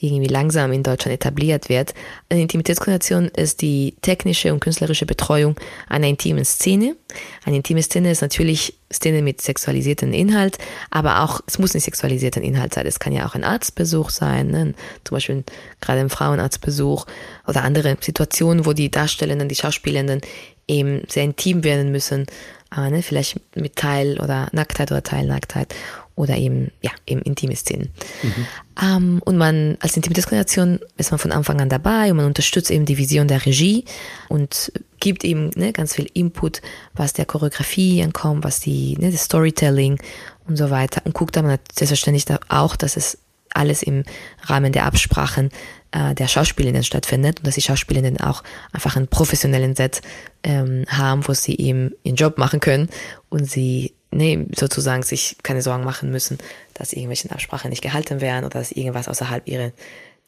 irgendwie 0.00 0.28
langsam 0.28 0.72
in 0.72 0.82
Deutschland 0.82 1.14
etabliert 1.14 1.68
wird. 1.68 1.94
Eine 2.28 2.42
Intimitätskoordination 2.42 3.28
ist 3.28 3.60
die 3.60 3.94
technische 4.00 4.52
und 4.52 4.60
künstlerische 4.60 5.06
Betreuung 5.06 5.56
einer 5.88 6.08
intimen 6.08 6.44
Szene. 6.44 6.96
Eine 7.44 7.56
intime 7.56 7.82
Szene 7.82 8.10
ist 8.10 8.22
natürlich 8.22 8.78
Szene 8.92 9.20
mit 9.22 9.40
sexualisiertem 9.42 10.12
Inhalt, 10.12 10.58
aber 10.90 11.22
auch, 11.22 11.40
es 11.46 11.58
muss 11.58 11.74
nicht 11.74 11.84
sexualisierter 11.84 12.40
Inhalt 12.40 12.74
sein. 12.74 12.86
Es 12.86 12.98
kann 12.98 13.12
ja 13.12 13.26
auch 13.26 13.34
ein 13.34 13.44
Arztbesuch 13.44 14.10
sein, 14.10 14.48
ne? 14.48 14.74
zum 15.04 15.16
Beispiel 15.16 15.44
gerade 15.80 16.00
ein 16.00 16.10
Frauenarztbesuch 16.10 17.06
oder 17.46 17.62
andere 17.62 17.96
Situationen, 18.00 18.64
wo 18.64 18.72
die 18.72 18.90
Darstellenden, 18.90 19.48
die 19.48 19.54
Schauspielenden 19.54 20.22
eben 20.66 21.02
sehr 21.08 21.24
intim 21.24 21.62
werden 21.62 21.92
müssen, 21.92 22.26
äh, 22.74 22.90
ne? 22.90 23.02
vielleicht 23.02 23.40
mit 23.54 23.76
Teil 23.76 24.18
oder 24.20 24.48
Nacktheit 24.52 24.90
oder 24.90 25.02
Teilnacktheit 25.02 25.74
oder 26.20 26.36
eben, 26.36 26.70
ja, 26.82 26.90
eben 27.06 27.22
intime 27.22 27.56
Szenen. 27.56 27.90
Mhm. 28.22 28.46
Ähm, 28.82 29.22
und 29.24 29.36
man, 29.36 29.76
als 29.80 29.96
Intimitätskoordination 29.96 30.80
ist 30.98 31.10
man 31.10 31.18
von 31.18 31.32
Anfang 31.32 31.60
an 31.60 31.68
dabei 31.68 32.10
und 32.10 32.18
man 32.18 32.26
unterstützt 32.26 32.70
eben 32.70 32.84
die 32.84 32.98
Vision 32.98 33.26
der 33.26 33.44
Regie 33.46 33.84
und 34.28 34.72
gibt 35.00 35.24
eben 35.24 35.50
ne, 35.56 35.72
ganz 35.72 35.94
viel 35.94 36.08
Input, 36.12 36.60
was 36.94 37.14
der 37.14 37.24
Choreografie 37.24 38.02
ankommt, 38.02 38.44
was 38.44 38.60
die, 38.60 38.96
ne, 38.98 39.10
das 39.10 39.24
Storytelling 39.24 39.98
und 40.46 40.56
so 40.56 40.70
weiter 40.70 41.02
und 41.04 41.14
guckt 41.14 41.38
aber 41.38 41.58
selbstverständlich 41.72 42.26
auch, 42.48 42.76
dass 42.76 42.96
es 42.96 43.18
alles 43.54 43.82
im 43.82 44.04
Rahmen 44.42 44.72
der 44.72 44.84
Absprachen 44.84 45.50
äh, 45.92 46.14
der 46.14 46.28
Schauspielenden 46.28 46.84
stattfindet 46.84 47.40
und 47.40 47.46
dass 47.46 47.54
die 47.54 47.62
Schauspielenden 47.62 48.20
auch 48.20 48.44
einfach 48.72 48.96
einen 48.96 49.08
professionellen 49.08 49.74
Set 49.74 50.02
ähm, 50.42 50.84
haben, 50.88 51.26
wo 51.26 51.32
sie 51.32 51.56
eben 51.56 51.92
ihren 52.04 52.16
Job 52.16 52.38
machen 52.38 52.60
können 52.60 52.88
und 53.28 53.50
sie 53.50 53.94
nee, 54.10 54.46
sozusagen 54.56 55.02
sich 55.02 55.36
keine 55.42 55.62
Sorgen 55.62 55.84
machen 55.84 56.10
müssen, 56.10 56.38
dass 56.74 56.92
irgendwelche 56.92 57.30
Absprachen 57.30 57.70
nicht 57.70 57.82
gehalten 57.82 58.20
werden 58.20 58.44
oder 58.44 58.58
dass 58.58 58.72
irgendwas 58.72 59.08
außerhalb 59.08 59.46
ihrer 59.46 59.72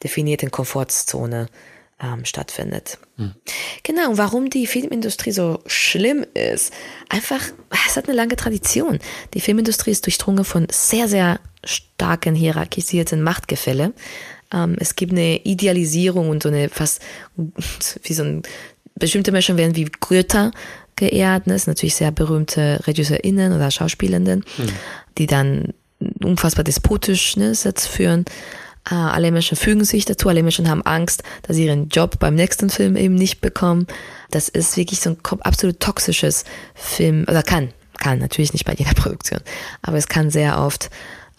definierten 0.03 0.51
Komfortzone 0.51 1.47
ähm, 2.01 2.25
stattfindet. 2.25 2.97
Hm. 3.17 3.33
Genau, 3.83 4.11
und 4.11 4.17
warum 4.17 4.49
die 4.49 4.67
Filmindustrie 4.67 5.31
so 5.31 5.59
schlimm 5.65 6.25
ist, 6.33 6.73
einfach, 7.09 7.41
es 7.87 7.95
hat 7.95 8.07
eine 8.07 8.15
lange 8.15 8.35
Tradition. 8.35 8.99
Die 9.33 9.41
Filmindustrie 9.41 9.91
ist 9.91 10.05
durchdrungen 10.05 10.45
von 10.45 10.67
sehr, 10.71 11.07
sehr 11.07 11.39
starken 11.63 12.35
hierarchisierten 12.35 13.21
Machtgefälle. 13.21 13.93
Ähm, 14.51 14.75
es 14.79 14.95
gibt 14.95 15.11
eine 15.11 15.37
Idealisierung 15.43 16.29
und 16.29 16.43
so 16.43 16.49
eine 16.49 16.69
fast, 16.69 17.01
wie 18.03 18.13
so 18.13 18.23
ein, 18.23 18.43
bestimmte 18.95 19.31
Menschen 19.31 19.57
werden 19.57 19.75
wie 19.75 19.85
Goethe 19.99 20.51
geehrt. 20.95 21.47
Ne? 21.47 21.53
Das 21.53 21.63
sind 21.63 21.73
natürlich 21.73 21.95
sehr 21.95 22.11
berühmte 22.11 22.79
RegisseurInnen 22.85 23.53
oder 23.53 23.71
Schauspielenden, 23.71 24.43
mhm. 24.57 24.69
die 25.17 25.27
dann 25.27 25.73
unfassbar 26.23 26.63
despotisch 26.63 27.37
ne, 27.37 27.55
Sets 27.55 27.87
führen. 27.87 28.25
Äh, 28.89 28.95
alle 28.95 29.31
Menschen 29.31 29.55
fügen 29.55 29.85
sich 29.85 30.05
dazu, 30.05 30.29
alle 30.29 30.43
Menschen 30.43 30.69
haben 30.69 30.81
Angst, 30.85 31.23
dass 31.43 31.55
sie 31.55 31.65
ihren 31.65 31.89
Job 31.89 32.19
beim 32.19 32.35
nächsten 32.35 32.69
Film 32.69 32.95
eben 32.95 33.15
nicht 33.15 33.41
bekommen. 33.41 33.87
Das 34.31 34.49
ist 34.49 34.75
wirklich 34.75 34.99
so 34.99 35.11
ein 35.11 35.17
absolut 35.41 35.79
toxisches 35.79 36.43
Film, 36.75 37.25
oder 37.29 37.43
kann, 37.43 37.69
kann, 37.99 38.19
natürlich 38.19 38.53
nicht 38.53 38.65
bei 38.65 38.73
jeder 38.73 38.93
Produktion, 38.95 39.39
aber 39.81 39.97
es 39.97 40.07
kann 40.07 40.29
sehr 40.29 40.59
oft, 40.59 40.89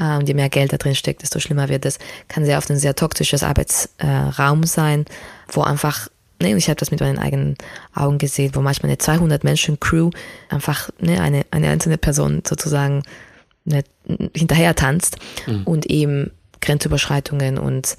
äh, 0.00 0.22
je 0.24 0.34
mehr 0.34 0.48
Geld 0.48 0.72
da 0.72 0.78
drin 0.78 0.94
steckt, 0.94 1.22
desto 1.22 1.38
schlimmer 1.38 1.68
wird 1.68 1.84
es, 1.84 1.98
kann 2.28 2.44
sehr 2.44 2.58
oft 2.58 2.70
ein 2.70 2.78
sehr 2.78 2.94
toxisches 2.94 3.42
Arbeitsraum 3.42 4.62
äh, 4.62 4.66
sein, 4.66 5.04
wo 5.52 5.62
einfach 5.62 6.08
Ne, 6.44 6.54
ich 6.56 6.68
habe 6.68 6.76
das 6.76 6.90
mit 6.90 7.00
meinen 7.00 7.18
eigenen 7.18 7.56
Augen 7.94 8.18
gesehen, 8.18 8.54
wo 8.54 8.60
manchmal 8.60 8.90
eine 8.90 8.98
200 8.98 9.44
Menschen 9.44 9.80
Crew 9.80 10.10
einfach 10.50 10.90
ne, 11.00 11.20
eine, 11.20 11.46
eine 11.50 11.70
einzelne 11.70 11.96
Person 11.96 12.42
sozusagen 12.46 13.02
ne, 13.64 13.82
hinterher 14.36 14.74
tanzt 14.74 15.16
mhm. 15.46 15.62
und 15.64 15.86
eben 15.86 16.32
Grenzüberschreitungen 16.60 17.56
und 17.56 17.96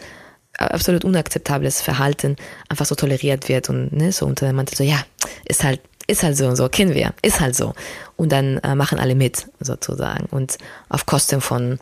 absolut 0.60 1.04
unakzeptables 1.04 1.82
Verhalten 1.82 2.36
einfach 2.70 2.86
so 2.86 2.94
toleriert 2.94 3.50
wird 3.50 3.70
und 3.70 3.92
ne, 3.92 4.12
so 4.12 4.28
unter 4.28 4.46
dem 4.46 4.56
Mantel 4.58 4.78
so, 4.78 4.84
ja, 4.84 5.04
ist 5.46 5.64
halt, 5.64 5.82
ist 6.06 6.22
halt 6.22 6.38
so 6.38 6.46
und 6.46 6.56
so, 6.56 6.70
kennen 6.70 6.94
wir, 6.94 7.14
ist 7.24 7.40
halt 7.40 7.56
so. 7.56 7.74
Und 8.16 8.32
dann 8.32 8.60
äh, 8.60 8.76
machen 8.76 9.00
alle 9.00 9.16
mit, 9.16 9.48
sozusagen. 9.60 10.28
Und 10.28 10.60
auf 10.88 11.08
Kosten 11.08 11.42
von 11.42 11.80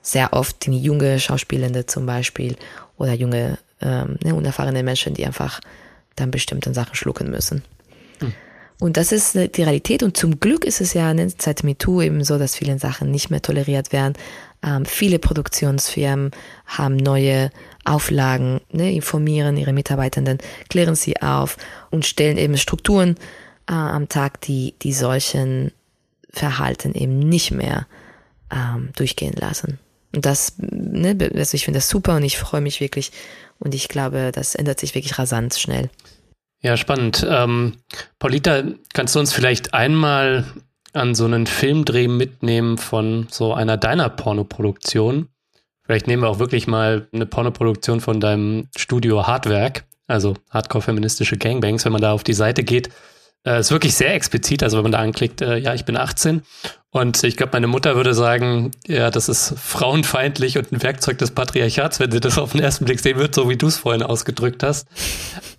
sehr 0.00 0.32
oft 0.32 0.68
junge 0.68 1.18
Schauspielende 1.18 1.86
zum 1.86 2.06
Beispiel 2.06 2.56
oder 2.98 3.14
junge, 3.14 3.58
ähm, 3.80 4.16
ne, 4.22 4.32
unerfahrene 4.32 4.84
Menschen, 4.84 5.14
die 5.14 5.26
einfach 5.26 5.60
dann 6.16 6.30
bestimmte 6.30 6.72
Sachen 6.74 6.94
schlucken 6.94 7.30
müssen. 7.30 7.62
Hm. 8.20 8.32
Und 8.80 8.96
das 8.96 9.12
ist 9.12 9.34
die 9.34 9.62
Realität. 9.62 10.02
Und 10.02 10.16
zum 10.16 10.40
Glück 10.40 10.64
ist 10.64 10.80
es 10.80 10.94
ja 10.94 11.14
ne, 11.14 11.32
seit 11.38 11.62
MeToo 11.64 12.02
eben 12.02 12.24
so, 12.24 12.38
dass 12.38 12.56
viele 12.56 12.78
Sachen 12.78 13.10
nicht 13.10 13.30
mehr 13.30 13.42
toleriert 13.42 13.92
werden. 13.92 14.14
Ähm, 14.62 14.84
viele 14.84 15.18
Produktionsfirmen 15.18 16.32
haben 16.66 16.96
neue 16.96 17.50
Auflagen, 17.84 18.60
ne, 18.72 18.92
informieren 18.92 19.56
ihre 19.56 19.72
Mitarbeitenden, 19.72 20.38
klären 20.68 20.96
sie 20.96 21.20
auf 21.22 21.56
und 21.90 22.04
stellen 22.04 22.38
eben 22.38 22.56
Strukturen 22.56 23.16
äh, 23.68 23.74
am 23.74 24.08
Tag, 24.08 24.40
die, 24.40 24.74
die 24.82 24.92
solchen 24.92 25.72
Verhalten 26.30 26.94
eben 26.94 27.18
nicht 27.18 27.52
mehr 27.52 27.86
ähm, 28.50 28.90
durchgehen 28.96 29.34
lassen. 29.34 29.78
Und 30.14 30.26
das, 30.26 30.54
ne, 30.58 31.16
also 31.34 31.54
ich 31.54 31.64
finde 31.64 31.78
das 31.78 31.88
super 31.88 32.16
und 32.16 32.22
ich 32.22 32.38
freue 32.38 32.60
mich 32.60 32.80
wirklich 32.80 33.12
und 33.64 33.74
ich 33.74 33.88
glaube, 33.88 34.30
das 34.32 34.54
ändert 34.54 34.78
sich 34.78 34.94
wirklich 34.94 35.18
rasant 35.18 35.54
schnell. 35.54 35.90
Ja, 36.60 36.76
spannend. 36.76 37.26
Ähm, 37.28 37.74
Paulita, 38.18 38.62
kannst 38.92 39.14
du 39.14 39.20
uns 39.20 39.32
vielleicht 39.32 39.74
einmal 39.74 40.44
an 40.92 41.14
so 41.14 41.24
einen 41.24 41.46
Filmdreh 41.46 42.08
mitnehmen 42.08 42.78
von 42.78 43.26
so 43.30 43.52
einer 43.52 43.76
deiner 43.76 44.08
Pornoproduktion? 44.08 45.28
Vielleicht 45.84 46.06
nehmen 46.06 46.22
wir 46.22 46.30
auch 46.30 46.38
wirklich 46.38 46.66
mal 46.66 47.08
eine 47.12 47.26
Pornoproduktion 47.26 48.00
von 48.00 48.20
deinem 48.20 48.68
Studio 48.76 49.26
Hardwerk, 49.26 49.84
also 50.06 50.34
Hardcore-feministische 50.50 51.36
Gangbangs, 51.36 51.84
wenn 51.84 51.92
man 51.92 52.00
da 52.00 52.12
auf 52.12 52.24
die 52.24 52.32
Seite 52.32 52.64
geht. 52.64 52.88
Äh, 53.46 53.60
ist 53.60 53.70
wirklich 53.70 53.94
sehr 53.94 54.14
explizit, 54.14 54.62
also 54.62 54.78
wenn 54.78 54.84
man 54.84 54.92
da 54.92 55.00
anklickt, 55.00 55.42
äh, 55.42 55.58
ja, 55.58 55.74
ich 55.74 55.84
bin 55.84 55.98
18 55.98 56.42
und 56.94 57.24
ich 57.24 57.36
glaube, 57.36 57.50
meine 57.54 57.66
Mutter 57.66 57.96
würde 57.96 58.14
sagen, 58.14 58.70
ja, 58.86 59.10
das 59.10 59.28
ist 59.28 59.54
frauenfeindlich 59.58 60.58
und 60.58 60.70
ein 60.70 60.80
Werkzeug 60.80 61.18
des 61.18 61.32
Patriarchats, 61.32 61.98
wenn 61.98 62.12
sie 62.12 62.20
das 62.20 62.38
auf 62.38 62.52
den 62.52 62.60
ersten 62.60 62.84
Blick 62.84 63.00
sehen 63.00 63.18
wird, 63.18 63.34
so 63.34 63.48
wie 63.48 63.56
du 63.56 63.66
es 63.66 63.78
vorhin 63.78 64.04
ausgedrückt 64.04 64.62
hast. 64.62 64.86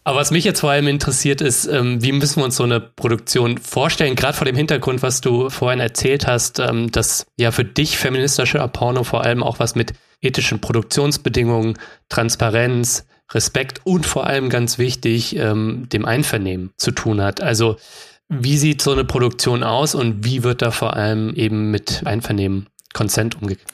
Aber 0.06 0.20
was 0.20 0.32
mich 0.32 0.46
jetzt 0.46 0.62
vor 0.62 0.72
allem 0.72 0.88
interessiert 0.88 1.42
ist, 1.42 1.66
ähm, 1.66 2.02
wie 2.02 2.14
müssen 2.14 2.38
wir 2.38 2.46
uns 2.46 2.56
so 2.56 2.64
eine 2.64 2.80
Produktion 2.80 3.58
vorstellen, 3.58 4.16
gerade 4.16 4.38
vor 4.38 4.46
dem 4.46 4.56
Hintergrund, 4.56 5.04
was 5.04 5.20
du 5.20 5.50
vorhin 5.50 5.82
erzählt 5.82 6.26
hast, 6.26 6.60
ähm, 6.60 6.90
dass 6.90 7.26
ja 7.36 7.52
für 7.52 7.66
dich 7.66 7.98
feministische 7.98 8.66
Porno 8.70 9.04
vor 9.04 9.26
allem 9.26 9.44
auch 9.44 9.60
was 9.60 9.76
mit 9.76 9.92
ethischen 10.22 10.62
Produktionsbedingungen, 10.62 11.78
Transparenz, 12.08 13.08
Respekt 13.34 13.82
und 13.84 14.06
vor 14.06 14.26
allem 14.26 14.50
ganz 14.50 14.78
wichtig, 14.78 15.36
ähm, 15.36 15.90
dem 15.92 16.06
Einvernehmen 16.06 16.72
zu 16.78 16.92
tun 16.92 17.22
hat. 17.22 17.42
Also 17.42 17.76
wie 18.30 18.58
sieht 18.58 18.82
so 18.82 18.92
eine 18.92 19.06
Produktion 19.06 19.64
aus 19.64 19.96
und 19.96 20.26
wie 20.26 20.44
wird 20.44 20.62
da 20.62 20.72
vor 20.72 20.96
allem 20.96 21.34
eben 21.36 21.72
mit 21.72 22.02
Einvernehmen, 22.06 22.68
Consent 22.94 23.42
umgegangen? 23.42 23.68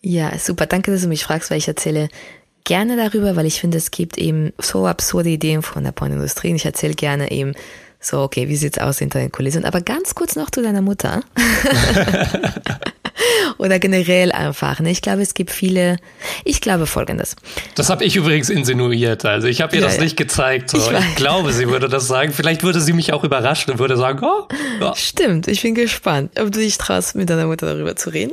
Ja, 0.00 0.36
super. 0.38 0.66
Danke, 0.66 0.90
dass 0.90 1.02
du 1.02 1.08
mich 1.08 1.24
fragst, 1.24 1.50
weil 1.50 1.58
ich 1.58 1.68
erzähle 1.68 2.08
gerne 2.64 2.96
darüber, 2.96 3.36
weil 3.36 3.46
ich 3.46 3.60
finde, 3.60 3.78
es 3.78 3.90
gibt 3.90 4.16
eben 4.16 4.52
so 4.58 4.86
absurde 4.86 5.28
Ideen 5.28 5.62
von 5.62 5.84
der 5.84 5.92
Pornindustrie 5.92 6.50
und 6.50 6.56
ich 6.56 6.64
erzähle 6.64 6.94
gerne 6.94 7.30
eben 7.30 7.52
so, 7.98 8.20
okay, 8.20 8.48
wie 8.48 8.56
sieht's 8.56 8.78
aus 8.78 8.98
hinter 8.98 9.18
den 9.18 9.32
Kulissen? 9.32 9.66
Aber 9.66 9.82
ganz 9.82 10.14
kurz 10.14 10.36
noch 10.36 10.50
zu 10.50 10.62
deiner 10.62 10.80
Mutter. 10.80 11.22
Oder 13.58 13.78
generell 13.78 14.32
einfach. 14.32 14.80
Ne? 14.80 14.90
Ich 14.90 15.02
glaube, 15.02 15.22
es 15.22 15.34
gibt 15.34 15.50
viele. 15.50 15.98
Ich 16.44 16.60
glaube 16.60 16.86
folgendes. 16.86 17.36
Das 17.74 17.90
habe 17.90 18.04
ich 18.04 18.16
übrigens 18.16 18.50
insinuiert. 18.50 19.24
Also 19.24 19.48
ich 19.48 19.60
habe 19.60 19.74
ihr 19.76 19.82
ja, 19.82 19.86
das 19.86 19.96
ja. 19.96 20.02
nicht 20.02 20.16
gezeigt. 20.16 20.70
So. 20.70 20.78
Ich, 20.78 20.98
ich, 20.98 21.14
glaube, 21.16 21.52
sie 21.52 21.68
würde 21.68 21.88
das 21.88 22.06
sagen. 22.06 22.32
Vielleicht 22.32 22.62
würde 22.62 22.80
sie 22.80 22.92
mich 22.92 23.12
auch 23.12 23.24
überraschen 23.24 23.72
und 23.72 23.78
würde 23.78 23.96
sagen, 23.96 24.20
oh. 24.22 24.48
Ja. 24.80 24.94
Stimmt, 24.96 25.48
ich 25.48 25.62
bin 25.62 25.74
gespannt, 25.74 26.38
ob 26.38 26.52
du 26.52 26.58
dich 26.58 26.78
traust, 26.78 27.14
mit 27.14 27.30
deiner 27.30 27.46
Mutter 27.46 27.66
darüber 27.66 27.96
zu 27.96 28.10
reden. 28.10 28.32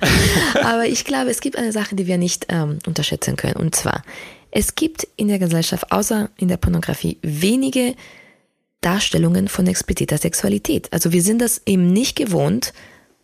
Aber 0.62 0.86
ich 0.86 1.04
glaube, 1.04 1.30
es 1.30 1.40
gibt 1.40 1.56
eine 1.56 1.72
Sache, 1.72 1.94
die 1.94 2.06
wir 2.06 2.18
nicht 2.18 2.46
ähm, 2.48 2.78
unterschätzen 2.86 3.36
können. 3.36 3.56
Und 3.56 3.74
zwar, 3.74 4.02
es 4.50 4.74
gibt 4.74 5.06
in 5.16 5.28
der 5.28 5.38
Gesellschaft, 5.38 5.92
außer 5.92 6.30
in 6.38 6.48
der 6.48 6.56
Pornografie, 6.56 7.18
wenige 7.22 7.94
Darstellungen 8.80 9.48
von 9.48 9.66
expliziter 9.66 10.18
Sexualität. 10.18 10.92
Also 10.92 11.12
wir 11.12 11.22
sind 11.22 11.40
das 11.40 11.62
eben 11.66 11.92
nicht 11.92 12.16
gewohnt, 12.16 12.72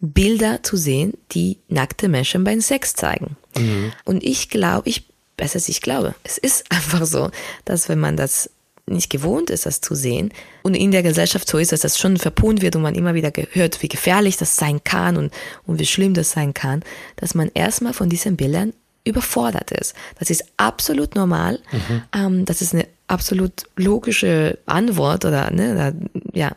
Bilder 0.02 0.64
zu 0.64 0.76
sehen, 0.76 1.14
die 1.30 1.58
nackte 1.68 2.08
Menschen 2.08 2.42
beim 2.42 2.60
Sex 2.60 2.94
zeigen. 2.94 3.36
Mhm. 3.56 3.92
Und 4.04 4.24
ich 4.24 4.50
glaube, 4.50 4.88
ich, 4.88 5.04
besser 5.36 5.56
als 5.56 5.68
ich 5.68 5.80
glaube, 5.80 6.14
es 6.24 6.38
ist 6.38 6.64
einfach 6.70 7.06
so, 7.06 7.30
dass 7.64 7.88
wenn 7.88 8.00
man 8.00 8.16
das 8.16 8.50
nicht 8.86 9.10
gewohnt 9.10 9.48
ist, 9.48 9.64
das 9.64 9.80
zu 9.80 9.94
sehen 9.94 10.32
und 10.64 10.74
in 10.74 10.90
der 10.90 11.04
Gesellschaft 11.04 11.48
so 11.48 11.56
ist, 11.56 11.70
dass 11.70 11.82
das 11.82 12.00
schon 12.00 12.16
verpont 12.16 12.62
wird 12.62 12.74
und 12.74 12.82
man 12.82 12.96
immer 12.96 13.14
wieder 13.14 13.30
gehört, 13.30 13.80
wie 13.80 13.88
gefährlich 13.88 14.36
das 14.36 14.56
sein 14.56 14.82
kann 14.82 15.16
und, 15.16 15.32
und 15.66 15.78
wie 15.78 15.86
schlimm 15.86 16.14
das 16.14 16.32
sein 16.32 16.52
kann, 16.52 16.82
dass 17.14 17.36
man 17.36 17.48
erstmal 17.54 17.92
von 17.92 18.08
diesen 18.08 18.36
Bildern 18.36 18.72
überfordert 19.04 19.70
ist. 19.70 19.94
Das 20.18 20.30
ist 20.30 20.44
absolut 20.56 21.14
normal. 21.14 21.60
Mhm. 21.70 22.02
Ähm, 22.12 22.44
das 22.44 22.60
ist 22.60 22.74
eine 22.74 22.88
absolut 23.12 23.64
logische 23.76 24.58
Antwort 24.66 25.24
oder 25.24 25.50
ne, 25.50 25.72
oder, 25.72 25.92
ja 26.32 26.52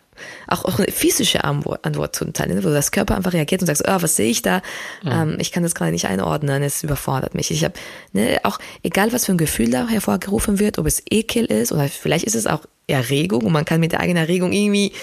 auch, 0.47 0.63
auch 0.63 0.79
eine 0.79 0.89
physische 0.91 1.43
Antwort, 1.43 1.85
Antwort 1.85 2.15
zum 2.15 2.31
Teil, 2.31 2.47
ne, 2.47 2.63
wo 2.63 2.69
das 2.69 2.91
Körper 2.91 3.15
einfach 3.15 3.33
reagiert 3.33 3.61
und 3.61 3.67
sagt, 3.67 3.83
oh, 3.85 4.01
was 4.01 4.15
sehe 4.15 4.29
ich 4.29 4.41
da? 4.41 4.61
Mhm. 5.03 5.11
Ähm, 5.11 5.35
ich 5.39 5.51
kann 5.51 5.63
das 5.63 5.75
gerade 5.75 5.91
nicht 5.91 6.07
einordnen, 6.07 6.63
es 6.63 6.83
überfordert 6.83 7.35
mich. 7.35 7.51
Ich 7.51 7.63
habe 7.65 7.73
ne, 8.13 8.39
auch 8.43 8.57
egal 8.83 9.11
was 9.11 9.25
für 9.25 9.33
ein 9.33 9.37
Gefühl 9.37 9.69
da 9.69 9.87
hervorgerufen 9.87 10.59
wird, 10.59 10.79
ob 10.79 10.85
es 10.85 11.03
Ekel 11.09 11.45
ist 11.45 11.73
oder 11.73 11.89
vielleicht 11.89 12.25
ist 12.25 12.35
es 12.35 12.47
auch 12.47 12.61
Erregung 12.87 13.43
und 13.43 13.51
man 13.51 13.65
kann 13.65 13.81
mit 13.81 13.91
der 13.91 13.99
eigenen 13.99 14.23
Erregung 14.23 14.53
irgendwie 14.53 14.93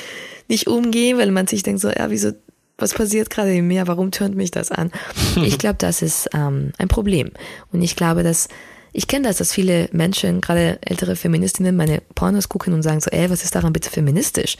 nicht 0.48 0.66
umgehen, 0.66 1.18
weil 1.18 1.30
man 1.30 1.46
sich 1.46 1.62
denkt 1.62 1.82
so, 1.82 1.90
ja, 1.90 2.10
wieso 2.10 2.32
was 2.78 2.94
passiert 2.94 3.30
gerade 3.30 3.54
in 3.54 3.68
mir? 3.68 3.86
Warum 3.86 4.10
tönt 4.10 4.34
mich 4.34 4.50
das 4.50 4.70
an? 4.70 4.90
Ich 5.44 5.58
glaube, 5.58 5.76
das 5.78 6.02
ist 6.02 6.30
ähm, 6.34 6.72
ein 6.78 6.88
Problem. 6.88 7.30
Und 7.70 7.82
ich 7.82 7.94
glaube, 7.94 8.22
dass 8.22 8.48
ich 8.92 9.06
kenne 9.06 9.28
das, 9.28 9.38
dass 9.38 9.52
viele 9.52 9.88
Menschen, 9.92 10.40
gerade 10.40 10.78
ältere 10.82 11.16
Feministinnen, 11.16 11.76
meine 11.76 12.02
Pornos 12.14 12.48
gucken 12.48 12.74
und 12.74 12.82
sagen 12.82 13.00
so, 13.00 13.10
ey, 13.10 13.30
was 13.30 13.44
ist 13.44 13.54
daran 13.54 13.72
bitte 13.72 13.90
feministisch? 13.90 14.56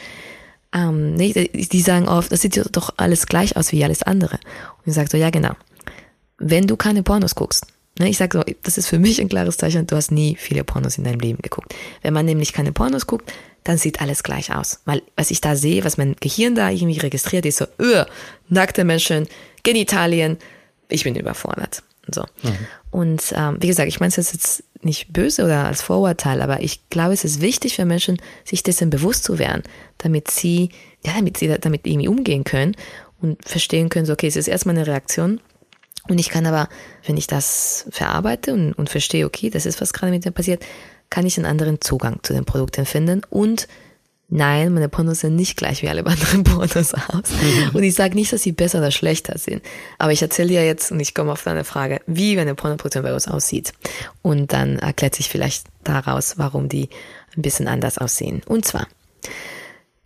Ähm, 0.73 1.13
nee, 1.13 1.33
die 1.33 1.81
sagen 1.81 2.07
oft, 2.07 2.31
das 2.31 2.41
sieht 2.41 2.59
doch 2.75 2.93
alles 2.97 3.27
gleich 3.27 3.55
aus 3.55 3.71
wie 3.71 3.83
alles 3.83 4.01
andere. 4.01 4.35
Und 4.35 4.87
ich 4.87 4.93
sage 4.93 5.09
so, 5.09 5.17
ja 5.17 5.29
genau. 5.29 5.53
Wenn 6.39 6.65
du 6.65 6.75
keine 6.75 7.03
Pornos 7.03 7.35
guckst, 7.35 7.67
ne, 7.99 8.09
ich 8.09 8.17
sage 8.17 8.39
so, 8.39 8.53
das 8.63 8.79
ist 8.79 8.87
für 8.87 8.97
mich 8.97 9.21
ein 9.21 9.29
klares 9.29 9.57
Zeichen, 9.57 9.85
du 9.85 9.95
hast 9.95 10.11
nie 10.11 10.35
viele 10.35 10.63
Pornos 10.63 10.97
in 10.97 11.03
deinem 11.03 11.19
Leben 11.19 11.41
geguckt. 11.41 11.75
Wenn 12.01 12.13
man 12.13 12.25
nämlich 12.25 12.53
keine 12.53 12.71
Pornos 12.71 13.05
guckt, 13.05 13.31
dann 13.63 13.77
sieht 13.77 14.01
alles 14.01 14.23
gleich 14.23 14.53
aus. 14.53 14.79
Weil 14.85 15.03
was 15.15 15.29
ich 15.29 15.41
da 15.41 15.55
sehe, 15.55 15.83
was 15.85 15.97
mein 15.97 16.15
Gehirn 16.19 16.55
da 16.55 16.69
irgendwie 16.71 16.99
registriert, 16.99 17.45
ist 17.45 17.57
so, 17.57 17.65
öh, 17.79 18.03
nackte 18.49 18.83
Menschen, 18.83 19.27
Genitalien, 19.61 20.37
ich 20.89 21.03
bin 21.03 21.15
überfordert. 21.15 21.83
So. 22.11 22.25
Mhm. 22.41 22.57
Und 22.93 23.33
ähm, 23.35 23.57
wie 23.59 23.65
gesagt, 23.65 23.87
ich 23.87 23.99
meine 23.99 24.13
es 24.15 24.31
jetzt 24.31 24.63
nicht 24.83 25.11
böse 25.11 25.43
oder 25.43 25.65
als 25.65 25.81
Vorurteil, 25.81 26.43
aber 26.43 26.61
ich 26.61 26.87
glaube, 26.89 27.13
es 27.13 27.23
ist 27.23 27.41
wichtig 27.41 27.75
für 27.75 27.85
Menschen, 27.85 28.21
sich 28.45 28.61
dessen 28.61 28.91
bewusst 28.91 29.23
zu 29.23 29.39
werden, 29.39 29.63
damit 29.97 30.29
sie, 30.29 30.69
ja, 31.03 31.13
damit 31.15 31.37
sie 31.37 31.47
damit 31.59 31.87
irgendwie 31.87 32.07
umgehen 32.07 32.43
können 32.43 32.75
und 33.19 33.43
verstehen 33.49 33.89
können, 33.89 34.05
so, 34.05 34.13
okay, 34.13 34.27
es 34.27 34.35
ist 34.35 34.47
erstmal 34.47 34.77
eine 34.77 34.85
Reaktion. 34.85 35.41
Und 36.07 36.19
ich 36.19 36.29
kann 36.29 36.45
aber, 36.45 36.69
wenn 37.07 37.17
ich 37.17 37.25
das 37.25 37.87
verarbeite 37.89 38.53
und, 38.53 38.73
und 38.73 38.91
verstehe, 38.91 39.25
okay, 39.25 39.49
das 39.49 39.65
ist, 39.65 39.81
was 39.81 39.91
gerade 39.91 40.11
mit 40.11 40.23
mir 40.23 40.31
passiert, 40.31 40.63
kann 41.09 41.25
ich 41.25 41.35
einen 41.37 41.47
anderen 41.47 41.81
Zugang 41.81 42.19
zu 42.21 42.33
den 42.33 42.45
Produkten 42.45 42.85
finden 42.85 43.23
und 43.27 43.67
Nein, 44.35 44.73
meine 44.73 44.89
Pornos 44.89 45.19
sehen 45.19 45.35
nicht 45.35 45.57
gleich 45.57 45.83
wie 45.83 45.89
alle 45.89 46.03
anderen 46.05 46.43
Pornos 46.43 46.95
aus. 46.95 47.29
Mhm. 47.29 47.69
Und 47.73 47.83
ich 47.83 47.93
sage 47.93 48.15
nicht, 48.15 48.33
dass 48.33 48.41
sie 48.41 48.51
besser 48.51 48.79
oder 48.79 48.89
schlechter 48.89 49.37
sind. 49.37 49.61
Aber 49.99 50.11
ich 50.11 50.23
erzähle 50.23 50.49
dir 50.49 50.65
jetzt, 50.65 50.91
und 50.91 50.99
ich 50.99 51.13
komme 51.13 51.31
auf 51.31 51.43
deine 51.43 51.63
Frage, 51.63 52.01
wie 52.07 52.39
eine 52.39 52.55
Pornoproduktion 52.55 53.03
bei 53.03 53.13
uns 53.13 53.27
aussieht. 53.27 53.73
Und 54.23 54.51
dann 54.51 54.79
erklärt 54.79 55.13
sich 55.13 55.29
vielleicht 55.29 55.67
daraus, 55.83 56.39
warum 56.39 56.67
die 56.67 56.89
ein 57.37 57.43
bisschen 57.43 57.67
anders 57.67 57.99
aussehen. 57.99 58.41
Und 58.47 58.65
zwar 58.65 58.87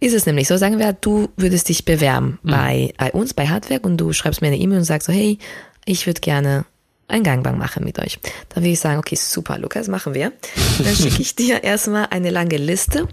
ist 0.02 0.14
es 0.14 0.26
nämlich 0.26 0.50
so, 0.50 0.58
sagen 0.58 0.78
wir, 0.78 0.92
du 0.92 1.30
würdest 1.38 1.70
dich 1.70 1.86
bewerben 1.86 2.38
mhm. 2.44 2.52
bei, 2.52 2.94
bei 2.98 3.12
uns, 3.14 3.34
bei 3.34 3.48
Hardwerk, 3.48 3.86
und 3.86 3.96
du 3.96 4.12
schreibst 4.12 4.42
mir 4.42 4.48
eine 4.48 4.58
E-Mail 4.58 4.80
und 4.80 4.84
sagst 4.84 5.08
so, 5.08 5.14
hey, 5.14 5.38
ich 5.86 6.06
würde 6.06 6.20
gerne 6.20 6.66
ein 7.08 7.24
Gangbang 7.24 7.58
machen 7.58 7.84
mit 7.84 8.00
euch. 8.00 8.20
Dann 8.50 8.64
würde 8.64 8.74
ich 8.74 8.80
sagen, 8.80 9.00
okay, 9.00 9.16
super, 9.16 9.58
Lukas, 9.58 9.88
machen 9.88 10.14
wir. 10.14 10.34
Dann 10.78 10.96
schicke 10.96 11.22
ich 11.22 11.36
dir 11.36 11.64
erstmal 11.64 12.08
eine 12.08 12.32
lange 12.32 12.58
Liste. 12.58 13.08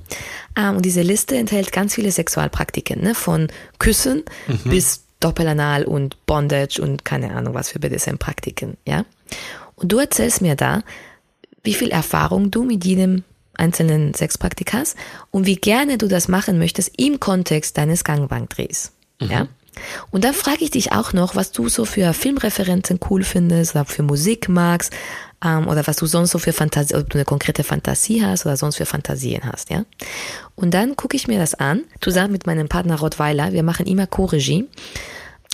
Ähm, 0.56 0.76
und 0.76 0.82
diese 0.82 1.02
Liste 1.02 1.36
enthält 1.36 1.70
ganz 1.72 1.94
viele 1.94 2.10
Sexualpraktiken, 2.10 3.00
ne? 3.00 3.14
von 3.14 3.48
Küssen 3.78 4.24
mhm. 4.48 4.70
bis 4.70 5.04
Doppelanal 5.20 5.84
und 5.84 6.26
Bondage 6.26 6.80
und 6.82 7.04
keine 7.04 7.34
Ahnung 7.34 7.54
was 7.54 7.70
für 7.70 7.78
BDSM-Praktiken, 7.78 8.76
ja. 8.86 9.06
Und 9.74 9.90
du 9.90 9.98
erzählst 9.98 10.42
mir 10.42 10.54
da, 10.54 10.82
wie 11.62 11.72
viel 11.72 11.90
Erfahrung 11.90 12.50
du 12.50 12.62
mit 12.62 12.84
jedem 12.84 13.24
einzelnen 13.54 14.12
Sexpraktik 14.12 14.74
hast 14.74 14.96
und 15.30 15.46
wie 15.46 15.56
gerne 15.56 15.96
du 15.96 16.08
das 16.08 16.28
machen 16.28 16.58
möchtest 16.58 16.92
im 16.98 17.20
Kontext 17.20 17.78
deines 17.78 18.04
Gangbang-Drehs, 18.04 18.92
mhm. 19.20 19.30
ja. 19.30 19.48
Und 20.10 20.24
dann 20.24 20.34
frage 20.34 20.64
ich 20.64 20.70
dich 20.70 20.92
auch 20.92 21.12
noch, 21.12 21.36
was 21.36 21.52
du 21.52 21.68
so 21.68 21.84
für 21.84 22.12
Filmreferenzen 22.12 23.00
cool 23.10 23.24
findest 23.24 23.74
oder 23.74 23.84
für 23.84 24.02
Musik 24.02 24.48
magst 24.48 24.92
ähm, 25.44 25.68
oder 25.68 25.86
was 25.86 25.96
du 25.96 26.06
sonst 26.06 26.30
so 26.30 26.38
für 26.38 26.52
Fantasie, 26.52 26.94
ob 26.94 27.10
du 27.10 27.18
eine 27.18 27.24
konkrete 27.24 27.64
Fantasie 27.64 28.24
hast 28.24 28.46
oder 28.46 28.56
sonst 28.56 28.76
für 28.76 28.86
Fantasien 28.86 29.42
hast, 29.44 29.70
ja. 29.70 29.84
Und 30.54 30.72
dann 30.72 30.96
gucke 30.96 31.16
ich 31.16 31.28
mir 31.28 31.38
das 31.38 31.54
an, 31.54 31.82
zusammen 32.00 32.32
mit 32.32 32.46
meinem 32.46 32.68
Partner 32.68 32.98
Rottweiler. 32.98 33.52
Wir 33.52 33.62
machen 33.62 33.86
immer 33.86 34.06
Co-Regie. 34.06 34.68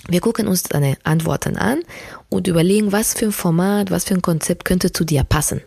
Wir 0.07 0.19
gucken 0.19 0.47
uns 0.47 0.63
deine 0.63 0.97
Antworten 1.03 1.57
an 1.57 1.79
und 2.29 2.47
überlegen, 2.47 2.91
was 2.91 3.13
für 3.13 3.25
ein 3.25 3.31
Format, 3.31 3.91
was 3.91 4.05
für 4.05 4.15
ein 4.15 4.21
Konzept 4.21 4.65
könnte 4.65 4.91
zu 4.91 5.05
dir 5.05 5.23
passen. 5.23 5.61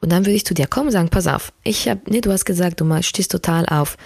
Und 0.00 0.10
dann 0.10 0.24
würde 0.24 0.34
ich 0.34 0.46
zu 0.46 0.54
dir 0.54 0.66
kommen 0.66 0.86
und 0.86 0.92
sagen, 0.92 1.08
pass 1.08 1.26
auf, 1.26 1.52
ich 1.64 1.88
habe, 1.88 2.00
nee, 2.06 2.20
du 2.20 2.32
hast 2.32 2.44
gesagt, 2.44 2.80
du 2.80 3.02
stehst 3.02 3.32
total 3.32 3.66
auf 3.66 3.96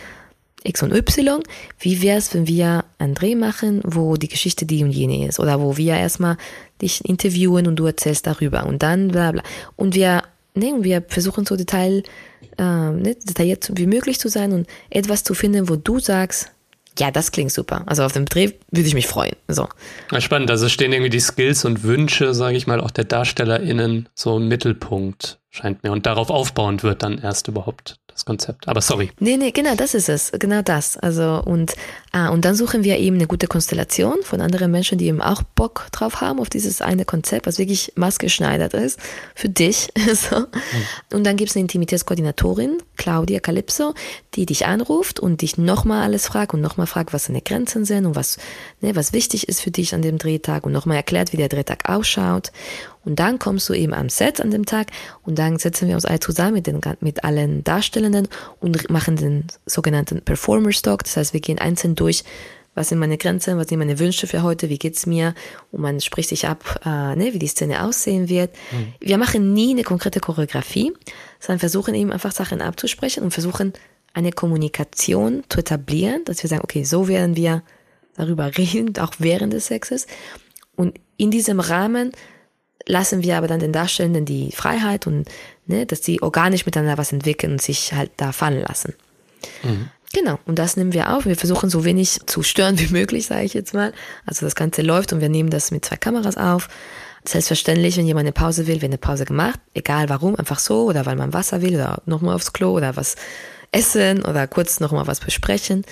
X 0.65 0.83
und 0.83 0.93
Y. 0.93 1.43
Wie 1.79 2.03
wäre 2.03 2.19
es, 2.19 2.33
wenn 2.35 2.47
wir 2.47 2.85
einen 2.99 3.15
Dreh 3.15 3.35
machen, 3.35 3.81
wo 3.85 4.17
die 4.17 4.29
Geschichte 4.29 4.67
die 4.67 4.85
und 4.85 4.91
jene 4.91 5.27
ist? 5.27 5.41
Oder 5.41 5.61
wo 5.61 5.77
wir 5.77 5.95
erstmal 5.95 6.37
dich 6.81 7.05
interviewen 7.05 7.67
und 7.67 7.77
du 7.77 7.87
erzählst 7.87 8.27
darüber 8.27 8.67
und 8.67 8.83
dann 8.83 9.09
bla 9.09 9.33
bla. 9.33 9.43
Und 9.77 9.95
wir, 9.95 10.23
ne, 10.55 10.75
und 10.75 10.85
wir 10.85 11.03
versuchen 11.07 11.47
so 11.47 11.57
detail, 11.57 12.03
äh, 12.59 12.63
ne, 12.63 13.17
detailliert 13.23 13.71
wie 13.75 13.87
möglich 13.87 14.19
zu 14.19 14.29
sein 14.29 14.53
und 14.53 14.67
etwas 14.91 15.25
zu 15.25 15.35
finden, 15.35 15.69
wo 15.69 15.77
du 15.77 15.99
sagst, 15.99 16.51
ja, 16.99 17.11
das 17.11 17.33
klingt 17.33 17.53
super. 17.53 17.83
Also 17.87 18.05
auf 18.05 18.13
dem 18.13 18.27
Dreh 18.27 18.53
würde 18.71 18.87
ich 18.87 18.95
mich 18.95 19.07
freuen. 19.07 19.35
So. 19.49 19.69
Spannend. 20.19 20.51
Also 20.51 20.69
stehen 20.69 20.93
irgendwie 20.93 21.11
die 21.11 21.21
Skills 21.21 21.65
und 21.65 21.85
Wünsche, 21.85 22.35
sage 22.35 22.57
ich 22.57 22.67
mal, 22.67 22.81
auch 22.81 22.91
der 22.91 23.05
DarstellerInnen 23.05 24.09
so 24.15 24.37
im 24.37 24.49
Mittelpunkt, 24.49 25.39
scheint 25.53 25.83
mir. 25.85 25.93
Und 25.93 26.07
darauf 26.07 26.31
aufbauend 26.31 26.83
wird 26.83 27.03
dann 27.03 27.19
erst 27.19 27.47
überhaupt 27.47 28.01
das 28.09 28.25
Konzept. 28.25 28.69
Aber 28.69 28.81
sorry. 28.81 29.11
Nee, 29.21 29.37
nee, 29.37 29.53
genau, 29.53 29.75
das 29.75 29.95
ist 29.95 30.09
es. 30.09 30.33
Genau 30.33 30.63
das. 30.63 30.97
Also, 30.97 31.43
und, 31.45 31.75
ah, 32.13 32.29
und 32.29 32.45
dann 32.45 32.55
suchen 32.55 32.85
wir 32.85 32.99
eben 32.99 33.17
eine 33.17 33.27
gute 33.27 33.47
Konstellation 33.47 34.23
von 34.23 34.41
anderen 34.41 34.71
Menschen, 34.71 34.99
die 34.99 35.07
eben 35.07 35.21
auch 35.21 35.43
Bock 35.43 35.89
drauf 35.93 36.21
haben, 36.21 36.41
auf 36.41 36.49
dieses 36.49 36.81
eine 36.81 37.05
Konzept, 37.05 37.47
was 37.47 37.59
wirklich 37.59 37.93
maßgeschneidert 37.97 38.75
ist 38.75 38.99
für 39.35 39.51
dich. 39.51 39.89
so. 40.15 40.41
Mhm. 40.41 40.47
Und 41.13 41.25
dann 41.25 41.37
gibt 41.37 41.51
es 41.51 41.57
eine 41.57 41.63
Intimitätskoordinatorin, 41.63 42.79
Claudia 42.97 43.41
Calypso, 43.41 43.95
die 44.35 44.47
dich 44.47 44.67
anruft 44.67 45.21
und 45.21 45.43
dich 45.43 45.59
nochmal 45.59 46.03
alles 46.03 46.27
fragt 46.27 46.55
und 46.55 46.63
nochmal 46.63 46.87
fragt, 46.87 47.13
was 47.13 47.27
deine 47.27 47.43
Grenzen 47.43 47.85
sind 47.85 48.07
und 48.07 48.17
was, 48.17 48.39
ne, 48.81 48.97
was 48.97 49.13
wichtig 49.13 49.49
ist 49.49 49.61
für 49.61 49.71
dich 49.71 49.95
an 49.95 50.01
dem 50.01 50.17
Drehtag 50.17 50.65
und 50.65 50.73
nochmal 50.73 50.97
erklärt, 50.97 51.33
wie 51.33 51.39
der 51.39 51.49
Drehtag 51.49 51.89
ausschaut. 51.89 52.53
Und 53.05 53.19
dann 53.19 53.39
kommst 53.39 53.69
du 53.69 53.75
eben 53.75 53.95
am 53.95 54.09
Set 54.09 54.41
an 54.41 54.51
dem 54.51 54.67
Tag 54.67 54.89
und 55.23 55.39
dann 55.39 55.59
setzen 55.59 55.89
wir 55.89 55.95
uns 55.95 56.05
alle 56.05 56.21
zusammen 56.21 56.55
mit, 56.55 56.67
den, 56.67 56.81
mit 57.01 57.25
allen 57.25 57.65
Darstellenden 57.65 58.29
und 58.61 58.91
machen 58.91 59.17
den 59.17 59.47
sogenannten 59.67 60.23
Performer 60.23 60.73
Stock. 60.73 61.03
Das 61.05 61.17
heißt, 61.17 61.33
wir 61.33 61.41
gehen 61.41 61.59
einzeln 61.59 61.95
durch, 61.95 62.25
was 62.75 62.89
sind 62.89 62.99
meine 62.99 63.19
Grenzen, 63.19 63.59
was 63.59 63.69
sind 63.69 63.79
meine 63.79 63.99
Wünsche 63.99 64.27
für 64.27 64.43
heute, 64.43 64.69
wie 64.69 64.79
geht's 64.79 65.05
mir 65.05 65.35
und 65.73 65.83
man 65.83 66.01
spricht 66.01 66.31
sich 66.31 66.47
ab, 66.47 66.81
äh, 66.85 67.17
ne, 67.17 67.35
wie 67.35 67.39
die 67.39 67.49
Szene 67.49 67.85
aussehen 67.85 68.29
wird. 68.29 68.55
Mhm. 68.71 68.95
Wir 69.01 69.19
machen 69.19 69.53
nie 69.53 69.73
eine 69.73 69.83
konkrete 69.83 70.21
Choreografie, 70.21 70.93
sondern 71.39 71.59
versuchen 71.59 71.95
eben 71.95 72.13
einfach 72.13 72.33
Sachen 72.33 72.63
abzusprechen 72.63 73.25
und 73.25 73.33
versuchen 73.33 73.75
eine 74.15 74.33
Kommunikation 74.33 75.45
zu 75.49 75.61
etablieren, 75.61 76.25
dass 76.25 76.43
wir 76.43 76.49
sagen, 76.49 76.63
okay, 76.65 76.85
so 76.85 77.09
werden 77.09 77.37
wir 77.37 77.63
darüber 78.17 78.47
reden, 78.59 78.97
auch 78.99 79.13
während 79.19 79.53
des 79.53 79.67
Sexes. 79.67 80.07
Und 80.75 80.99
in 81.17 81.31
diesem 81.31 81.61
Rahmen 81.61 82.13
lassen 82.87 83.23
wir 83.23 83.37
aber 83.37 83.49
dann 83.49 83.61
den 83.61 83.73
Darstellenden 83.73 84.25
die 84.25 84.53
Freiheit 84.53 85.07
und 85.07 85.29
ne, 85.67 85.87
dass 85.87 86.05
sie 86.05 86.23
organisch 86.23 86.67
miteinander 86.67 86.99
was 86.99 87.13
entwickeln 87.13 87.53
und 87.53 87.63
sich 87.63 87.93
halt 87.93 88.11
da 88.17 88.33
fallen 88.33 88.63
lassen. 88.63 88.95
Mhm. 89.63 89.89
Genau, 90.13 90.39
und 90.45 90.59
das 90.59 90.77
nehmen 90.77 90.93
wir 90.93 91.17
auf. 91.17 91.25
Wir 91.25 91.37
versuchen 91.37 91.71
so 91.71 91.85
wenig 91.85 92.21
zu 92.27 92.43
stören 92.43 92.79
wie 92.79 92.89
möglich, 92.93 93.27
sage 93.27 93.45
ich 93.45 93.55
jetzt 93.55 93.75
mal. 93.75 93.93
Also 94.27 94.45
das 94.45 94.55
Ganze 94.55 94.83
läuft 94.83 95.13
und 95.13 95.21
wir 95.21 95.29
nehmen 95.29 95.51
das 95.51 95.71
mit 95.71 95.85
zwei 95.85 95.97
Kameras 95.97 96.37
auf. 96.37 96.69
Selbstverständlich, 97.25 97.97
wenn 97.97 98.07
jemand 98.07 98.25
eine 98.25 98.33
Pause 98.33 98.67
will, 98.67 98.83
wird 98.83 98.91
eine 98.91 98.99
Pause 98.99 99.25
gemacht, 99.25 99.61
egal 99.75 100.09
warum, 100.09 100.35
einfach 100.37 100.59
so 100.59 100.85
oder 100.87 101.07
weil 101.07 101.15
man 101.15 101.33
Wasser 101.33 101.63
will 101.63 101.75
oder 101.75 102.03
nochmal 102.05 102.35
aufs 102.35 102.53
Klo 102.53 102.73
oder 102.73 102.97
was 102.97 103.15
essen 103.71 104.25
oder 104.25 104.47
kurz 104.49 104.81
nochmal 104.81 105.07
was 105.07 105.21
besprechen. 105.21 105.85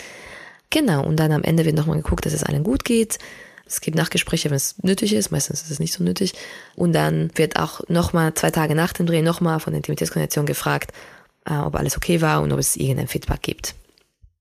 Genau, 0.71 1.05
und 1.05 1.17
dann 1.17 1.33
am 1.33 1.43
Ende 1.43 1.65
wird 1.65 1.77
nochmal 1.77 1.97
geguckt, 1.97 2.27
dass 2.27 2.33
es 2.33 2.45
allen 2.45 2.65
gut 2.65 2.85
geht. 2.85 3.19
Es 3.71 3.81
gibt 3.81 3.97
Nachgespräche, 3.97 4.51
wenn 4.51 4.57
es 4.57 4.83
nötig 4.83 5.15
ist. 5.15 5.31
Meistens 5.31 5.63
ist 5.63 5.71
es 5.71 5.79
nicht 5.79 5.93
so 5.93 6.03
nötig. 6.03 6.35
Und 6.75 6.93
dann 6.93 7.31
wird 7.37 7.57
auch 7.57 7.81
nochmal 7.89 8.35
zwei 8.35 8.51
Tage 8.51 8.75
nach 8.75 8.93
dem 8.93 9.07
Dreh 9.07 9.23
nochmal 9.23 9.61
von 9.61 9.73
der 9.73 9.79
Intimitätskondition 9.79 10.45
gefragt, 10.45 10.93
äh, 11.47 11.55
ob 11.55 11.77
alles 11.77 11.97
okay 11.97 12.21
war 12.21 12.43
und 12.43 12.53
ob 12.53 12.59
es 12.59 12.77
irgendein 12.77 13.07
Feedback 13.07 13.43
gibt. 13.43 13.75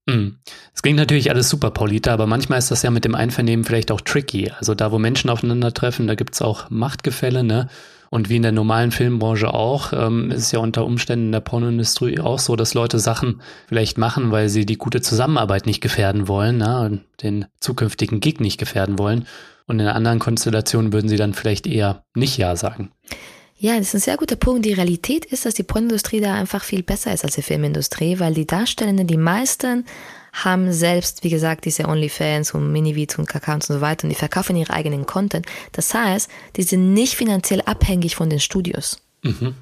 Hm. 0.09 0.37
Es 0.73 0.81
klingt 0.81 0.97
natürlich 0.97 1.29
alles 1.29 1.47
super, 1.47 1.69
Paulita, 1.69 2.11
aber 2.11 2.25
manchmal 2.25 2.57
ist 2.57 2.71
das 2.71 2.81
ja 2.81 2.89
mit 2.89 3.05
dem 3.05 3.13
Einvernehmen 3.13 3.63
vielleicht 3.63 3.91
auch 3.91 4.01
tricky. 4.01 4.51
Also 4.57 4.73
da, 4.73 4.91
wo 4.91 4.97
Menschen 4.97 5.29
aufeinandertreffen, 5.29 6.07
da 6.07 6.15
gibt's 6.15 6.41
auch 6.41 6.71
Machtgefälle, 6.71 7.43
ne? 7.43 7.69
Und 8.09 8.29
wie 8.29 8.37
in 8.37 8.41
der 8.41 8.51
normalen 8.51 8.91
Filmbranche 8.91 9.53
auch, 9.53 9.93
ähm, 9.93 10.31
ist 10.31 10.43
es 10.43 10.51
ja 10.51 10.59
unter 10.59 10.85
Umständen 10.85 11.27
in 11.27 11.31
der 11.31 11.41
Pornoindustrie 11.41 12.19
auch 12.19 12.39
so, 12.39 12.55
dass 12.55 12.73
Leute 12.73 12.99
Sachen 12.99 13.41
vielleicht 13.67 13.97
machen, 13.97 14.31
weil 14.31 14.49
sie 14.49 14.65
die 14.65 14.77
gute 14.77 15.01
Zusammenarbeit 15.01 15.65
nicht 15.65 15.81
gefährden 15.81 16.27
wollen, 16.27 16.57
ne? 16.57 16.81
und 16.81 17.01
den 17.21 17.45
zukünftigen 17.59 18.19
Gig 18.19 18.39
nicht 18.39 18.57
gefährden 18.57 18.97
wollen. 18.97 19.27
Und 19.67 19.79
in 19.79 19.87
anderen 19.87 20.17
Konstellationen 20.17 20.93
würden 20.93 21.09
sie 21.09 21.17
dann 21.17 21.35
vielleicht 21.35 21.67
eher 21.67 22.03
nicht 22.15 22.37
Ja 22.37 22.55
sagen. 22.55 22.91
Ja, 23.61 23.77
das 23.77 23.89
ist 23.89 23.95
ein 23.95 23.99
sehr 23.99 24.17
guter 24.17 24.37
Punkt. 24.37 24.65
Die 24.65 24.73
Realität 24.73 25.25
ist, 25.25 25.45
dass 25.45 25.53
die 25.53 25.63
Pornindustrie 25.63 26.21
da 26.21 26.33
einfach 26.33 26.63
viel 26.63 26.81
besser 26.81 27.13
ist 27.13 27.25
als 27.25 27.35
die 27.35 27.41
Filmindustrie, 27.41 28.17
weil 28.17 28.33
die 28.33 28.47
Darstellenden, 28.47 29.05
die 29.05 29.17
meisten 29.17 29.85
haben 30.33 30.71
selbst, 30.71 31.23
wie 31.23 31.29
gesagt, 31.29 31.65
diese 31.65 31.87
OnlyFans 31.87 32.53
und 32.53 32.71
Minivids 32.71 33.17
und 33.17 33.33
Accounts 33.35 33.69
und 33.69 33.77
so 33.77 33.81
weiter 33.81 34.03
und 34.05 34.09
die 34.09 34.15
verkaufen 34.15 34.55
ihre 34.55 34.73
eigenen 34.73 35.05
Content. 35.05 35.45
Das 35.71 35.93
heißt, 35.93 36.29
die 36.55 36.63
sind 36.63 36.93
nicht 36.93 37.15
finanziell 37.15 37.61
abhängig 37.61 38.15
von 38.15 38.29
den 38.29 38.39
Studios. 38.39 39.01
Mhm. 39.23 39.55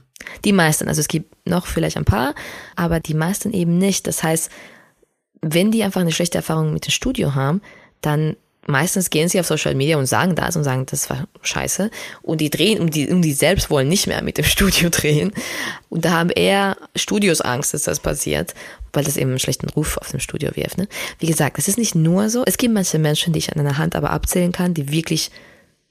Die 0.45 0.53
meisten, 0.53 0.88
also 0.88 0.99
es 0.99 1.07
gibt 1.07 1.36
noch 1.47 1.68
vielleicht 1.68 1.97
ein 1.97 2.05
paar, 2.05 2.34
aber 2.76 2.99
die 2.99 3.13
meisten 3.13 3.53
eben 3.53 3.78
nicht. 3.78 4.07
Das 4.07 4.24
heißt, 4.24 4.51
wenn 5.41 5.72
die 5.72 5.84
einfach 5.84 6.01
eine 6.01 6.11
schlechte 6.11 6.39
Erfahrung 6.39 6.74
mit 6.74 6.86
dem 6.86 6.91
Studio 6.91 7.36
haben, 7.36 7.61
dann 8.01 8.36
meistens 8.68 9.09
gehen 9.09 9.30
sie 9.30 9.39
auf 9.39 9.47
Social 9.47 9.74
Media 9.74 9.97
und 9.97 10.05
sagen 10.05 10.36
das 10.36 10.55
und 10.55 10.63
sagen, 10.63 10.86
das 10.86 11.09
war 11.09 11.28
scheiße. 11.41 11.89
Und 12.22 12.41
die 12.41 12.49
drehen, 12.49 12.80
und 12.80 12.93
die, 12.93 13.09
und 13.09 13.22
die 13.22 13.34
selbst 13.34 13.70
wollen 13.70 13.88
nicht 13.88 14.07
mehr 14.07 14.22
mit 14.22 14.38
dem 14.38 14.45
Studio 14.45 14.89
drehen. 14.89 15.32
Und 15.89 16.05
da 16.05 16.11
haben 16.11 16.30
eher 16.30 16.78
Studios 16.95 17.41
Angst, 17.41 17.74
dass 17.74 17.84
das 17.84 17.99
passiert, 17.99 18.53
weil 18.93 19.03
das 19.03 19.18
eben 19.18 19.32
einen 19.32 19.39
schlechten 19.39 19.70
Ruf 19.70 19.97
auf 19.97 20.11
dem 20.11 20.20
Studio 20.20 20.55
wirft. 20.55 20.78
Ne? 20.78 20.88
Wie 21.20 21.28
gesagt, 21.28 21.57
es 21.57 21.68
ist 21.68 21.78
nicht 21.78 21.95
nur 21.95 22.30
so. 22.30 22.43
Es 22.45 22.57
gibt 22.57 22.74
manche 22.74 22.99
Menschen, 22.99 23.34
die 23.34 23.39
ich 23.39 23.51
an 23.51 23.59
einer 23.59 23.78
Hand 23.78 23.95
aber 23.95 24.11
abzählen 24.11 24.51
kann, 24.51 24.74
die 24.74 24.91
wirklich, 24.91 25.32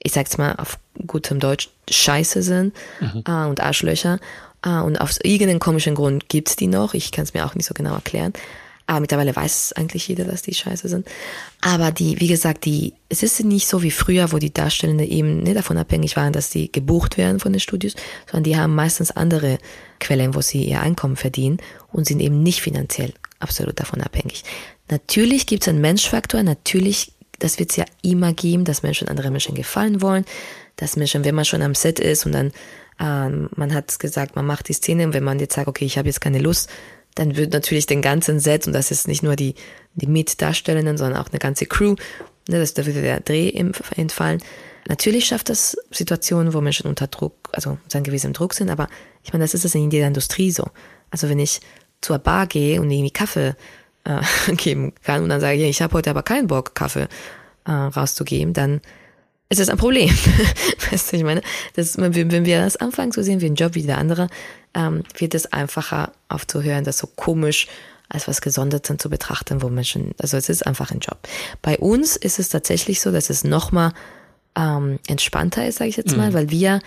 ich 0.02 0.12
sag's 0.12 0.38
mal 0.38 0.54
auf 0.56 0.78
gutem 1.06 1.40
Deutsch, 1.40 1.70
scheiße 1.90 2.42
sind 2.42 2.74
mhm. 3.00 3.24
äh, 3.26 3.46
und 3.46 3.60
Arschlöcher. 3.60 4.18
Äh, 4.64 4.80
und 4.80 5.00
aus 5.00 5.18
irgendeinem 5.22 5.60
komischen 5.60 5.94
Grund 5.94 6.28
gibt's 6.28 6.56
die 6.56 6.66
noch. 6.66 6.94
Ich 6.94 7.12
kann 7.12 7.24
es 7.24 7.34
mir 7.34 7.46
auch 7.46 7.54
nicht 7.54 7.66
so 7.66 7.74
genau 7.74 7.94
erklären. 7.94 8.32
Aber 8.86 9.00
mittlerweile 9.00 9.34
weiß 9.34 9.72
eigentlich 9.72 10.06
jeder, 10.06 10.24
dass 10.24 10.42
die 10.42 10.54
scheiße 10.54 10.88
sind. 10.88 11.08
Aber 11.60 11.90
die, 11.90 12.20
wie 12.20 12.28
gesagt, 12.28 12.64
die, 12.64 12.94
es 13.08 13.24
ist 13.24 13.42
nicht 13.42 13.66
so 13.66 13.82
wie 13.82 13.90
früher, 13.90 14.30
wo 14.30 14.38
die 14.38 14.52
Darstellenden 14.52 15.08
eben 15.08 15.42
nicht 15.42 15.56
davon 15.56 15.76
abhängig 15.76 16.16
waren, 16.16 16.32
dass 16.32 16.50
die 16.50 16.70
gebucht 16.70 17.16
werden 17.16 17.40
von 17.40 17.52
den 17.52 17.60
Studios, 17.60 17.96
sondern 18.26 18.44
die 18.44 18.56
haben 18.56 18.74
meistens 18.74 19.10
andere 19.10 19.58
Quellen, 19.98 20.34
wo 20.34 20.40
sie 20.40 20.64
ihr 20.64 20.80
Einkommen 20.80 21.16
verdienen 21.16 21.58
und 21.92 22.06
sind 22.06 22.20
eben 22.20 22.42
nicht 22.42 22.62
finanziell 22.62 23.12
absolut 23.40 23.80
davon 23.80 24.00
abhängig. 24.02 24.44
Natürlich 24.88 25.46
gibt 25.46 25.62
es 25.62 25.68
einen 25.68 25.80
Menschfaktor, 25.80 26.44
natürlich, 26.44 27.12
das 27.40 27.58
wird 27.58 27.70
es 27.70 27.76
ja 27.76 27.86
immer 28.02 28.32
geben, 28.32 28.64
dass 28.64 28.84
Menschen 28.84 29.08
andere 29.08 29.32
Menschen 29.32 29.56
gefallen 29.56 30.00
wollen, 30.00 30.24
dass 30.76 30.96
Menschen, 30.96 31.24
wenn 31.24 31.34
man 31.34 31.44
schon 31.44 31.62
am 31.62 31.74
Set 31.74 31.98
ist 31.98 32.24
und 32.24 32.32
dann 32.32 32.52
ähm, 32.98 33.48
man 33.56 33.74
hat 33.74 33.98
gesagt, 33.98 34.36
man 34.36 34.46
macht 34.46 34.68
die 34.68 34.72
Szene 34.72 35.04
und 35.04 35.12
wenn 35.12 35.24
man 35.24 35.38
jetzt 35.38 35.54
sagt, 35.54 35.68
okay, 35.68 35.84
ich 35.84 35.98
habe 35.98 36.08
jetzt 36.08 36.20
keine 36.20 36.38
Lust, 36.38 36.70
dann 37.16 37.36
wird 37.36 37.52
natürlich 37.52 37.86
den 37.86 38.02
ganzen 38.02 38.38
Set, 38.38 38.66
und 38.66 38.72
das 38.72 38.92
ist 38.92 39.08
nicht 39.08 39.22
nur 39.22 39.34
die, 39.34 39.54
die 39.94 40.06
Mitdarstellenden, 40.06 40.96
sondern 40.96 41.20
auch 41.20 41.30
eine 41.30 41.40
ganze 41.40 41.66
Crew, 41.66 41.96
ne, 42.48 42.58
das, 42.58 42.74
da 42.74 42.86
würde 42.86 43.02
der 43.02 43.20
Dreh 43.20 43.50
entfallen. 43.96 44.40
Natürlich 44.88 45.26
schafft 45.26 45.48
das 45.48 45.76
Situationen, 45.90 46.54
wo 46.54 46.60
Menschen 46.60 46.86
unter 46.86 47.08
Druck, 47.08 47.34
also 47.52 47.78
unter 47.82 48.00
gewissem 48.02 48.32
Druck 48.32 48.54
sind, 48.54 48.70
aber 48.70 48.88
ich 49.24 49.32
meine, 49.32 49.44
das 49.44 49.54
ist 49.54 49.64
es 49.64 49.74
in 49.74 49.90
jeder 49.90 50.06
Industrie 50.06 50.52
so. 50.52 50.66
Also 51.10 51.28
wenn 51.28 51.40
ich 51.40 51.60
zur 52.00 52.18
Bar 52.18 52.46
gehe 52.46 52.80
und 52.80 52.90
irgendwie 52.90 53.10
Kaffee 53.10 53.56
äh, 54.04 54.20
geben 54.56 54.92
kann 55.02 55.22
und 55.22 55.30
dann 55.30 55.40
sage, 55.40 55.66
ich 55.66 55.82
habe 55.82 55.94
heute 55.94 56.10
aber 56.10 56.22
keinen 56.22 56.46
Bock, 56.46 56.74
Kaffee 56.74 57.08
äh, 57.64 57.72
rauszugeben, 57.72 58.52
dann 58.52 58.80
ist 59.48 59.60
das 59.60 59.68
ein 59.68 59.78
Problem. 59.78 60.10
weißt 60.90 61.12
du, 61.12 61.16
ich 61.16 61.24
meine, 61.24 61.40
das, 61.74 61.96
wenn 61.98 62.44
wir 62.44 62.60
das 62.60 62.76
anfangen 62.76 63.12
zu 63.12 63.22
sehen 63.22 63.40
wie 63.40 63.46
ein 63.46 63.54
Job 63.54 63.74
wie 63.74 63.82
der 63.82 63.98
andere, 63.98 64.28
ähm, 64.76 65.02
wird 65.16 65.34
es 65.34 65.52
einfacher 65.52 66.12
aufzuhören, 66.28 66.84
das 66.84 66.98
so 66.98 67.08
komisch 67.08 67.66
als 68.08 68.28
was 68.28 68.40
Gesondertes 68.40 68.98
zu 68.98 69.10
betrachten, 69.10 69.62
wo 69.62 69.68
Menschen, 69.68 70.14
also 70.18 70.36
es 70.36 70.48
ist 70.48 70.64
einfach 70.64 70.92
ein 70.92 71.00
Job. 71.00 71.18
Bei 71.62 71.76
uns 71.78 72.16
ist 72.16 72.38
es 72.38 72.50
tatsächlich 72.50 73.00
so, 73.00 73.10
dass 73.10 73.30
es 73.30 73.42
nochmal 73.42 73.92
ähm, 74.56 75.00
entspannter 75.08 75.66
ist, 75.66 75.78
sage 75.78 75.90
ich 75.90 75.96
jetzt 75.96 76.12
mhm. 76.12 76.18
mal, 76.18 76.34
weil 76.34 76.50
wir 76.50 76.80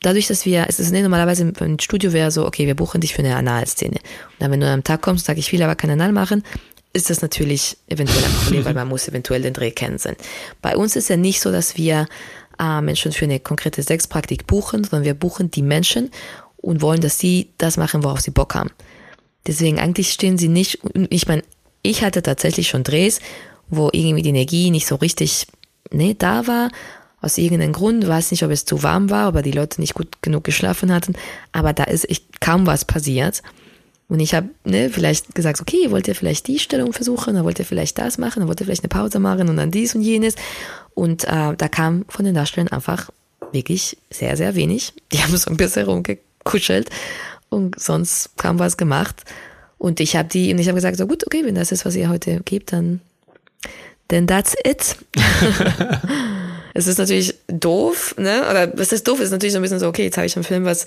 dadurch, 0.00 0.26
dass 0.26 0.44
wir, 0.44 0.66
es 0.68 0.80
ist 0.80 0.90
nicht 0.90 1.02
normalerweise 1.02 1.50
im 1.58 1.78
Studio 1.78 2.12
wäre 2.12 2.30
so, 2.30 2.46
okay, 2.46 2.66
wir 2.66 2.74
buchen 2.74 3.00
dich 3.00 3.14
für 3.14 3.22
eine 3.22 3.36
Analszene. 3.36 3.96
Und 3.96 4.40
dann, 4.40 4.50
wenn 4.50 4.60
du 4.60 4.68
am 4.68 4.84
Tag 4.84 5.00
kommst, 5.00 5.24
sag 5.24 5.38
ich, 5.38 5.50
will 5.50 5.62
aber 5.62 5.76
kein 5.76 5.90
Anal 5.90 6.12
machen, 6.12 6.42
ist 6.92 7.08
das 7.08 7.22
natürlich 7.22 7.78
eventuell 7.88 8.22
ein 8.22 8.32
Problem, 8.32 8.64
weil 8.66 8.74
man 8.74 8.88
muss 8.88 9.08
eventuell 9.08 9.42
den 9.42 9.54
Dreh 9.54 9.70
kennen. 9.70 9.98
Bei 10.60 10.76
uns 10.76 10.94
ist 10.94 11.08
ja 11.08 11.16
nicht 11.16 11.40
so, 11.40 11.50
dass 11.50 11.76
wir 11.76 12.06
äh, 12.60 12.80
Menschen 12.82 13.12
für 13.12 13.24
eine 13.24 13.40
konkrete 13.40 13.82
Sexpraktik 13.82 14.46
buchen, 14.46 14.84
sondern 14.84 15.04
wir 15.04 15.14
buchen 15.14 15.50
die 15.50 15.62
Menschen 15.62 16.10
und 16.64 16.82
wollen, 16.82 17.00
dass 17.00 17.18
sie 17.18 17.50
das 17.58 17.76
machen, 17.76 18.02
worauf 18.02 18.20
sie 18.20 18.30
Bock 18.30 18.54
haben. 18.54 18.70
Deswegen 19.46 19.78
eigentlich 19.78 20.10
stehen 20.10 20.38
sie 20.38 20.48
nicht, 20.48 20.80
ich 21.10 21.28
meine, 21.28 21.42
ich 21.82 22.02
hatte 22.02 22.22
tatsächlich 22.22 22.68
schon 22.68 22.82
Drehs, 22.82 23.20
wo 23.68 23.90
irgendwie 23.92 24.22
die 24.22 24.30
Energie 24.30 24.70
nicht 24.70 24.86
so 24.86 24.94
richtig 24.96 25.46
ne, 25.90 26.14
da 26.14 26.46
war. 26.46 26.70
Aus 27.20 27.38
irgendeinem 27.38 27.72
Grund, 27.72 28.06
weiß 28.06 28.30
nicht, 28.30 28.42
ob 28.42 28.50
es 28.50 28.64
zu 28.64 28.82
warm 28.82 29.10
war, 29.10 29.34
ob 29.34 29.42
die 29.42 29.50
Leute 29.50 29.80
nicht 29.80 29.94
gut 29.94 30.22
genug 30.22 30.44
geschlafen 30.44 30.92
hatten, 30.92 31.14
aber 31.52 31.72
da 31.72 31.84
ist 31.84 32.08
echt 32.08 32.40
kaum 32.40 32.66
was 32.66 32.84
passiert. 32.84 33.42
Und 34.08 34.20
ich 34.20 34.34
habe 34.34 34.50
ne, 34.64 34.90
vielleicht 34.90 35.34
gesagt, 35.34 35.60
okay, 35.60 35.90
wollt 35.90 36.06
ihr 36.08 36.14
vielleicht 36.14 36.46
die 36.46 36.58
Stellung 36.58 36.92
versuchen, 36.92 37.34
dann 37.34 37.44
wollt 37.44 37.58
ihr 37.58 37.64
vielleicht 37.64 37.98
das 37.98 38.18
machen, 38.18 38.40
dann 38.40 38.48
wollt 38.48 38.60
ihr 38.60 38.66
vielleicht 38.66 38.84
eine 38.84 38.90
Pause 38.90 39.18
machen 39.18 39.48
und 39.48 39.56
dann 39.56 39.70
dies 39.70 39.94
und 39.94 40.02
jenes. 40.02 40.34
Und 40.92 41.24
äh, 41.24 41.54
da 41.56 41.68
kam 41.68 42.04
von 42.08 42.24
den 42.26 42.34
Darstellern 42.34 42.68
einfach 42.68 43.10
wirklich 43.52 43.96
sehr, 44.10 44.36
sehr 44.36 44.54
wenig. 44.54 44.92
Die 45.12 45.22
haben 45.22 45.36
so 45.36 45.50
ein 45.50 45.56
bisschen 45.56 45.86
rumgeguckt 45.86 46.33
gekuschelt 46.44 46.90
und 47.48 47.80
sonst 47.80 48.36
kaum 48.36 48.58
was 48.58 48.76
gemacht. 48.76 49.24
Und 49.78 50.00
ich 50.00 50.16
habe 50.16 50.28
die, 50.28 50.52
und 50.52 50.58
ich 50.58 50.68
habe 50.68 50.76
gesagt, 50.76 50.96
so 50.96 51.06
gut, 51.06 51.26
okay, 51.26 51.44
wenn 51.44 51.54
das 51.54 51.72
ist, 51.72 51.84
was 51.84 51.96
ihr 51.96 52.08
heute 52.08 52.40
gebt, 52.44 52.72
dann, 52.72 53.00
then 54.08 54.26
that's 54.26 54.54
it. 54.64 54.96
es 56.74 56.86
ist 56.86 56.98
natürlich 56.98 57.34
doof, 57.48 58.14
ne? 58.18 58.48
Oder 58.50 58.76
was 58.76 58.92
ist 58.92 59.06
doof? 59.06 59.18
Es 59.18 59.26
ist 59.26 59.32
natürlich 59.32 59.52
so 59.52 59.58
ein 59.58 59.62
bisschen 59.62 59.78
so, 59.78 59.88
okay, 59.88 60.04
jetzt 60.04 60.16
habe 60.16 60.26
ich 60.26 60.36
einen 60.36 60.44
Film, 60.44 60.64
was, 60.64 60.86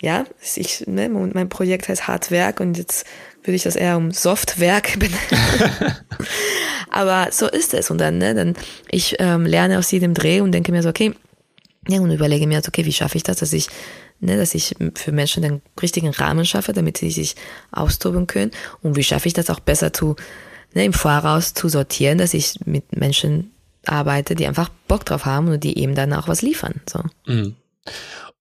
ja, 0.00 0.24
ich, 0.54 0.86
ne, 0.86 1.08
mein 1.08 1.48
Projekt 1.48 1.88
heißt 1.88 2.06
Hardwerk 2.06 2.60
und 2.60 2.76
jetzt 2.76 3.06
würde 3.42 3.56
ich 3.56 3.62
das 3.62 3.76
eher 3.76 3.96
um 3.96 4.12
Softwerk 4.12 4.92
benennen. 4.98 5.96
Aber 6.90 7.28
so 7.30 7.48
ist 7.48 7.74
es. 7.74 7.90
Und 7.90 7.98
dann, 7.98 8.18
ne, 8.18 8.34
dann, 8.34 8.54
ich 8.90 9.16
ähm, 9.18 9.46
lerne 9.46 9.78
aus 9.78 9.90
jedem 9.90 10.14
Dreh 10.14 10.40
und 10.40 10.52
denke 10.52 10.72
mir 10.72 10.82
so, 10.82 10.88
okay, 10.88 11.14
ja, 11.88 12.00
und 12.00 12.10
überlege 12.10 12.46
mir, 12.46 12.60
okay, 12.66 12.84
wie 12.84 12.92
schaffe 12.92 13.16
ich 13.16 13.22
das, 13.22 13.38
dass 13.38 13.52
ich 13.52 13.68
ne, 14.20 14.36
dass 14.36 14.54
ich 14.54 14.74
für 14.94 15.12
Menschen 15.12 15.42
den 15.42 15.62
richtigen 15.80 16.10
Rahmen 16.10 16.44
schaffe, 16.44 16.72
damit 16.72 16.98
sie 16.98 17.10
sich 17.10 17.36
austoben 17.72 18.26
können. 18.26 18.50
Und 18.82 18.96
wie 18.96 19.04
schaffe 19.04 19.28
ich 19.28 19.34
das 19.34 19.50
auch 19.50 19.60
besser 19.60 19.92
zu, 19.92 20.16
ne, 20.74 20.84
im 20.84 20.92
Voraus 20.92 21.54
zu 21.54 21.68
sortieren, 21.68 22.18
dass 22.18 22.34
ich 22.34 22.60
mit 22.64 22.96
Menschen 22.96 23.52
arbeite, 23.84 24.34
die 24.34 24.46
einfach 24.46 24.68
Bock 24.88 25.04
drauf 25.04 25.24
haben 25.24 25.48
und 25.48 25.64
die 25.64 25.78
eben 25.78 25.94
dann 25.94 26.12
auch 26.12 26.28
was 26.28 26.42
liefern. 26.42 26.80
So. 26.88 27.00
Mhm. 27.26 27.56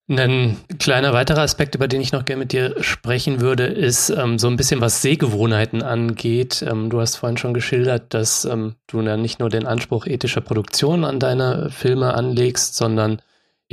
Ein 0.08 0.58
kleiner 0.78 1.14
weiterer 1.14 1.42
Aspekt, 1.42 1.74
über 1.74 1.88
den 1.88 2.00
ich 2.00 2.12
noch 2.12 2.26
gerne 2.26 2.42
mit 2.42 2.52
dir 2.52 2.76
sprechen 2.84 3.42
würde, 3.42 3.66
ist 3.66 4.12
ähm, 4.12 4.38
so 4.38 4.48
ein 4.48 4.56
bisschen, 4.56 4.80
was 4.80 5.02
Sehgewohnheiten 5.02 5.82
angeht. 5.82 6.64
Ähm, 6.68 6.92
du 6.92 7.02
hast 7.02 7.16
vorhin 7.16 7.38
schon 7.38 7.56
geschildert, 7.56 8.14
dass 8.14 8.46
ähm, 8.46 8.76
du 8.86 9.02
dann 9.02 9.24
nicht 9.24 9.40
nur 9.40 9.50
den 9.50 9.66
Anspruch 9.66 10.06
ethischer 10.06 10.42
Produktion 10.42 11.06
an 11.06 11.20
deine 11.20 11.72
Filme 11.72 12.14
anlegst, 12.14 12.76
sondern 12.76 13.20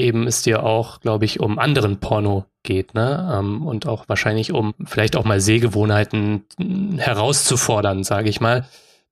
eben 0.02 0.26
es 0.26 0.42
dir 0.42 0.64
auch, 0.64 1.00
glaube 1.00 1.24
ich, 1.24 1.40
um 1.40 1.58
anderen 1.58 1.98
Porno 1.98 2.44
geht, 2.62 2.94
ne? 2.94 3.38
Ähm, 3.38 3.66
und 3.66 3.86
auch 3.86 4.08
wahrscheinlich 4.08 4.52
um 4.52 4.74
vielleicht 4.84 5.16
auch 5.16 5.24
mal 5.24 5.40
Sehgewohnheiten 5.40 6.44
herauszufordern, 6.98 8.04
sage 8.04 8.28
ich 8.28 8.40
mal. 8.40 8.66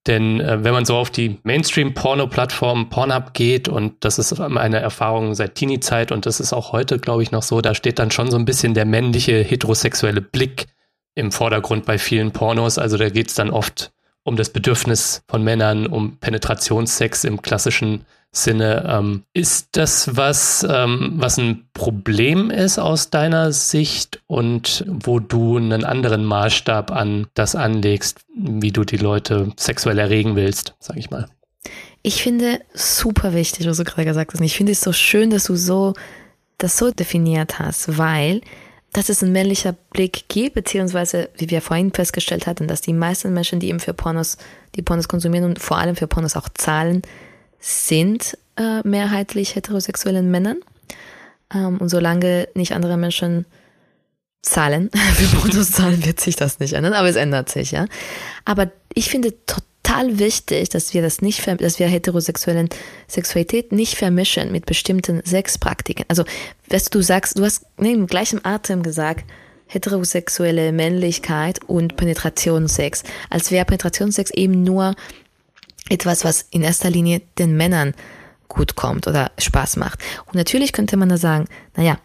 Denn 0.06 0.40
äh, 0.40 0.64
wenn 0.64 0.72
man 0.72 0.84
so 0.84 0.96
auf 0.96 1.10
die 1.10 1.38
Mainstream-Porno-Plattform 1.42 2.88
Pornhub 2.88 3.34
geht, 3.34 3.68
und 3.68 4.04
das 4.04 4.18
ist 4.18 4.38
eine 4.40 4.80
Erfahrung 4.80 5.34
seit 5.34 5.56
Teenie-Zeit 5.56 6.10
und 6.10 6.26
das 6.26 6.40
ist 6.40 6.52
auch 6.52 6.72
heute, 6.72 6.98
glaube 6.98 7.22
ich, 7.22 7.32
noch 7.32 7.42
so, 7.42 7.60
da 7.60 7.74
steht 7.74 7.98
dann 7.98 8.10
schon 8.10 8.30
so 8.30 8.38
ein 8.38 8.44
bisschen 8.44 8.74
der 8.74 8.86
männliche 8.86 9.42
heterosexuelle 9.42 10.22
Blick 10.22 10.66
im 11.14 11.32
Vordergrund 11.32 11.84
bei 11.84 11.98
vielen 11.98 12.32
Pornos. 12.32 12.78
Also 12.78 12.96
da 12.96 13.10
geht 13.10 13.28
es 13.28 13.34
dann 13.34 13.50
oft 13.50 13.92
um 14.22 14.36
das 14.36 14.50
Bedürfnis 14.50 15.22
von 15.28 15.42
Männern, 15.42 15.86
um 15.86 16.18
Penetrationssex 16.18 17.24
im 17.24 17.42
klassischen 17.42 18.06
Sinne. 18.32 18.84
Ähm, 18.88 19.24
ist 19.32 19.70
das 19.72 20.16
was, 20.16 20.66
ähm, 20.68 21.14
was 21.16 21.38
ein 21.38 21.68
Problem 21.74 22.50
ist 22.50 22.78
aus 22.78 23.10
deiner 23.10 23.52
Sicht 23.52 24.22
und 24.26 24.84
wo 24.86 25.18
du 25.18 25.56
einen 25.56 25.84
anderen 25.84 26.24
Maßstab 26.24 26.92
an 26.92 27.26
das 27.34 27.56
anlegst, 27.56 28.20
wie 28.36 28.70
du 28.70 28.84
die 28.84 28.98
Leute 28.98 29.52
sexuell 29.56 29.98
erregen 29.98 30.36
willst, 30.36 30.74
sag 30.78 30.96
ich 30.96 31.10
mal? 31.10 31.26
Ich 32.02 32.22
finde 32.22 32.60
super 32.72 33.34
wichtig, 33.34 33.66
was 33.66 33.76
du 33.76 33.84
gerade 33.84 34.04
gesagt 34.04 34.32
hast. 34.32 34.40
Ich 34.40 34.56
finde 34.56 34.72
es 34.72 34.80
so 34.80 34.92
schön, 34.92 35.30
dass 35.30 35.44
du 35.44 35.56
so 35.56 35.94
das 36.58 36.76
so 36.76 36.90
definiert 36.90 37.58
hast, 37.58 37.98
weil 37.98 38.40
dass 38.92 39.08
es 39.08 39.22
ein 39.22 39.30
männlicher 39.32 39.72
Blick 39.72 40.24
gibt, 40.28 40.54
beziehungsweise, 40.54 41.30
wie 41.36 41.48
wir 41.48 41.62
vorhin 41.62 41.92
festgestellt 41.92 42.46
hatten, 42.46 42.66
dass 42.66 42.80
die 42.80 42.92
meisten 42.92 43.32
Menschen, 43.32 43.60
die 43.60 43.68
eben 43.68 43.78
für 43.78 43.94
Pornos, 43.94 44.36
die 44.74 44.82
Pornos 44.82 45.06
konsumieren 45.06 45.44
und 45.44 45.60
vor 45.60 45.78
allem 45.78 45.94
für 45.94 46.08
Pornos 46.08 46.36
auch 46.36 46.48
zahlen, 46.48 47.02
sind 47.60 48.36
äh, 48.56 48.86
mehrheitlich 48.86 49.54
heterosexuellen 49.54 50.30
Männern. 50.30 50.60
Ähm, 51.54 51.78
und 51.78 51.88
solange 51.88 52.48
nicht 52.54 52.72
andere 52.72 52.96
Menschen 52.96 53.46
zahlen, 54.42 54.90
für 55.14 55.36
Pornos 55.36 55.72
zahlen, 55.72 56.04
wird 56.04 56.20
sich 56.20 56.36
das 56.36 56.58
nicht 56.58 56.72
ändern, 56.72 56.94
aber 56.94 57.08
es 57.08 57.16
ändert 57.16 57.50
sich, 57.50 57.72
ja. 57.72 57.86
Aber 58.44 58.70
ich 58.94 59.10
finde 59.10 59.34
total 59.46 60.18
wichtig, 60.18 60.70
dass 60.70 60.94
wir 60.94 61.02
das 61.02 61.20
nicht, 61.20 61.46
dass 61.60 61.78
wir 61.78 61.86
heterosexuellen 61.86 62.68
Sexualität 63.06 63.72
nicht 63.72 63.96
vermischen 63.96 64.50
mit 64.50 64.66
bestimmten 64.66 65.22
Sexpraktiken. 65.24 66.04
Also, 66.08 66.24
was 66.68 66.84
du 66.86 67.02
sagst, 67.02 67.38
du 67.38 67.44
hast 67.44 67.64
ne, 67.78 67.92
im 67.92 68.06
gleichen 68.06 68.44
Atem 68.44 68.82
gesagt, 68.82 69.24
heterosexuelle 69.66 70.72
Männlichkeit 70.72 71.60
und 71.66 71.96
Penetrationssex, 71.96 73.04
als 73.28 73.50
wäre 73.50 73.64
Penetrationssex 73.64 74.30
eben 74.32 74.64
nur 74.64 74.94
etwas, 75.90 76.24
was 76.24 76.46
in 76.50 76.62
erster 76.62 76.88
Linie 76.88 77.20
den 77.38 77.56
Männern 77.56 77.94
gut 78.48 78.74
kommt 78.74 79.06
oder 79.06 79.30
Spaß 79.38 79.76
macht. 79.76 80.00
Und 80.26 80.34
natürlich 80.34 80.72
könnte 80.72 80.96
man 80.96 81.08
da 81.08 81.16
sagen, 81.16 81.46
naja, 81.76 81.98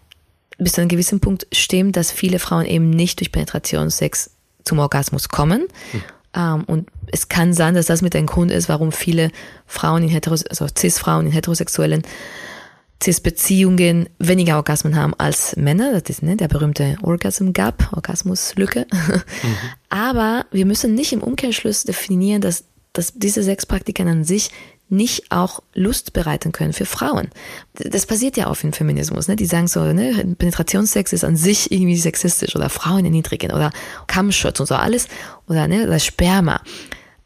bis 0.57 0.73
zu 0.73 0.81
einem 0.81 0.89
gewissen 0.89 1.19
Punkt 1.19 1.47
stimmt, 1.51 1.97
dass 1.97 2.11
viele 2.11 2.39
Frauen 2.39 2.65
eben 2.65 2.89
nicht 2.89 3.19
durch 3.19 3.31
Penetrationssex 3.31 4.31
zum 4.63 4.79
Orgasmus 4.79 5.29
kommen. 5.29 5.67
Hm. 5.91 6.03
Um, 6.35 6.63
und 6.65 6.89
es 7.13 7.29
kann 7.29 7.53
sein, 7.53 7.75
dass 7.75 7.85
das 7.85 8.01
mit 8.01 8.13
ein 8.13 8.25
Grund 8.25 8.51
ist, 8.51 8.67
warum 8.67 8.91
viele 8.91 9.31
Frauen 9.65 10.03
in 10.03 10.09
heteros 10.09 10.45
also 10.45 10.67
Cis-Frauen 10.67 11.27
in 11.27 11.31
heterosexuellen 11.31 12.03
Cis-Beziehungen 13.01 14.09
weniger 14.19 14.57
Orgasmen 14.57 14.95
haben 14.97 15.13
als 15.17 15.55
Männer. 15.55 15.93
Das 15.93 16.09
ist 16.09 16.23
ne, 16.23 16.35
der 16.35 16.49
berühmte 16.49 16.97
Orgasm 17.03 17.51
Gap, 17.51 17.89
Orgasmuslücke. 17.93 18.85
Mhm. 18.91 19.21
Aber 19.89 20.45
wir 20.51 20.65
müssen 20.65 20.93
nicht 20.93 21.13
im 21.13 21.23
Umkehrschluss 21.23 21.83
definieren, 21.83 22.41
dass, 22.41 22.65
dass 22.97 23.13
diese 23.13 23.43
Sexpraktiken 23.43 24.07
an 24.07 24.23
sich 24.23 24.51
nicht 24.89 25.31
auch 25.31 25.61
Lust 25.73 26.13
bereiten 26.13 26.51
können 26.51 26.73
für 26.73 26.85
Frauen. 26.85 27.29
Das 27.73 28.05
passiert 28.05 28.37
ja 28.37 28.49
oft 28.49 28.63
im 28.63 28.73
Feminismus. 28.73 29.27
Ne? 29.27 29.35
Die 29.35 29.45
sagen 29.45 29.67
so, 29.67 29.81
ne, 29.81 30.35
Penetrationssex 30.37 31.11
ist 31.11 31.23
an 31.23 31.35
sich 31.35 31.71
irgendwie 31.71 31.97
sexistisch 31.97 32.55
oder 32.55 32.69
Frauen 32.69 33.05
erniedrigen 33.05 33.51
oder 33.51 33.71
Kammschutz 34.07 34.59
und 34.59 34.67
so 34.67 34.75
alles 34.75 35.07
oder 35.47 35.67
ne, 35.67 35.87
das 35.87 36.05
Sperma. 36.05 36.61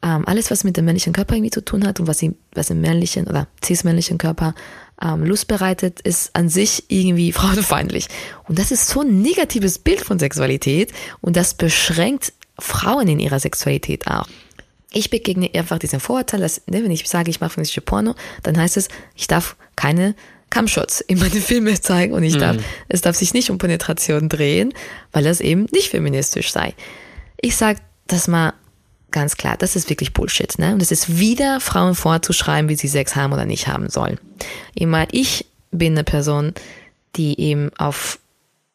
Ähm, 0.02 0.26
alles, 0.26 0.50
was 0.50 0.64
mit 0.64 0.78
dem 0.78 0.86
männlichen 0.86 1.12
Körper 1.12 1.36
irgendwie 1.36 1.52
zu 1.52 1.64
tun 1.64 1.86
hat 1.86 2.00
und 2.00 2.08
was, 2.08 2.24
ihm, 2.24 2.36
was 2.54 2.70
im 2.70 2.80
männlichen 2.80 3.28
oder 3.28 3.48
cis-männlichen 3.64 4.18
Körper 4.18 4.56
ähm, 5.02 5.26
Lust 5.26 5.50
bereitet, 5.50 6.00
ist 6.00 6.34
an 6.38 6.48
sich 6.48 6.86
irgendwie 6.88 7.32
frauenfeindlich. 7.34 8.08
Und 8.48 8.58
das 8.58 8.72
ist 8.72 8.88
so 8.88 9.02
ein 9.02 9.22
negatives 9.22 9.80
Bild 9.80 10.00
von 10.00 10.18
Sexualität 10.18 10.94
und 11.20 11.36
das 11.36 11.54
beschränkt 11.54 12.32
Frauen 12.58 13.10
in 13.10 13.20
ihrer 13.20 13.42
Sexualität 13.42 14.08
auch. 14.08 14.28
Ich 14.92 15.10
begegne 15.10 15.50
einfach 15.54 15.78
diesem 15.78 16.00
Vorurteil, 16.00 16.40
dass, 16.40 16.62
ne, 16.68 16.84
wenn 16.84 16.92
ich 16.92 17.08
sage, 17.08 17.30
ich 17.30 17.40
mache 17.40 17.52
feministische 17.52 17.82
Porno, 17.82 18.16
dann 18.44 18.58
heißt 18.58 18.78
es, 18.78 18.88
ich 19.16 19.28
darf 19.28 19.56
keine 19.76 20.16
Kampfshots 20.50 21.02
in 21.02 21.20
meine 21.20 21.42
Filme 21.42 21.80
zeigen 21.80 22.14
und 22.14 22.24
ich 22.24 22.38
darf, 22.38 22.58
mhm. 22.58 22.64
es 22.88 23.02
darf 23.02 23.16
sich 23.16 23.34
nicht 23.34 23.52
um 23.52 23.60
Penetration 23.60 24.30
drehen, 24.30 24.74
weil 25.12 25.24
das 25.24 25.42
eben 25.42 25.68
nicht 25.72 25.90
feministisch 25.90 26.52
sei. 26.52 26.74
Ich 27.40 27.56
sage 27.56 27.80
das 28.08 28.28
mal 28.28 28.54
ganz 29.12 29.38
klar, 29.38 29.58
das 29.58 29.76
ist 29.76 29.90
wirklich 29.90 30.14
Bullshit, 30.14 30.58
ne? 30.60 30.74
Und 30.74 30.82
es 30.82 30.92
ist 30.92 31.20
wieder 31.20 31.60
Frauen 31.60 31.96
vorzuschreiben, 31.96 32.70
wie 32.70 32.76
sie 32.76 32.88
Sex 32.88 33.16
haben 33.16 33.34
oder 33.34 33.46
nicht 33.46 33.68
haben 33.68 33.90
sollen. 33.90 34.20
Immer 34.76 35.08
ich 35.12 35.46
bin 35.72 35.94
eine 35.94 36.04
Person, 36.04 36.54
die 37.16 37.40
eben 37.40 37.72
auf, 37.78 38.20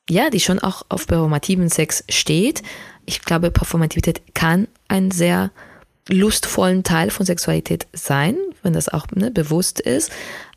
ja, 0.08 0.30
die 0.30 0.40
schon 0.40 0.58
auch 0.58 0.82
auf 0.88 1.06
performativen 1.06 1.68
Sex 1.68 2.04
steht. 2.08 2.62
Ich 3.06 3.22
glaube, 3.22 3.50
Performativität 3.50 4.34
kann 4.34 4.68
ein 4.88 5.10
sehr 5.10 5.50
lustvollen 6.08 6.82
Teil 6.82 7.10
von 7.10 7.24
Sexualität 7.24 7.86
sein, 7.92 8.36
wenn 8.62 8.72
das 8.72 8.88
auch 8.88 9.06
ne, 9.14 9.30
bewusst 9.30 9.80
ist. 9.80 10.10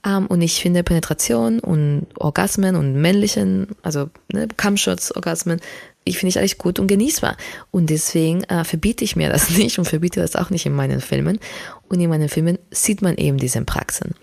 Ähm, 0.05 0.27
und 0.27 0.41
ich 0.41 0.61
finde 0.61 0.83
Penetration 0.83 1.59
und 1.59 2.07
Orgasmen 2.15 2.75
und 2.75 2.93
männlichen, 2.93 3.67
also 3.81 4.09
ne, 4.31 4.47
Kampfschutz-Orgasmen, 4.55 5.61
ich 6.03 6.17
finde 6.17 6.29
ich 6.29 6.39
eigentlich 6.39 6.57
gut 6.57 6.79
und 6.79 6.87
genießbar. 6.87 7.37
Und 7.71 7.89
deswegen 7.89 8.43
äh, 8.45 8.63
verbiete 8.63 9.03
ich 9.03 9.15
mir 9.15 9.29
das 9.29 9.49
nicht 9.57 9.77
und 9.79 9.85
verbiete 9.85 10.19
das 10.19 10.35
auch 10.35 10.49
nicht 10.49 10.65
in 10.65 10.73
meinen 10.73 11.01
Filmen. 11.01 11.39
Und 11.87 11.99
in 11.99 12.09
meinen 12.09 12.29
Filmen 12.29 12.59
sieht 12.71 13.01
man 13.01 13.15
eben 13.15 13.37
diese 13.37 13.61
Praxen. 13.63 14.15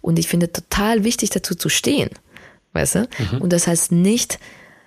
Und 0.00 0.18
ich 0.18 0.28
finde 0.28 0.52
total 0.52 1.04
wichtig, 1.04 1.30
dazu 1.30 1.54
zu 1.54 1.68
stehen. 1.68 2.10
Weißt 2.72 2.94
du? 2.96 3.08
Mhm. 3.18 3.42
Und 3.42 3.52
das 3.52 3.66
heißt 3.66 3.92
nicht, 3.92 4.38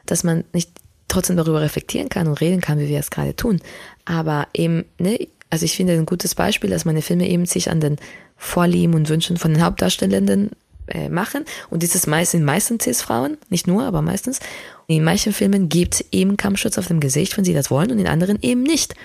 dass 0.06 0.24
man 0.24 0.44
nicht 0.54 0.72
trotzdem 1.08 1.38
darüber 1.38 1.62
reflektieren 1.62 2.10
kann 2.10 2.28
und 2.28 2.42
reden 2.42 2.62
kann, 2.62 2.80
wie 2.80 2.88
wir 2.88 3.00
es 3.00 3.12
gerade 3.12 3.36
tun. 3.36 3.62
Aber 4.06 4.48
eben, 4.54 4.86
ne, 4.98 5.28
also 5.56 5.64
ich 5.64 5.78
finde 5.78 5.94
ein 5.94 6.06
gutes 6.06 6.36
Beispiel, 6.36 6.70
dass 6.70 6.84
meine 6.84 7.02
Filme 7.02 7.30
eben 7.30 7.46
sich 7.46 7.72
an 7.72 7.80
den 7.80 7.96
Vorlieben 8.36 8.94
und 8.94 9.08
Wünschen 9.08 9.38
von 9.38 9.54
den 9.54 9.64
Hauptdarstellenden 9.64 10.52
äh, 10.88 11.08
machen. 11.08 11.46
Und 11.70 11.82
dieses 11.82 12.08
meist 12.08 12.32
sind 12.32 12.44
meistens 12.44 12.84
Cis-Frauen, 12.84 13.38
nicht 13.50 13.66
nur, 13.66 13.86
aber 13.86 14.02
meistens. 14.02 14.42
In 14.88 15.06
manchen 15.06 15.32
Filmen 15.32 15.70
gibt 15.70 15.94
es 15.94 16.06
eben 16.12 16.36
Kampfschutz 16.36 16.78
auf 16.78 16.88
dem 16.88 17.00
Gesicht, 17.00 17.38
wenn 17.38 17.46
sie 17.46 17.54
das 17.54 17.72
wollen, 17.72 17.90
und 17.90 18.00
in 18.00 18.08
anderen 18.08 18.38
eben 18.42 18.64
nicht. 18.64 18.96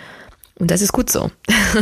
Und 0.59 0.73
das 0.73 0.83
ist 0.83 0.91
gut 0.91 1.09
so. 1.09 1.31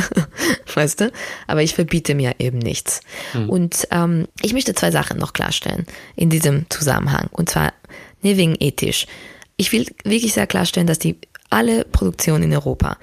weißt 0.74 1.00
du? 1.00 1.12
Aber 1.46 1.62
ich 1.62 1.74
verbiete 1.74 2.14
mir 2.14 2.34
eben 2.38 2.58
nichts. 2.58 3.00
Mhm. 3.32 3.48
Und 3.48 3.88
ähm, 3.90 4.28
ich 4.42 4.52
möchte 4.52 4.74
zwei 4.74 4.90
Sachen 4.90 5.16
noch 5.16 5.32
klarstellen 5.32 5.86
in 6.14 6.28
diesem 6.28 6.66
Zusammenhang. 6.68 7.28
Und 7.30 7.48
zwar 7.48 7.72
ne, 8.20 8.36
wegen 8.36 8.54
ethisch. 8.60 9.06
Ich 9.56 9.72
will 9.72 9.86
wirklich 10.04 10.34
sehr 10.34 10.46
klarstellen, 10.46 10.86
dass 10.86 10.98
die 10.98 11.16
alle 11.48 11.86
Produktionen 11.86 12.44
in 12.44 12.52
Europa 12.52 12.98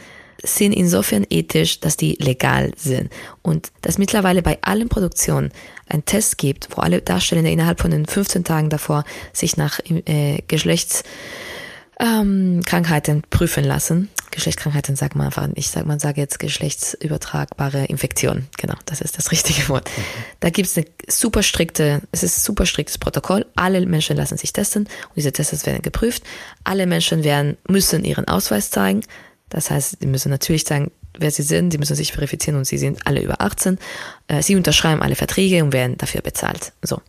sind 0.46 0.74
insofern 0.74 1.26
ethisch, 1.30 1.80
dass 1.80 1.96
die 1.98 2.18
legal 2.20 2.72
sind 2.78 3.12
und 3.42 3.72
dass 3.82 3.98
mittlerweile 3.98 4.42
bei 4.42 4.58
allen 4.62 4.90
Produktionen 4.90 5.52
ein 5.88 6.04
Test 6.06 6.38
gibt, 6.38 6.68
wo 6.72 6.82
alle 6.82 7.02
Darstellende 7.02 7.52
innerhalb 7.52 7.82
von 7.82 7.92
den 7.92 8.06
15 8.06 8.44
Tagen 8.44 8.70
davor 8.70 9.06
sich 9.34 9.58
nach 9.58 9.80
äh, 9.80 10.42
Geschlechtskrankheiten 10.48 13.16
ähm, 13.18 13.24
prüfen 13.30 13.64
lassen. 13.64 14.10
Geschlechtskrankheiten 14.32 14.96
sagt 14.98 15.16
man 15.16 15.28
einfach, 15.28 15.48
ich 15.56 15.70
sag, 15.70 15.86
man 15.86 16.00
sage 16.00 16.20
jetzt 16.20 16.40
geschlechtsübertragbare 16.40 17.86
Infektion. 17.86 18.48
Genau, 18.58 18.74
das 18.86 19.00
ist 19.00 19.18
das 19.18 19.32
richtige 19.32 19.70
Wort. 19.70 19.90
Mhm. 19.96 20.02
Da 20.42 20.50
gibt 20.50 20.68
es 20.68 20.78
eine 20.78 20.88
super 21.08 21.42
strikte, 21.42 22.02
es 22.12 22.24
ist 22.24 22.40
ein 22.40 22.42
super 22.42 22.66
striktes 22.66 22.98
Protokoll. 22.98 23.46
Alle 23.56 23.86
Menschen 23.86 24.18
lassen 24.18 24.38
sich 24.38 24.52
testen 24.52 24.84
und 24.84 25.16
diese 25.16 25.32
Tests 25.32 25.66
werden 25.66 25.82
geprüft. 25.82 26.24
Alle 26.66 26.86
Menschen 26.86 27.24
werden, 27.24 27.56
müssen 27.68 28.04
ihren 28.04 28.28
Ausweis 28.28 28.72
zeigen. 28.72 29.04
Das 29.56 29.72
heißt, 29.72 30.00
sie 30.02 30.08
müssen 30.08 30.30
natürlich 30.32 30.66
sagen, 30.66 30.92
wer 31.18 31.32
sie 31.32 31.42
sind, 31.42 31.72
sie 31.72 31.78
müssen 31.78 31.96
sich 31.96 32.12
verifizieren 32.12 32.58
und 32.58 32.66
sie 32.66 32.78
sind 32.78 33.08
alle 33.08 33.22
über 33.22 33.40
18. 33.40 33.80
Äh, 34.28 34.42
sie 34.42 34.58
unterschreiben 34.58 35.02
alle 35.02 35.16
Verträge 35.16 35.64
und 35.64 35.72
werden 35.72 35.98
dafür 35.98 36.20
bezahlt. 36.20 36.74
So. 36.82 37.02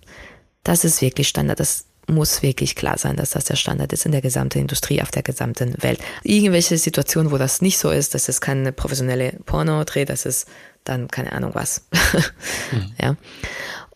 Das 0.63 0.85
ist 0.85 1.03
wirklich 1.03 1.27
Standard. 1.27 1.59
Das 1.59 1.87
muss 2.07 2.43
wirklich 2.43 2.77
klar 2.77 2.99
sein, 2.99 3.17
dass 3.17 3.31
das 3.31 3.47
der 3.47 3.57
Standard 3.57 3.93
ist 3.93 4.07
in 4.07 4.13
der 4.13 4.21
gesamten 4.21 4.61
Industrie, 4.61 5.03
auf 5.03 5.11
der 5.11 5.25
gesamten 5.25 5.75
Welt. 5.83 5.99
Irgendwelche 6.23 6.79
Situationen, 6.79 7.33
wo 7.33 7.37
das 7.37 7.63
nicht 7.63 7.79
so 7.79 7.91
ist, 7.91 8.15
dass 8.15 8.29
es 8.29 8.41
keine 8.41 8.71
professionelle 8.71 9.33
Porno-Dreh, 9.45 10.05
das 10.05 10.25
ist 10.25 10.47
dann 10.85 11.09
keine 11.09 11.33
Ahnung 11.33 11.51
was. 11.55 11.89
mhm. 12.71 12.93
Ja. 13.03 13.17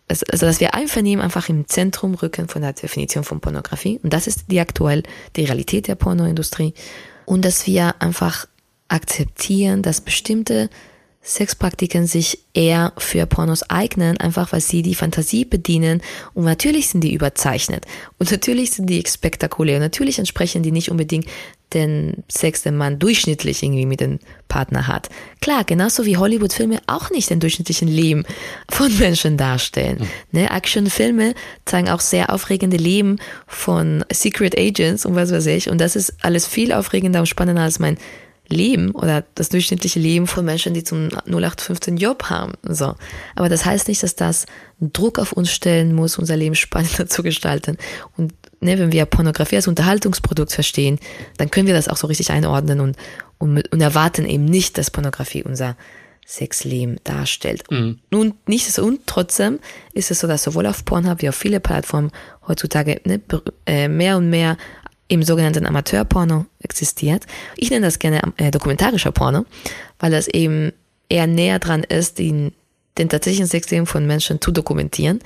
Also, 0.09 0.45
dass 0.45 0.59
wir 0.59 0.73
Einvernehmen 0.73 1.23
einfach 1.23 1.47
im 1.47 1.69
Zentrum 1.69 2.15
rücken 2.15 2.49
von 2.49 2.63
der 2.63 2.73
Definition 2.73 3.23
von 3.23 3.39
Pornografie. 3.39 4.01
Und 4.03 4.11
das 4.11 4.27
ist 4.27 4.51
die 4.51 4.59
aktuell 4.59 5.03
die 5.37 5.45
Realität 5.45 5.87
der 5.87 5.95
Pornoindustrie 5.95 6.73
und 7.31 7.45
dass 7.45 7.65
wir 7.65 7.95
einfach 8.01 8.45
akzeptieren, 8.89 9.81
dass 9.81 10.01
bestimmte 10.01 10.69
Sexpraktiken 11.23 12.05
sich 12.05 12.39
eher 12.53 12.91
für 12.97 13.25
Pornos 13.25 13.63
eignen, 13.69 14.17
einfach 14.17 14.51
weil 14.51 14.59
sie 14.59 14.81
die 14.81 14.95
Fantasie 14.95 15.45
bedienen. 15.45 16.01
Und 16.33 16.43
natürlich 16.43 16.89
sind 16.89 17.05
die 17.05 17.13
überzeichnet. 17.13 17.85
Und 18.19 18.29
natürlich 18.31 18.71
sind 18.71 18.87
die 18.87 19.01
spektakulär. 19.07 19.77
Und 19.77 19.83
natürlich 19.83 20.19
entsprechen 20.19 20.61
die 20.61 20.73
nicht 20.73 20.91
unbedingt 20.91 21.25
den 21.73 22.23
Sex, 22.29 22.61
den 22.63 22.77
man 22.77 22.99
durchschnittlich 22.99 23.63
irgendwie 23.63 23.85
mit 23.85 23.99
dem 23.99 24.19
Partner 24.47 24.87
hat. 24.87 25.09
Klar, 25.39 25.63
genauso 25.63 26.05
wie 26.05 26.17
Hollywood-Filme 26.17 26.79
auch 26.87 27.09
nicht 27.09 27.29
den 27.29 27.39
durchschnittlichen 27.39 27.87
Leben 27.87 28.25
von 28.69 28.95
Menschen 28.97 29.37
darstellen. 29.37 29.99
Mhm. 29.99 30.39
Ne, 30.39 30.51
Actionfilme 30.51 31.33
zeigen 31.65 31.89
auch 31.89 32.01
sehr 32.01 32.33
aufregende 32.33 32.77
Leben 32.77 33.17
von 33.47 34.03
Secret 34.11 34.57
Agents 34.57 35.05
und 35.05 35.15
was 35.15 35.31
weiß 35.31 35.45
ich. 35.47 35.69
Und 35.69 35.79
das 35.79 35.95
ist 35.95 36.15
alles 36.21 36.45
viel 36.47 36.73
aufregender 36.73 37.21
und 37.21 37.27
spannender 37.27 37.63
als 37.63 37.79
mein 37.79 37.97
Leben 38.51 38.91
oder 38.91 39.23
das 39.35 39.49
durchschnittliche 39.49 39.99
Leben 39.99 40.27
von 40.27 40.45
Menschen, 40.45 40.73
die 40.73 40.83
zum 40.83 41.09
0815 41.25 41.97
Job 41.97 42.23
haben. 42.25 42.53
So. 42.63 42.95
Aber 43.35 43.49
das 43.49 43.65
heißt 43.65 43.87
nicht, 43.87 44.03
dass 44.03 44.15
das 44.15 44.45
Druck 44.79 45.19
auf 45.19 45.31
uns 45.31 45.51
stellen 45.51 45.93
muss, 45.93 46.17
unser 46.17 46.37
Leben 46.37 46.55
spannender 46.55 47.07
zu 47.07 47.23
gestalten. 47.23 47.77
Und 48.17 48.33
ne, 48.61 48.79
wenn 48.79 48.91
wir 48.91 49.05
Pornografie 49.05 49.57
als 49.57 49.67
Unterhaltungsprodukt 49.67 50.51
verstehen, 50.51 50.99
dann 51.37 51.51
können 51.51 51.67
wir 51.67 51.73
das 51.73 51.87
auch 51.87 51.97
so 51.97 52.07
richtig 52.07 52.31
einordnen 52.31 52.79
und, 52.79 52.97
und, 53.37 53.71
und 53.71 53.81
erwarten 53.81 54.25
eben 54.25 54.45
nicht, 54.45 54.77
dass 54.77 54.91
Pornografie 54.91 55.43
unser 55.43 55.75
Sexleben 56.25 56.97
darstellt. 57.03 57.69
Mhm. 57.69 57.99
Und 58.11 58.47
nicht 58.47 58.71
so, 58.71 58.83
und 58.83 59.01
trotzdem 59.05 59.59
ist 59.93 60.11
es 60.11 60.19
so, 60.19 60.27
dass 60.27 60.43
sowohl 60.43 60.65
auf 60.67 60.85
Pornhub 60.85 61.21
wie 61.21 61.29
auf 61.29 61.35
viele 61.35 61.59
Plattformen 61.59 62.11
heutzutage 62.47 63.01
ne, 63.03 63.19
äh, 63.65 63.87
mehr 63.87 64.17
und 64.17 64.29
mehr 64.29 64.57
im 65.07 65.23
sogenannten 65.23 65.65
Amateurporno 65.65 66.45
existiert. 66.61 67.25
Ich 67.57 67.69
nenne 67.69 67.85
das 67.85 67.99
gerne 67.99 68.21
äh, 68.37 68.49
dokumentarischer 68.49 69.11
Porno, 69.11 69.45
weil 69.99 70.11
das 70.11 70.29
eben 70.29 70.71
eher 71.09 71.27
näher 71.27 71.59
dran 71.59 71.83
ist, 71.83 72.17
den, 72.17 72.53
den 72.97 73.09
tatsächlichen 73.09 73.47
Sexleben 73.47 73.85
von 73.85 74.07
Menschen 74.07 74.39
zu 74.39 74.51
dokumentieren. 74.51 75.19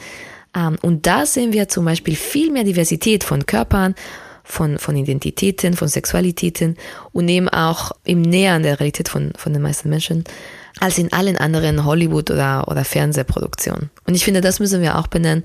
Ähm, 0.56 0.78
und 0.82 1.06
da 1.06 1.26
sehen 1.26 1.54
wir 1.54 1.68
zum 1.68 1.86
Beispiel 1.86 2.16
viel 2.16 2.52
mehr 2.52 2.64
Diversität 2.64 3.24
von 3.24 3.46
Körpern, 3.46 3.96
von, 4.44 4.78
von 4.78 4.96
Identitäten, 4.96 5.74
von 5.74 5.88
Sexualitäten 5.88 6.78
und 7.12 7.28
eben 7.28 7.50
auch 7.50 7.92
im 8.04 8.22
Näher 8.22 8.60
der 8.60 8.80
Realität 8.80 9.10
von, 9.10 9.34
von 9.36 9.54
den 9.54 9.62
meisten 9.62 9.90
Menschen 9.90 10.24
als 10.80 10.98
in 10.98 11.12
allen 11.12 11.38
anderen 11.38 11.84
Hollywood- 11.86 12.32
oder, 12.32 12.68
oder 12.68 12.86
Fernsehproduktionen. 12.86 13.90
Und 14.06 14.14
ich 14.14 14.24
finde, 14.24 14.42
das 14.42 14.60
müssen 14.60 14.82
wir 14.82 14.98
auch 14.98 15.08
benennen. 15.08 15.44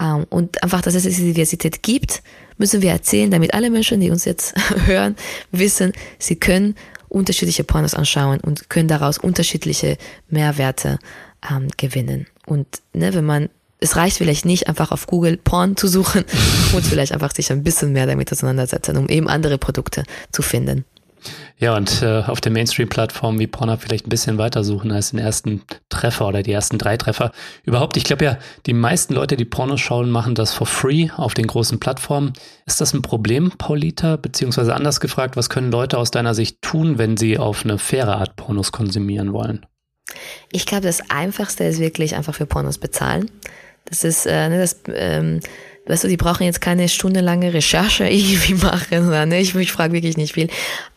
Ähm, 0.00 0.26
und 0.30 0.62
einfach, 0.62 0.82
dass 0.82 0.94
es 0.94 1.04
diese 1.04 1.22
Diversität 1.22 1.82
gibt, 1.82 2.22
müssen 2.58 2.82
wir 2.82 2.90
erzählen, 2.90 3.30
damit 3.30 3.54
alle 3.54 3.70
Menschen, 3.70 4.00
die 4.00 4.10
uns 4.10 4.24
jetzt 4.24 4.54
hören, 4.86 5.16
wissen, 5.52 5.92
sie 6.18 6.36
können 6.36 6.74
unterschiedliche 7.08 7.64
Pornos 7.64 7.94
anschauen 7.94 8.40
und 8.40 8.70
können 8.70 8.88
daraus 8.88 9.18
unterschiedliche 9.18 9.96
Mehrwerte 10.28 10.98
ähm, 11.50 11.68
gewinnen. 11.76 12.26
Und 12.46 12.66
ne, 12.92 13.14
wenn 13.14 13.24
man 13.24 13.48
es 13.80 13.96
reicht 13.96 14.18
vielleicht 14.18 14.44
nicht, 14.44 14.68
einfach 14.68 14.92
auf 14.92 15.06
Google 15.06 15.36
Porn 15.36 15.76
zu 15.76 15.88
suchen, 15.88 16.24
und 16.74 16.84
vielleicht 16.84 17.12
einfach 17.12 17.34
sich 17.34 17.50
ein 17.50 17.62
bisschen 17.62 17.92
mehr 17.92 18.06
damit 18.06 18.30
auseinandersetzen, 18.32 18.96
um 18.96 19.08
eben 19.08 19.28
andere 19.28 19.58
Produkte 19.58 20.04
zu 20.32 20.42
finden. 20.42 20.84
Ja, 21.58 21.76
und 21.76 22.00
äh, 22.00 22.22
auf 22.26 22.40
der 22.40 22.52
Mainstream-Plattform 22.52 23.38
wie 23.38 23.46
Pornhub 23.46 23.82
vielleicht 23.82 24.06
ein 24.06 24.10
bisschen 24.10 24.38
weiter 24.38 24.64
suchen 24.64 24.90
als 24.90 25.10
den 25.10 25.18
ersten 25.18 25.62
Treffer 25.90 26.26
oder 26.26 26.42
die 26.42 26.52
ersten 26.52 26.78
drei 26.78 26.96
Treffer. 26.96 27.32
Überhaupt, 27.64 27.98
ich 27.98 28.04
glaube 28.04 28.24
ja, 28.24 28.38
die 28.64 28.72
meisten 28.72 29.14
Leute, 29.14 29.36
die 29.36 29.44
Pornos 29.44 29.80
schauen, 29.80 30.10
machen 30.10 30.34
das 30.34 30.54
for 30.54 30.66
free 30.66 31.10
auf 31.16 31.34
den 31.34 31.46
großen 31.46 31.78
Plattformen. 31.78 32.32
Ist 32.64 32.80
das 32.80 32.94
ein 32.94 33.02
Problem, 33.02 33.52
Paulita? 33.58 34.16
Beziehungsweise 34.16 34.74
anders 34.74 35.00
gefragt, 35.00 35.36
was 35.36 35.50
können 35.50 35.70
Leute 35.70 35.98
aus 35.98 36.10
deiner 36.10 36.34
Sicht 36.34 36.62
tun, 36.62 36.96
wenn 36.96 37.18
sie 37.18 37.36
auf 37.36 37.64
eine 37.64 37.78
faire 37.78 38.16
Art 38.16 38.36
Pornos 38.36 38.72
konsumieren 38.72 39.34
wollen? 39.34 39.66
Ich 40.50 40.66
glaube, 40.66 40.84
das 40.84 41.10
Einfachste 41.10 41.64
ist 41.64 41.78
wirklich 41.78 42.16
einfach 42.16 42.34
für 42.34 42.46
Pornos 42.46 42.78
bezahlen. 42.78 43.30
Das 43.90 44.04
ist, 44.04 44.26
äh, 44.26 44.48
ne, 44.48 44.58
das, 44.58 44.76
ähm, 44.94 45.40
weißt 45.86 46.04
du, 46.04 46.08
die 46.08 46.16
brauchen 46.16 46.44
jetzt 46.44 46.60
keine 46.60 46.88
stundenlange 46.88 47.52
Recherche 47.52 48.04
irgendwie 48.08 48.54
machen, 48.54 49.08
oder, 49.08 49.26
ne? 49.26 49.40
Ich, 49.40 49.54
ich 49.54 49.72
frage 49.72 49.92
wirklich 49.92 50.16
nicht 50.16 50.32
viel. 50.32 50.48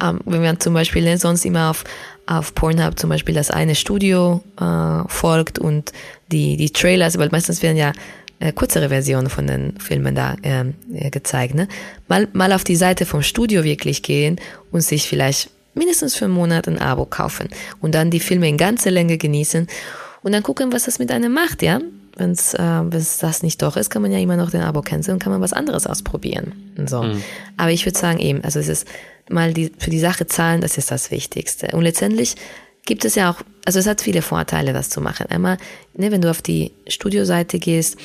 Ähm, 0.02 0.22
wenn 0.26 0.41
man 0.41 0.60
zum 0.60 0.74
Beispiel 0.74 1.04
ne, 1.04 1.18
sonst 1.18 1.44
immer 1.46 1.70
auf, 1.70 1.84
auf 2.26 2.56
Pornhub 2.56 2.98
zum 2.98 3.10
Beispiel 3.10 3.36
das 3.36 3.52
eine 3.52 3.76
Studio 3.76 4.41
äh, 4.60 5.08
folgt 5.08 5.60
und 5.60 5.91
die, 6.32 6.56
die 6.56 6.70
Trailers, 6.70 7.18
weil 7.18 7.30
meistens 7.30 7.62
werden 7.62 7.78
ja 7.78 7.91
äh, 8.39 8.52
kürzere 8.52 8.89
Versionen 8.89 9.30
von 9.30 9.48
den 9.48 9.80
Filmen 9.80 10.16
da 10.16 10.36
ähm, 10.44 10.76
äh, 10.94 11.10
gezeigt, 11.10 11.56
ne? 11.56 11.68
Mal, 12.08 12.28
mal 12.34 12.54
auf 12.54 12.64
die 12.64 12.76
Seite 12.76 13.06
vom 13.06 13.24
Studio 13.24 13.64
wirklich 13.64 14.04
gehen 14.04 14.39
und 14.72 14.82
sich 14.82 15.08
vielleicht 15.08 15.50
mindestens 15.74 16.16
für 16.16 16.26
einen 16.26 16.34
Monat 16.34 16.68
ein 16.68 16.80
Abo 16.80 17.06
kaufen 17.06 17.50
und 17.82 17.96
dann 17.96 18.12
die 18.12 18.20
Filme 18.20 18.48
in 18.48 18.58
ganzer 18.58 18.91
Länge 18.91 19.18
genießen 19.18 19.68
und 20.22 20.32
dann 20.32 20.44
gucken, 20.44 20.72
was 20.72 20.84
das 20.84 21.00
mit 21.00 21.12
einem 21.12 21.34
macht, 21.34 21.62
ja? 21.64 21.80
Wenn 22.16 22.32
es 22.32 22.53
äh, 22.53 22.84
das 22.89 23.43
nicht 23.43 23.61
doch 23.61 23.78
ist, 23.78 23.89
kann 23.89 24.01
man 24.01 24.11
ja 24.11 24.20
immer 24.20 24.38
noch 24.38 24.51
den 24.51 24.61
Abo 24.61 24.82
canceln 24.82 25.16
und 25.16 25.20
kann 25.20 25.32
man 25.32 25.41
was 25.41 25.53
anderes 25.53 25.88
ausprobieren. 25.88 26.53
So. 26.86 27.03
Mhm. 27.03 27.24
Aber 27.57 27.72
ich 27.72 27.86
würde 27.86 27.97
sagen 27.97 28.20
eben, 28.20 28.43
also 28.43 28.59
es 28.59 28.68
ist 28.68 28.88
mal 29.30 29.53
die, 29.53 29.72
für 29.78 29.89
die 29.89 29.99
Sache 29.99 30.28
zahlen, 30.28 30.61
das 30.61 30.78
ist 30.78 30.91
das 30.91 31.11
Wichtigste. 31.11 31.68
Und 31.76 31.82
letztendlich 31.84 32.36
gibt 32.86 33.05
es 33.05 33.16
ja 33.16 33.32
auch, 33.32 33.41
also 33.66 33.80
es 33.80 33.88
hat 33.88 34.01
viele 34.01 34.22
Vorteile, 34.22 34.74
das 34.74 34.89
zu 34.89 35.01
machen. 35.01 35.28
Einmal, 35.30 35.57
ne, 35.95 36.11
wenn 36.11 36.22
du 36.22 36.30
auf 36.30 36.41
die 36.41 36.72
Studioseite 36.88 37.59
gehst 37.59 37.97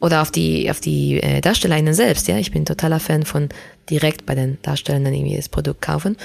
oder 0.00 0.22
auf 0.22 0.30
die, 0.30 0.70
auf 0.70 0.80
die 0.80 1.22
äh, 1.22 1.40
Darstellerinnen 1.40 1.94
selbst, 1.94 2.28
ja, 2.28 2.36
ich 2.36 2.50
bin 2.50 2.64
totaler 2.64 3.00
Fan 3.00 3.24
von 3.24 3.48
direkt 3.88 4.26
bei 4.26 4.34
den 4.34 4.58
Darstellern 4.62 5.06
irgendwie 5.06 5.36
das 5.36 5.48
Produkt 5.48 5.82
kaufen. 5.82 6.16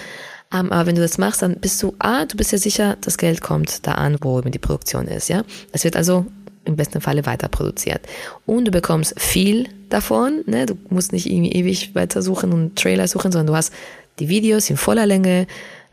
Um, 0.52 0.62
ähm, 0.62 0.72
aber 0.72 0.88
wenn 0.88 0.96
du 0.96 1.02
das 1.02 1.20
machst, 1.20 1.44
dann 1.44 1.60
bist 1.60 1.84
du, 1.84 1.94
ah, 2.00 2.26
du 2.26 2.36
bist 2.36 2.52
ja 2.52 2.58
sicher, 2.58 2.98
das 3.02 3.20
Geld 3.20 3.42
kommt 3.42 3.86
da 3.86 3.94
an, 3.94 4.18
wo 4.22 4.42
die 4.42 4.58
Produktion 4.58 5.08
ist, 5.08 5.30
ja. 5.30 5.44
Es 5.72 5.84
wird 5.84 5.96
also 5.96 6.26
im 6.70 6.78
besten 6.78 7.02
Falle 7.02 7.26
weiter 7.26 7.50
produziert. 7.50 8.02
Und 8.46 8.66
du 8.66 8.72
bekommst 8.72 9.20
viel 9.20 9.68
davon, 9.90 10.44
ne? 10.46 10.66
du 10.66 10.78
musst 10.90 11.12
nicht 11.12 11.30
irgendwie 11.30 11.52
ewig 11.52 11.96
weiter 11.96 12.22
suchen 12.22 12.54
und 12.54 12.78
Trailer 12.78 13.08
suchen, 13.08 13.32
sondern 13.32 13.48
du 13.48 13.56
hast 13.56 13.74
die 14.20 14.30
Videos 14.30 14.70
in 14.70 14.78
voller 14.78 15.06
Länge, 15.06 15.48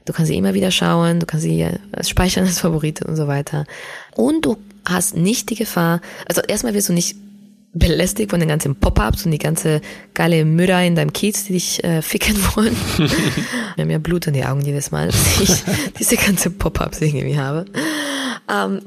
du 0.04 0.12
kannst 0.12 0.30
sie 0.30 0.36
immer 0.36 0.54
wieder 0.54 0.70
schauen, 0.70 1.20
du 1.20 1.26
kannst 1.26 1.44
sie 1.44 1.62
äh, 1.62 1.78
speichern 2.02 2.44
als 2.44 2.60
Favorit 2.60 3.02
und 3.02 3.16
so 3.16 3.26
weiter. 3.26 3.66
Und 4.14 4.44
du 4.44 4.56
hast 4.84 5.16
nicht 5.16 5.50
die 5.50 5.56
Gefahr, 5.56 6.00
also 6.26 6.40
erstmal 6.42 6.74
wirst 6.74 6.88
du 6.88 6.92
nicht 6.92 7.16
belästigt 7.78 8.30
von 8.30 8.40
den 8.40 8.48
ganzen 8.48 8.74
Pop-ups 8.76 9.26
und 9.26 9.32
die 9.32 9.38
ganze 9.38 9.80
geile 10.14 10.44
Mütter 10.44 10.82
in 10.82 10.96
deinem 10.96 11.12
Kiez, 11.12 11.44
die 11.44 11.52
dich 11.54 11.84
äh, 11.84 12.00
ficken 12.00 12.36
wollen. 12.54 12.74
Wir 13.76 13.82
haben 13.82 13.90
ja 13.90 13.98
Blut 13.98 14.26
in 14.26 14.34
die 14.34 14.44
Augen 14.44 14.62
jedes 14.62 14.90
Mal, 14.90 15.08
dass 15.08 15.40
ich 15.40 15.62
diese 15.98 16.16
ganze 16.16 16.50
Pop-ups 16.50 17.00
irgendwie 17.00 17.38
habe. 17.38 17.66
Ähm, 18.50 18.80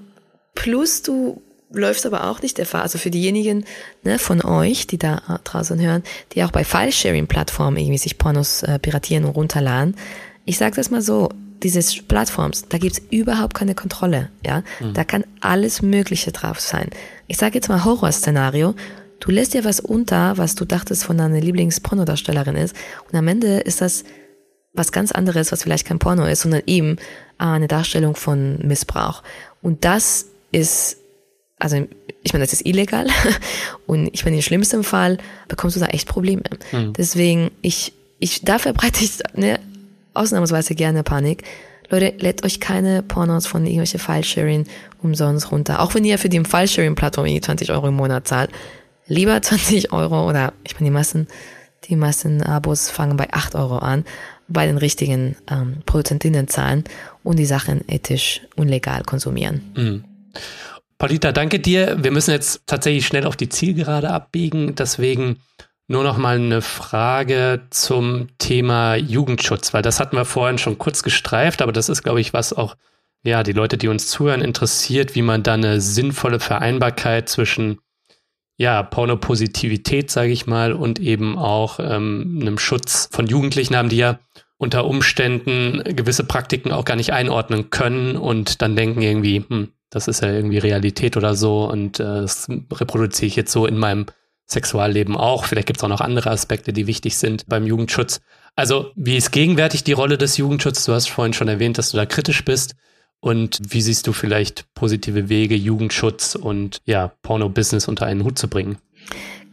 plus 0.56 1.04
du 1.04 1.42
läuft 1.72 2.06
aber 2.06 2.30
auch 2.30 2.42
nicht 2.42 2.58
der 2.58 2.66
Fall. 2.66 2.82
Also 2.82 2.98
für 2.98 3.12
diejenigen 3.12 3.66
ne, 4.04 4.20
von 4.20 4.44
euch, 4.44 4.88
die 4.88 4.98
da 4.98 5.40
draußen 5.44 5.80
hören, 5.80 6.04
die 6.34 6.44
auch 6.44 6.52
bei 6.52 6.64
File-Sharing-Plattformen 6.64 7.78
irgendwie 7.78 7.98
sich 7.98 8.18
Pornos 8.18 8.64
äh, 8.64 8.80
piratieren 8.80 9.26
und 9.26 9.36
runterladen. 9.36 9.96
Ich 10.46 10.58
sage 10.58 10.76
das 10.76 10.90
mal 10.90 11.02
so, 11.02 11.30
diese 11.62 11.82
Plattforms, 12.04 12.66
da 12.70 12.78
gibt's 12.78 13.02
überhaupt 13.10 13.54
keine 13.54 13.76
Kontrolle. 13.76 14.30
Ja, 14.46 14.64
mhm. 14.80 14.94
Da 14.94 15.04
kann 15.04 15.26
alles 15.42 15.82
Mögliche 15.82 16.32
drauf 16.32 16.60
sein. 16.60 16.90
Ich 17.28 17.38
sage 17.38 17.56
jetzt 17.56 17.70
mal 17.70 17.84
Horrorszenario. 17.84 18.76
Du 19.20 19.32
lässt 19.32 19.54
dir 19.54 19.66
was 19.66 19.82
unter, 19.82 20.38
was 20.38 20.56
du 20.56 20.64
dachtest 20.64 21.04
von 21.04 21.18
deiner 21.18 21.42
Lieblings-Pornodarstellerin 21.42 22.56
ist. 22.56 22.76
Und 23.12 23.18
am 23.18 23.28
Ende 23.28 23.60
ist 23.60 23.82
das 23.82 24.06
was 24.74 24.92
ganz 24.92 25.12
anderes, 25.12 25.52
was 25.52 25.64
vielleicht 25.64 25.86
kein 25.86 26.00
Porno 26.00 26.26
ist, 26.26 26.42
sondern 26.42 26.62
eben 26.66 26.98
eine 27.38 27.68
Darstellung 27.68 28.16
von 28.16 28.60
Missbrauch. 28.60 29.24
Und 29.62 29.84
das 29.84 30.28
ist 30.52 30.98
also 31.60 31.86
ich 32.24 32.34
meine, 32.34 32.43
das 32.43 32.53
ist 32.53 32.66
illegal 32.66 33.07
und 33.86 34.10
ich 34.14 34.26
meine, 34.26 34.38
im 34.38 34.41
schlimmsten 34.41 34.84
Fall 34.84 35.18
bekommst 35.47 35.76
du 35.76 35.80
da 35.80 35.88
echt 35.88 36.07
Probleme. 36.07 36.43
Mhm. 36.72 36.93
Deswegen, 36.93 37.51
ich, 37.62 37.93
ich, 38.20 38.43
da 38.43 38.60
verbreite 38.60 39.03
ich 39.03 39.20
ne, 39.36 39.60
ausnahmsweise 40.14 40.76
gerne 40.76 41.03
Panik. 41.03 41.43
Leute, 41.89 42.14
lädt 42.20 42.43
euch 42.43 42.60
keine 42.60 43.01
Pornos 43.01 43.47
von 43.47 43.66
irgendwelche 43.66 43.99
File-Sharing 43.99 44.66
umsonst 45.01 45.51
runter. 45.51 45.82
Auch 45.82 45.95
wenn 45.95 46.05
ihr 46.05 46.20
für 46.20 46.30
die 46.30 46.43
File-Sharing-Plattform 46.43 47.41
20 47.41 47.72
Euro 47.72 47.88
im 47.88 47.95
Monat 47.95 48.28
zahlt. 48.28 48.51
Lieber 49.07 49.41
20 49.41 49.91
Euro 49.91 50.28
oder 50.30 50.53
ich 50.64 50.76
meine, 50.76 50.86
die 50.86 50.93
meisten, 50.93 51.28
die 51.86 51.95
meisten 51.95 52.43
Abos 52.43 52.89
fangen 52.89 53.18
bei 53.18 53.34
8 53.34 53.55
Euro 53.55 53.78
an, 53.78 54.05
bei 54.47 54.66
den 54.66 54.78
richtigen 54.78 55.36
ähm, 55.49 55.78
Produzentinnen 55.86 56.47
zahlen 56.47 56.84
und 57.24 57.38
die 57.38 57.45
Sachen 57.45 57.82
ethisch 57.88 58.41
und 58.55 58.68
legal 58.68 59.03
konsumieren. 59.03 59.72
Mhm. 59.76 60.03
Paulita, 61.00 61.32
danke 61.32 61.62
dir. 61.62 62.04
Wir 62.04 62.12
müssen 62.12 62.32
jetzt 62.32 62.68
tatsächlich 62.68 63.08
schnell 63.08 63.26
auf 63.26 63.38
die 63.38 63.47
Zielgerade 63.47 64.10
abbiegen. 64.10 64.76
Deswegen 64.76 65.38
nur 65.88 66.04
noch 66.04 66.18
mal 66.18 66.36
eine 66.36 66.62
Frage 66.62 67.62
zum 67.70 68.28
Thema 68.38 68.95
Jugendschutz, 68.95 69.74
weil 69.74 69.82
das 69.82 70.02
hatten 70.02 70.18
wir 70.18 70.26
vorhin 70.26 70.58
schon 70.58 70.78
kurz 70.78 71.02
gestreift, 71.02 71.62
aber 71.62 71.72
das 71.72 71.88
ist, 71.88 72.04
glaube 72.04 72.20
ich, 72.20 72.34
was 72.34 72.52
auch 72.52 72.76
ja 73.24 73.43
die 73.43 73.54
Leute, 73.54 73.78
die 73.78 73.88
uns 73.88 74.10
zuhören, 74.10 74.41
interessiert, 74.41 75.16
wie 75.16 75.22
man 75.22 75.41
da 75.41 75.54
eine 75.54 75.80
sinnvolle 75.80 76.41
Vereinbarkeit 76.41 77.30
zwischen 77.30 77.80
ja 78.58 78.84
Pornopositivität, 78.84 80.12
sage 80.12 80.34
ich 80.34 80.47
mal, 80.47 80.74
und 80.74 81.00
eben 81.00 81.38
auch 81.38 81.80
ähm, 81.80 82.39
einem 82.41 82.60
Schutz 82.60 83.08
von 83.10 83.26
Jugendlichen 83.26 83.78
haben, 83.78 83.88
die 83.88 83.97
ja 83.97 84.20
unter 84.58 84.84
Umständen 84.84 85.82
gewisse 85.95 86.26
Praktiken 86.26 86.74
auch 86.74 86.84
gar 86.84 86.97
nicht 86.97 87.14
einordnen 87.14 87.70
können 87.70 88.18
und 88.18 88.62
dann 88.62 88.76
denken 88.76 89.02
irgendwie, 89.02 89.45
hm, 89.47 89.70
das 89.90 90.08
ist 90.08 90.22
ja 90.22 90.32
irgendwie 90.32 90.58
Realität 90.58 91.18
oder 91.18 91.36
so 91.36 91.70
und 91.70 92.00
äh, 92.00 92.04
das 92.04 92.48
reproduziere 92.50 93.28
ich 93.28 93.36
jetzt 93.36 93.52
so 93.52 93.66
in 93.66 93.78
meinem 93.78 94.06
Sexualleben 94.46 95.16
auch. 95.16 95.46
Vielleicht 95.46 95.68
gibt 95.68 95.78
es 95.78 95.84
auch 95.84 95.90
noch 95.90 96.02
andere 96.02 96.32
Aspekte, 96.32 96.74
die 96.74 96.88
wichtig 96.88 97.18
sind 97.18 97.48
beim 97.48 97.66
Jugendschutz. 97.66 98.20
Also, 98.56 98.92
wie 98.96 99.16
ist 99.16 99.32
gegenwärtig 99.32 99.84
die 99.84 99.94
Rolle 99.94 100.18
des 100.18 100.38
Jugendschutzes? 100.38 100.86
Du 100.86 100.94
hast 100.94 101.10
vorhin 101.10 101.34
schon 101.34 101.48
erwähnt, 101.48 101.78
dass 101.78 101.92
du 101.92 101.98
da 101.98 102.06
kritisch 102.06 102.44
bist. 102.44 102.76
Und 103.22 103.60
wie 103.62 103.82
siehst 103.82 104.08
du 104.08 104.14
vielleicht 104.14 104.66
positive 104.74 105.30
Wege, 105.30 105.56
Jugendschutz 105.56 106.36
und 106.36 106.80
ja, 106.86 107.12
Porno-Business 107.22 107.88
unter 107.88 108.06
einen 108.06 108.24
Hut 108.24 108.40
zu 108.40 108.48
bringen? 108.48 108.78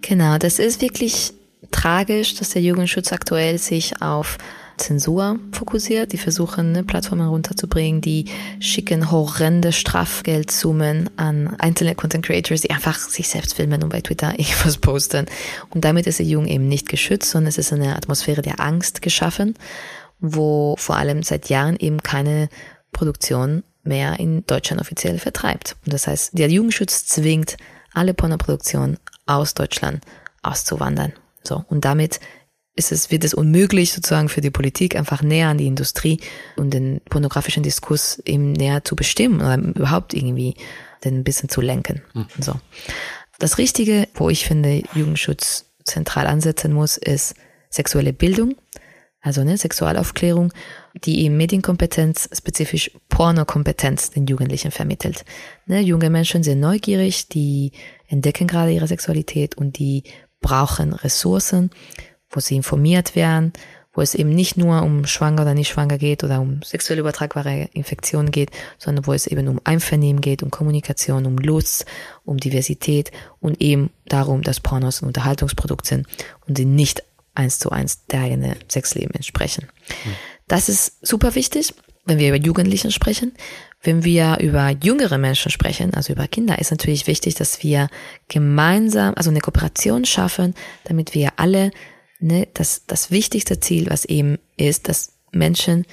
Genau, 0.02 0.38
das 0.38 0.58
ist 0.58 0.80
wirklich 0.80 1.32
tragisch, 1.70 2.34
dass 2.36 2.50
der 2.50 2.62
Jugendschutz 2.62 3.12
aktuell 3.12 3.58
sich 3.58 4.00
auf 4.00 4.38
Zensur 4.76 5.38
fokussiert. 5.52 6.12
Die 6.12 6.18
versuchen, 6.18 6.72
ne, 6.72 6.84
Plattformen 6.84 7.28
runterzubringen, 7.28 8.00
die 8.00 8.26
schicken 8.60 9.10
horrende 9.10 9.72
Strafgeldsummen 9.72 11.10
an 11.16 11.56
einzelne 11.58 11.94
Content 11.94 12.24
Creators, 12.24 12.62
die 12.62 12.70
einfach 12.70 12.98
sich 12.98 13.28
selbst 13.28 13.54
filmen 13.54 13.82
und 13.82 13.90
bei 13.90 14.00
Twitter 14.00 14.30
irgendwas 14.38 14.78
posten. 14.78 15.26
Und 15.70 15.84
damit 15.84 16.06
ist 16.06 16.18
der 16.18 16.26
Jugend 16.26 16.50
eben 16.50 16.68
nicht 16.68 16.88
geschützt, 16.88 17.30
sondern 17.30 17.48
es 17.48 17.58
ist 17.58 17.72
eine 17.72 17.96
Atmosphäre 17.96 18.42
der 18.42 18.60
Angst 18.60 19.02
geschaffen, 19.02 19.54
wo 20.20 20.76
vor 20.78 20.96
allem 20.96 21.22
seit 21.22 21.48
Jahren 21.48 21.76
eben 21.76 22.02
keine 22.02 22.48
Produktion 22.92 23.62
mehr 23.82 24.18
in 24.18 24.44
Deutschland 24.46 24.80
offiziell 24.80 25.18
vertreibt. 25.18 25.76
Und 25.84 25.92
das 25.92 26.06
heißt, 26.06 26.38
der 26.38 26.48
Jugendschutz 26.48 27.06
zwingt 27.06 27.56
alle 27.92 28.14
Pornoproduktionen 28.14 28.98
aus 29.26 29.54
Deutschland 29.54 30.04
auszuwandern. 30.42 31.12
So. 31.42 31.64
Und 31.68 31.84
damit 31.84 32.20
ist 32.76 32.92
es, 32.92 33.10
wird 33.10 33.24
es 33.24 33.34
unmöglich, 33.34 33.92
sozusagen 33.92 34.28
für 34.28 34.42
die 34.42 34.50
Politik 34.50 34.96
einfach 34.96 35.22
näher 35.22 35.48
an 35.48 35.58
die 35.58 35.66
Industrie 35.66 36.20
und 36.56 36.72
den 36.72 37.00
pornografischen 37.08 37.62
Diskurs 37.62 38.22
eben 38.24 38.52
näher 38.52 38.84
zu 38.84 38.94
bestimmen 38.94 39.40
oder 39.40 39.56
überhaupt 39.56 40.14
irgendwie 40.14 40.54
den 41.04 41.18
ein 41.18 41.24
bisschen 41.24 41.48
zu 41.48 41.60
lenken. 41.60 42.02
Mhm. 42.14 42.26
So. 42.38 42.54
Das 43.38 43.58
Richtige, 43.58 44.08
wo 44.14 44.30
ich 44.30 44.44
finde, 44.44 44.82
Jugendschutz 44.94 45.66
zentral 45.84 46.26
ansetzen 46.26 46.72
muss, 46.72 46.96
ist 46.96 47.34
sexuelle 47.70 48.12
Bildung, 48.12 48.56
also 49.20 49.42
ne, 49.42 49.56
Sexualaufklärung, 49.56 50.52
die 51.04 51.24
eben 51.24 51.36
Medienkompetenz, 51.36 52.28
spezifisch 52.32 52.90
Pornokompetenz 53.08 54.10
den 54.10 54.26
Jugendlichen 54.26 54.70
vermittelt. 54.70 55.24
Ne, 55.66 55.80
junge 55.80 56.10
Menschen 56.10 56.42
sind 56.42 56.60
neugierig, 56.60 57.28
die 57.28 57.72
entdecken 58.06 58.46
gerade 58.46 58.72
ihre 58.72 58.86
Sexualität 58.86 59.56
und 59.56 59.78
die 59.78 60.04
brauchen 60.40 60.92
Ressourcen, 60.92 61.70
wo 62.36 62.40
sie 62.40 62.54
informiert 62.56 63.16
werden, 63.16 63.52
wo 63.96 64.02
es 64.02 64.14
eben 64.14 64.30
nicht 64.30 64.58
nur 64.58 64.82
um 64.82 65.06
schwanger 65.06 65.42
oder 65.42 65.54
nicht 65.54 65.68
schwanger 65.68 65.96
geht 65.96 66.22
oder 66.22 66.40
um 66.40 66.60
sexuell 66.62 66.98
übertragbare 66.98 67.70
Infektionen 67.72 68.30
geht, 68.30 68.50
sondern 68.78 69.06
wo 69.06 69.14
es 69.14 69.26
eben 69.26 69.48
um 69.48 69.60
Einvernehmen 69.64 70.20
geht, 70.20 70.42
um 70.42 70.50
Kommunikation, 70.50 71.24
um 71.24 71.38
Lust, 71.38 71.86
um 72.24 72.36
Diversität 72.36 73.10
und 73.40 73.60
eben 73.60 73.90
darum, 74.06 74.42
dass 74.42 74.60
Pornos 74.60 75.02
ein 75.02 75.06
Unterhaltungsprodukt 75.06 75.86
sind 75.86 76.06
und 76.46 76.58
sie 76.58 76.66
nicht 76.66 77.02
eins 77.34 77.58
zu 77.58 77.70
eins 77.70 78.06
der 78.06 78.20
eigene 78.20 78.56
Sexleben 78.68 79.14
entsprechen. 79.14 79.68
Mhm. 80.04 80.10
Das 80.46 80.68
ist 80.68 81.04
super 81.04 81.34
wichtig, 81.34 81.74
wenn 82.04 82.18
wir 82.18 82.28
über 82.28 82.38
Jugendlichen 82.38 82.92
sprechen. 82.92 83.32
Wenn 83.82 84.04
wir 84.04 84.38
über 84.40 84.70
jüngere 84.70 85.18
Menschen 85.18 85.50
sprechen, 85.50 85.94
also 85.94 86.12
über 86.12 86.28
Kinder, 86.28 86.58
ist 86.58 86.70
natürlich 86.70 87.06
wichtig, 87.06 87.34
dass 87.34 87.62
wir 87.62 87.88
gemeinsam, 88.28 89.14
also 89.16 89.30
eine 89.30 89.40
Kooperation 89.40 90.04
schaffen, 90.04 90.54
damit 90.84 91.14
wir 91.14 91.30
alle 91.36 91.70
ne, 92.18 92.48
das, 92.54 92.82
das 92.86 93.10
wichtigste 93.10 93.60
Ziel, 93.60 93.90
was 93.90 94.04
eben 94.04 94.38
ist, 94.56 94.88
dass 94.88 95.12
Menschen 95.32 95.86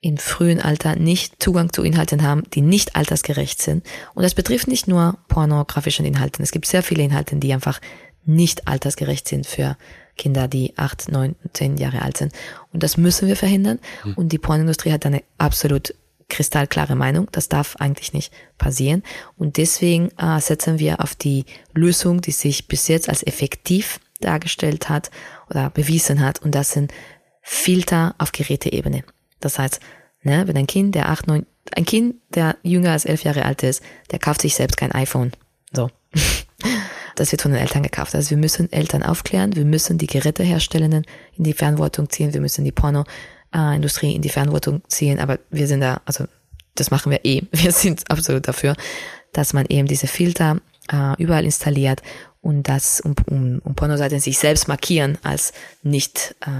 im 0.00 0.16
frühen 0.16 0.60
Alter 0.60 0.96
nicht 0.96 1.42
Zugang 1.42 1.72
zu 1.72 1.82
Inhalten 1.82 2.22
haben, 2.22 2.44
die 2.54 2.62
nicht 2.62 2.96
altersgerecht 2.96 3.60
sind. 3.60 3.86
Und 4.14 4.22
das 4.22 4.34
betrifft 4.34 4.66
nicht 4.66 4.88
nur 4.88 5.18
pornografischen 5.28 6.06
Inhalten. 6.06 6.42
Es 6.42 6.52
gibt 6.52 6.66
sehr 6.66 6.82
viele 6.82 7.02
Inhalte, 7.02 7.36
die 7.36 7.52
einfach 7.52 7.80
nicht 8.24 8.66
altersgerecht 8.66 9.28
sind 9.28 9.46
für 9.46 9.76
Kinder, 10.16 10.48
die 10.48 10.76
acht, 10.76 11.10
neun, 11.10 11.36
zehn 11.52 11.76
Jahre 11.76 12.02
alt 12.02 12.16
sind. 12.16 12.32
Und 12.72 12.82
das 12.82 12.96
müssen 12.96 13.28
wir 13.28 13.36
verhindern. 13.36 13.78
Mhm. 14.04 14.14
Und 14.14 14.28
die 14.32 14.38
Pornindustrie 14.38 14.92
hat 14.92 15.04
eine 15.06 15.22
absolut 15.38 15.94
kristallklare 16.28 16.94
Meinung. 16.94 17.28
Das 17.32 17.48
darf 17.48 17.76
eigentlich 17.76 18.12
nicht 18.12 18.32
passieren. 18.56 19.02
Und 19.36 19.56
deswegen 19.56 20.10
äh, 20.18 20.40
setzen 20.40 20.78
wir 20.78 21.02
auf 21.02 21.14
die 21.14 21.44
Lösung, 21.74 22.20
die 22.20 22.32
sich 22.32 22.68
bis 22.68 22.88
jetzt 22.88 23.08
als 23.08 23.26
effektiv 23.26 24.00
dargestellt 24.20 24.88
hat 24.88 25.10
oder 25.50 25.70
bewiesen 25.70 26.20
hat. 26.20 26.40
Und 26.40 26.54
das 26.54 26.72
sind 26.72 26.92
Filter 27.42 28.14
auf 28.18 28.32
Geräteebene. 28.32 29.04
Das 29.40 29.58
heißt, 29.58 29.80
ne, 30.22 30.46
wenn 30.46 30.56
ein 30.56 30.66
Kind, 30.66 30.94
der 30.94 31.08
acht, 31.08 31.26
neun, 31.26 31.46
ein 31.76 31.84
Kind, 31.84 32.16
der 32.34 32.56
jünger 32.62 32.92
als 32.92 33.04
elf 33.04 33.24
Jahre 33.24 33.44
alt 33.44 33.62
ist, 33.62 33.82
der 34.10 34.18
kauft 34.18 34.42
sich 34.42 34.54
selbst 34.54 34.76
kein 34.76 34.92
iPhone. 34.92 35.32
So. 35.72 35.90
Das 37.16 37.32
wird 37.32 37.42
von 37.42 37.52
den 37.52 37.60
Eltern 37.60 37.82
gekauft. 37.82 38.14
Also 38.14 38.30
wir 38.30 38.38
müssen 38.38 38.72
Eltern 38.72 39.02
aufklären, 39.02 39.54
wir 39.54 39.66
müssen 39.66 39.98
die 39.98 40.06
Geräteherstellenden 40.06 41.04
in 41.36 41.44
die 41.44 41.52
Verantwortung 41.52 42.08
ziehen, 42.08 42.32
wir 42.32 42.40
müssen 42.40 42.64
die 42.64 42.72
Pornoindustrie 42.72 44.14
in 44.14 44.22
die 44.22 44.30
Verantwortung 44.30 44.80
ziehen, 44.88 45.18
aber 45.18 45.38
wir 45.50 45.66
sind 45.66 45.80
da, 45.80 46.00
also 46.06 46.24
das 46.76 46.90
machen 46.90 47.10
wir 47.10 47.22
eh. 47.26 47.42
Wir 47.52 47.72
sind 47.72 48.10
absolut 48.10 48.48
dafür, 48.48 48.74
dass 49.34 49.52
man 49.52 49.66
eben 49.66 49.86
diese 49.86 50.06
Filter 50.06 50.62
äh, 50.90 51.22
überall 51.22 51.44
installiert 51.44 52.00
und 52.40 52.68
das 52.68 53.00
um, 53.00 53.14
um, 53.26 53.60
um 53.64 53.74
Pornoseiten 53.74 54.20
sich 54.20 54.38
selbst 54.38 54.68
markieren 54.68 55.18
als 55.22 55.52
nicht, 55.82 56.34
äh, 56.46 56.50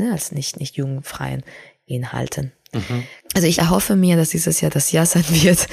ne, 0.00 0.12
als 0.12 0.32
nicht, 0.32 0.60
nicht 0.60 0.76
jugendfreien 0.76 1.42
Inhalten. 1.86 2.52
Mhm. 2.72 3.04
Also 3.34 3.46
ich 3.48 3.58
erhoffe 3.58 3.96
mir, 3.96 4.16
dass 4.16 4.30
dieses 4.30 4.60
Jahr 4.60 4.70
das 4.70 4.92
Jahr 4.92 5.06
sein 5.06 5.24
wird, 5.28 5.66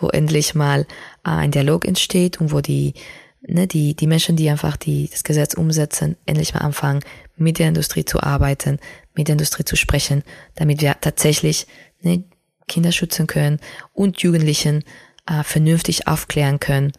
wo 0.00 0.08
endlich 0.08 0.54
mal 0.54 0.82
äh, 1.24 1.30
ein 1.30 1.50
Dialog 1.50 1.86
entsteht 1.86 2.40
und 2.40 2.52
wo 2.52 2.60
die, 2.60 2.94
ne, 3.42 3.66
die, 3.66 3.94
die 3.94 4.06
Menschen, 4.06 4.36
die 4.36 4.50
einfach 4.50 4.76
die, 4.76 5.08
das 5.10 5.24
Gesetz 5.24 5.54
umsetzen, 5.54 6.16
endlich 6.26 6.54
mal 6.54 6.60
anfangen, 6.60 7.00
mit 7.36 7.58
der 7.58 7.68
Industrie 7.68 8.04
zu 8.04 8.20
arbeiten, 8.20 8.78
mit 9.14 9.28
der 9.28 9.34
Industrie 9.34 9.64
zu 9.64 9.76
sprechen, 9.76 10.22
damit 10.54 10.80
wir 10.80 10.96
tatsächlich 11.00 11.66
ne, 12.00 12.24
Kinder 12.68 12.92
schützen 12.92 13.26
können 13.26 13.60
und 13.92 14.20
Jugendlichen 14.20 14.84
äh, 15.26 15.42
vernünftig 15.42 16.08
aufklären 16.08 16.60
können, 16.60 16.92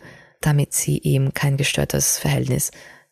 damit 0.45 0.73
sie 0.73 1.01
eben 1.03 1.33
kein 1.33 1.57
gestörtes 1.57 2.19
Verhältnis 2.19 2.71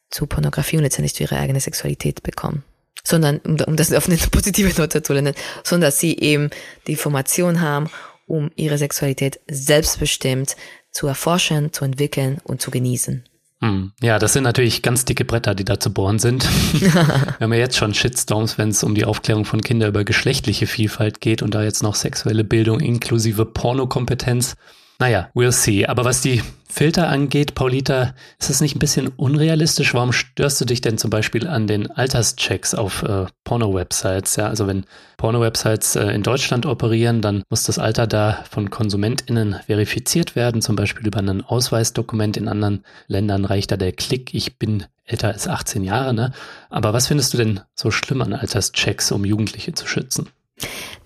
zu 0.09 0.27
Pornografie 0.27 0.77
und 0.77 0.83
letztendlich 0.83 1.15
zu 1.15 1.23
ihrer 1.23 1.37
eigenen 1.37 1.61
Sexualität 1.61 2.23
bekommen. 2.23 2.63
Sondern, 3.03 3.37
um, 3.39 3.57
um 3.61 3.75
das 3.75 3.93
auf 3.93 4.07
eine 4.07 4.17
positive 4.31 4.79
Note 4.79 5.01
zu 5.01 5.13
nennen, 5.13 5.33
sondern 5.63 5.87
dass 5.87 5.99
sie 5.99 6.17
eben 6.17 6.49
die 6.87 6.93
Information 6.93 7.61
haben, 7.61 7.89
um 8.27 8.51
ihre 8.55 8.77
Sexualität 8.77 9.39
selbstbestimmt 9.49 10.55
zu 10.91 11.07
erforschen, 11.07 11.73
zu 11.73 11.85
entwickeln 11.85 12.39
und 12.43 12.61
zu 12.61 12.71
genießen. 12.71 13.23
Hm. 13.61 13.91
Ja, 14.01 14.17
das 14.17 14.33
sind 14.33 14.43
natürlich 14.43 14.81
ganz 14.81 15.05
dicke 15.05 15.23
Bretter, 15.23 15.53
die 15.53 15.63
da 15.63 15.79
zu 15.79 15.93
bohren 15.93 16.17
sind. 16.17 16.43
Wir 16.81 16.93
haben 17.39 17.53
ja 17.53 17.59
jetzt 17.59 17.77
schon 17.77 17.93
Shitstorms, 17.93 18.57
wenn 18.57 18.69
es 18.69 18.83
um 18.83 18.95
die 18.95 19.05
Aufklärung 19.05 19.45
von 19.45 19.61
Kindern 19.61 19.89
über 19.89 20.03
geschlechtliche 20.03 20.65
Vielfalt 20.65 21.21
geht 21.21 21.43
und 21.43 21.53
da 21.53 21.63
jetzt 21.63 21.83
noch 21.83 21.95
sexuelle 21.95 22.43
Bildung 22.43 22.79
inklusive 22.79 23.45
Pornokompetenz. 23.45 24.55
Naja, 25.01 25.31
we'll 25.33 25.51
see. 25.51 25.87
Aber 25.87 26.05
was 26.05 26.21
die 26.21 26.43
Filter 26.69 27.09
angeht, 27.09 27.55
Paulita, 27.55 28.13
ist 28.37 28.51
das 28.51 28.61
nicht 28.61 28.75
ein 28.75 28.79
bisschen 28.79 29.07
unrealistisch? 29.07 29.95
Warum 29.95 30.13
störst 30.13 30.61
du 30.61 30.65
dich 30.65 30.79
denn 30.79 30.99
zum 30.99 31.09
Beispiel 31.09 31.47
an 31.47 31.65
den 31.65 31.89
Alterschecks 31.89 32.75
auf 32.75 33.01
äh, 33.01 33.25
Porno-Websites? 33.43 34.35
Ja, 34.35 34.45
also 34.45 34.67
wenn 34.67 34.85
Porno-Websites 35.17 35.95
äh, 35.95 36.11
in 36.11 36.21
Deutschland 36.21 36.67
operieren, 36.67 37.23
dann 37.23 37.41
muss 37.49 37.63
das 37.63 37.79
Alter 37.79 38.05
da 38.05 38.43
von 38.47 38.69
KonsumentInnen 38.69 39.55
verifiziert 39.65 40.35
werden, 40.35 40.61
zum 40.61 40.75
Beispiel 40.75 41.07
über 41.07 41.17
ein 41.17 41.41
Ausweisdokument. 41.41 42.37
In 42.37 42.47
anderen 42.47 42.85
Ländern 43.07 43.45
reicht 43.45 43.71
da 43.71 43.77
der 43.77 43.93
Klick, 43.93 44.35
ich 44.35 44.59
bin 44.59 44.85
älter 45.05 45.29
als 45.29 45.47
18 45.47 45.83
Jahre, 45.83 46.13
ne? 46.13 46.31
Aber 46.69 46.93
was 46.93 47.07
findest 47.07 47.33
du 47.33 47.39
denn 47.39 47.61
so 47.73 47.89
schlimm 47.89 48.21
an 48.21 48.33
Alterschecks, 48.33 49.11
um 49.11 49.25
Jugendliche 49.25 49.73
zu 49.73 49.87
schützen? 49.87 50.29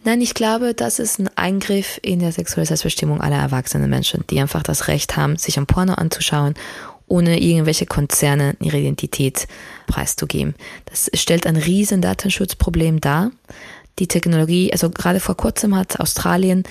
Nein, 0.05 0.21
ich 0.21 0.35
glaube, 0.35 0.75
das 0.75 0.99
ist 0.99 1.17
ein 1.17 1.31
Eingriff 1.35 1.99
in 2.03 2.19
der 2.19 2.31
sexuelle 2.31 2.67
Selbstbestimmung 2.67 3.21
aller 3.21 3.37
erwachsenen 3.37 3.89
Menschen, 3.89 4.23
die 4.29 4.39
einfach 4.39 4.61
das 4.61 4.87
Recht 4.87 5.17
haben, 5.17 5.35
sich 5.35 5.57
ein 5.57 5.65
Porno 5.65 5.93
anzuschauen, 5.95 6.53
ohne 7.07 7.41
irgendwelche 7.41 7.87
Konzerne 7.87 8.55
ihre 8.61 8.77
Identität 8.77 9.47
preiszugeben. 9.87 10.53
Das 10.85 11.09
stellt 11.15 11.47
ein 11.47 11.55
riesen 11.55 12.01
Datenschutzproblem 12.01 13.01
dar. 13.01 13.31
Die 13.97 14.07
Technologie, 14.07 14.71
also 14.71 14.91
gerade 14.91 15.19
vor 15.19 15.37
kurzem 15.37 15.75
hat 15.75 15.99
Australien, 15.99 16.65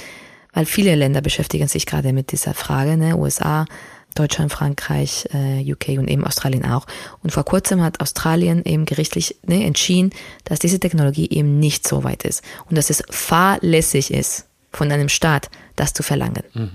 weil 0.53 0.64
viele 0.64 0.95
Länder 0.95 1.20
beschäftigen 1.20 1.66
sich 1.66 1.87
gerade 1.87 2.12
mit 2.12 2.30
dieser 2.30 2.55
Frage, 2.55 2.97
ne, 2.97 3.16
USA, 3.16 3.66
Deutschland, 4.14 4.52
Frankreich, 4.52 5.28
äh, 5.32 5.72
UK 5.72 5.98
und 5.98 6.08
eben 6.08 6.24
Australien 6.24 6.64
auch. 6.64 6.86
Und 7.22 7.30
vor 7.30 7.44
kurzem 7.44 7.82
hat 7.82 8.00
Australien 8.00 8.64
eben 8.64 8.84
gerichtlich 8.84 9.36
ne, 9.46 9.64
entschieden, 9.64 10.10
dass 10.44 10.58
diese 10.58 10.80
Technologie 10.80 11.28
eben 11.30 11.58
nicht 11.58 11.86
so 11.86 12.04
weit 12.04 12.22
ist 12.24 12.42
und 12.68 12.76
dass 12.76 12.90
es 12.90 13.02
fahrlässig 13.10 14.12
ist, 14.12 14.46
von 14.72 14.90
einem 14.90 15.08
Staat 15.08 15.50
das 15.76 15.92
zu 15.92 16.02
verlangen. 16.02 16.42
Mhm. 16.52 16.70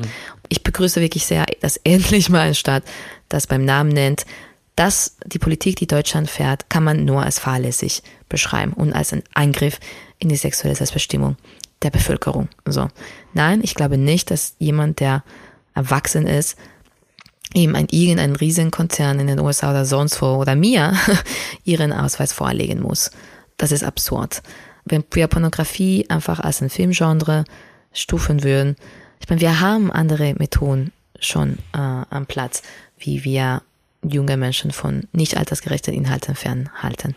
Ich 0.48 0.64
begrüße 0.64 1.02
wirklich 1.02 1.26
sehr, 1.26 1.46
dass 1.62 1.78
endlich 1.84 2.30
mal 2.30 2.48
ein 2.48 2.56
Staat 2.56 2.84
das 3.28 3.48
beim 3.48 3.66
Namen 3.66 3.90
nennt. 3.90 4.26
dass 4.76 5.18
die 5.26 5.40
Politik, 5.40 5.76
die 5.76 5.88
Deutschland 5.88 6.30
fährt, 6.30 6.70
kann 6.70 6.86
man 6.86 7.04
nur 7.04 7.22
als 7.22 7.38
fahrlässig 7.38 8.02
beschreiben 8.30 8.72
und 8.72 8.94
als 8.94 9.12
ein 9.12 9.24
Eingriff 9.34 9.78
in 10.20 10.30
die 10.30 10.38
sexuelle 10.38 10.74
Selbstbestimmung 10.74 11.36
der 11.82 11.90
Bevölkerung. 11.90 12.48
So. 12.66 12.88
Nein, 13.34 13.60
ich 13.62 13.76
glaube 13.76 13.98
nicht, 13.98 14.32
dass 14.32 14.56
jemand, 14.58 15.02
der 15.02 15.26
erwachsen 15.76 16.28
ist, 16.28 16.58
eben 17.54 17.76
ein 17.76 17.88
irgendein 17.90 18.36
Riesenkonzern 18.36 19.20
in 19.20 19.28
den 19.28 19.40
USA 19.40 19.72
oder 19.72 19.86
sonst 19.86 20.22
wo 20.22 20.36
oder 20.36 20.56
mir 20.56 20.94
ihren 21.64 21.92
Ausweis 21.92 22.34
vorlegen 22.34 22.82
muss. 22.82 23.12
Das 23.58 23.72
ist 23.72 23.84
absurd. 23.84 24.42
Wenn 24.86 25.04
wir 25.12 25.28
Pornografie 25.28 26.06
einfach 26.10 26.40
als 26.40 26.62
ein 26.62 26.70
Filmgenre 26.70 27.46
stufen 27.92 28.44
würden, 28.44 28.76
ich 29.20 29.30
meine, 29.30 29.42
wir 29.42 29.60
haben 29.60 29.92
andere 29.92 30.34
Methoden 30.36 30.92
schon 31.20 31.58
äh, 31.74 31.78
am 31.78 32.26
Platz, 32.26 32.62
wie 32.98 33.24
wir 33.24 33.62
junge 34.02 34.38
Menschen 34.38 34.72
von 34.72 35.04
nicht 35.12 35.36
altersgerechten 35.36 35.94
Inhalten 35.94 36.36
fernhalten. 36.36 37.16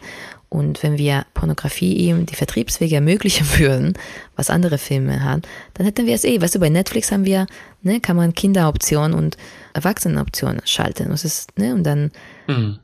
Und 0.49 0.83
wenn 0.83 0.99
wir 0.99 1.25
Pornografie 1.33 1.97
eben 1.97 2.27
die 2.27 2.35
Vertriebswege 2.35 2.97
ermöglichen 2.97 3.47
würden, 3.59 3.95
was 4.37 4.51
andere 4.51 4.79
Filme 4.79 5.23
haben, 5.23 5.43
dann 5.75 5.87
hätten 5.87 6.07
wir 6.07 6.15
es 6.15 6.25
eh. 6.25 6.41
Weißt 6.41 6.55
du, 6.55 6.61
bei 6.61 6.69
Netflix 6.69 7.13
haben 7.13 7.25
wir, 7.25 7.47
ne, 7.83 8.01
kann 8.01 8.17
man 8.17 8.35
Kinderoptionen 8.35 9.15
und 9.15 9.37
Erwachsenenoptionen 9.75 10.63
schalten. 10.65 11.09
Und, 11.09 11.25
ist, 11.25 11.59
ne, 11.59 11.75
und 11.75 11.85
dann, 11.85 12.11
mhm. 12.47 12.79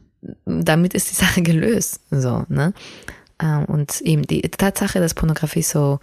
damit 0.44 0.94
ist 0.94 1.10
die 1.10 1.14
Sache 1.14 1.42
gelöst. 1.42 2.00
So, 2.10 2.44
ne? 2.48 2.72
Ähm, 3.40 3.64
und 3.66 4.00
eben 4.00 4.22
die 4.26 4.42
Tatsache, 4.42 4.98
dass 4.98 5.14
Pornografie 5.14 5.62
so, 5.62 6.00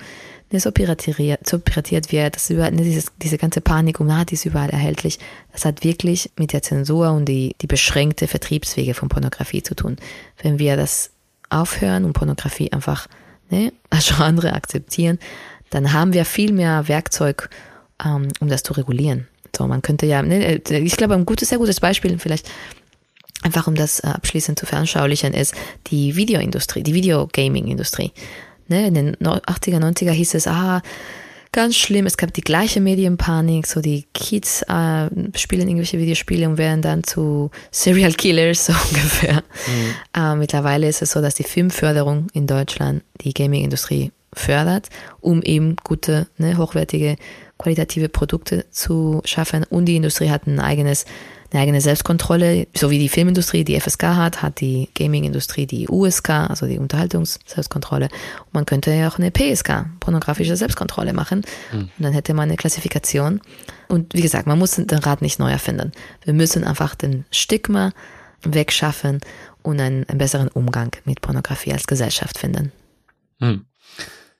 ne, 0.51 0.59
so 0.59 0.71
piratiert, 0.71 1.47
so 1.47 1.59
piratiert 1.59 2.11
wird, 2.11 2.36
dass 2.36 2.49
überall, 2.49 2.71
ne, 2.71 2.83
dieses, 2.83 3.11
diese 3.21 3.38
ganze 3.38 3.61
Panik 3.61 3.99
um, 3.99 4.09
ah, 4.09 4.25
die 4.25 4.36
ist 4.36 4.45
überall 4.45 4.69
erhältlich, 4.69 5.19
das 5.51 5.65
hat 5.65 5.83
wirklich 5.83 6.31
mit 6.38 6.53
der 6.53 6.61
Zensur 6.61 7.11
und 7.11 7.25
die, 7.25 7.55
die 7.61 7.67
beschränkte 7.67 8.27
Vertriebswege 8.27 8.93
von 8.93 9.09
Pornografie 9.09 9.63
zu 9.63 9.75
tun. 9.75 9.97
Wenn 10.41 10.59
wir 10.59 10.77
das 10.77 11.11
aufhören 11.49 12.05
und 12.05 12.13
Pornografie 12.13 12.71
einfach 12.71 13.07
ne, 13.49 13.73
als 13.89 14.15
Genre 14.15 14.53
akzeptieren, 14.53 15.19
dann 15.71 15.91
haben 15.91 16.13
wir 16.13 16.25
viel 16.25 16.53
mehr 16.53 16.88
Werkzeug, 16.88 17.49
ähm, 18.03 18.29
um 18.39 18.47
das 18.47 18.63
zu 18.63 18.73
regulieren. 18.73 19.27
So, 19.56 19.68
man 19.68 19.82
könnte 19.82 20.06
ja, 20.06 20.22
ne, 20.22 20.62
ich 20.70 20.97
glaube, 20.97 21.14
ein 21.14 21.26
gutes, 21.26 21.49
sehr 21.49 21.58
gutes 21.58 21.80
Beispiel 21.80 22.18
vielleicht 22.20 22.49
einfach 23.41 23.68
um 23.68 23.76
das 23.76 23.99
äh, 23.99 24.08
abschließend 24.08 24.60
zu 24.60 24.66
veranschaulichen, 24.66 25.34
ist 25.34 25.53
die 25.88 26.16
Videoindustrie, 26.16 26.84
die 26.84 26.93
Videogaming-Industrie. 26.93 28.12
Ne, 28.68 28.88
in 28.88 28.95
den 28.95 29.16
80er, 29.16 29.80
90er 29.80 30.12
hieß 30.12 30.34
es, 30.34 30.47
ah, 30.47 30.82
ganz 31.51 31.78
schlimm, 31.78 32.06
es 32.06 32.18
gab 32.18 32.34
die 32.34 32.41
gleiche 32.41 32.82
Medienpanik, 32.82 33.68
so 33.68 33.80
die 33.80 34.06
Kids 34.14 34.64
äh, 34.64 35.08
spielen 35.38 35.68
irgendwelche 35.68 35.99
Videospiele 35.99 36.49
und 36.49 36.58
werden 36.58 36.82
dann 36.82 37.03
zu 37.03 37.51
Serial 37.72 38.14
Killers, 38.14 38.66
so 38.66 38.74
ungefähr. 38.74 39.36
Mhm. 39.36 40.22
Äh, 40.22 40.36
mittlerweile 40.36 40.88
ist 40.89 41.01
es 41.01 41.12
so, 41.12 41.22
dass 41.22 41.36
die 41.36 41.43
Filmförderung 41.43 42.28
in 42.34 42.47
Deutschland 42.47 43.03
die 43.22 43.34
Gaming-Industrie 43.34 44.12
fördert, 44.34 44.89
um 45.22 45.41
eben 45.43 45.78
gute, 45.84 46.28
ne, 46.38 46.58
hochwertige, 46.58 47.16
qualitative 47.58 48.10
Produkte 48.10 48.66
zu 48.70 49.22
schaffen. 49.26 49.64
Und 49.64 49.86
die 49.86 49.95
Industrie 49.95 50.30
hat 50.30 50.47
ein 50.47 50.60
eigenes 50.60 51.06
eine 51.56 51.62
eigene 51.62 51.82
Selbstkontrolle, 51.82 52.68
so 52.76 52.89
wie 52.89 52.99
die 52.99 53.10
Filmindustrie 53.10 53.64
die 53.64 53.80
FSK 53.80 54.03
hat, 54.03 54.41
hat 54.41 54.60
die 54.60 54.89
Gaming-Industrie 54.93 55.66
die 55.66 55.88
USK, 55.88 56.30
also 56.30 56.66
die 56.66 56.80
Unterhaltungs-Selbstkontrolle. 56.80 58.06
Und 58.45 58.53
man 58.53 58.66
könnte 58.66 58.91
ja 58.93 59.08
auch 59.08 59.20
eine 59.20 59.32
PSK, 59.32 59.86
pornografische 59.99 60.58
Selbstkontrolle 60.58 61.14
machen. 61.14 61.43
Mhm. 61.72 61.80
Und 61.80 61.91
dann 61.99 62.14
hätte 62.14 62.34
man 62.34 62.49
eine 62.49 62.58
Klassifikation. 62.58 63.41
Und 63.88 64.14
wie 64.14 64.22
gesagt, 64.22 64.47
man 64.47 64.60
muss 64.60 64.72
den 64.72 64.99
Rad 64.99 65.22
nicht 65.22 65.39
neu 65.39 65.51
erfinden. 65.51 65.91
Wir 66.24 66.34
müssen 66.34 66.64
einfach 66.64 66.95
den 66.95 67.26
Stigma 67.32 67.91
wegschaffen 68.41 69.22
und 69.62 69.80
einen, 69.80 70.08
einen 70.10 70.18
besseren 70.18 70.49
Umgang 70.49 70.91
mit 71.06 71.22
Pornografie 71.22 71.74
als 71.74 71.88
Gesellschaft 71.88 72.38
finden. 72.38 72.72
Mhm. 73.39 73.66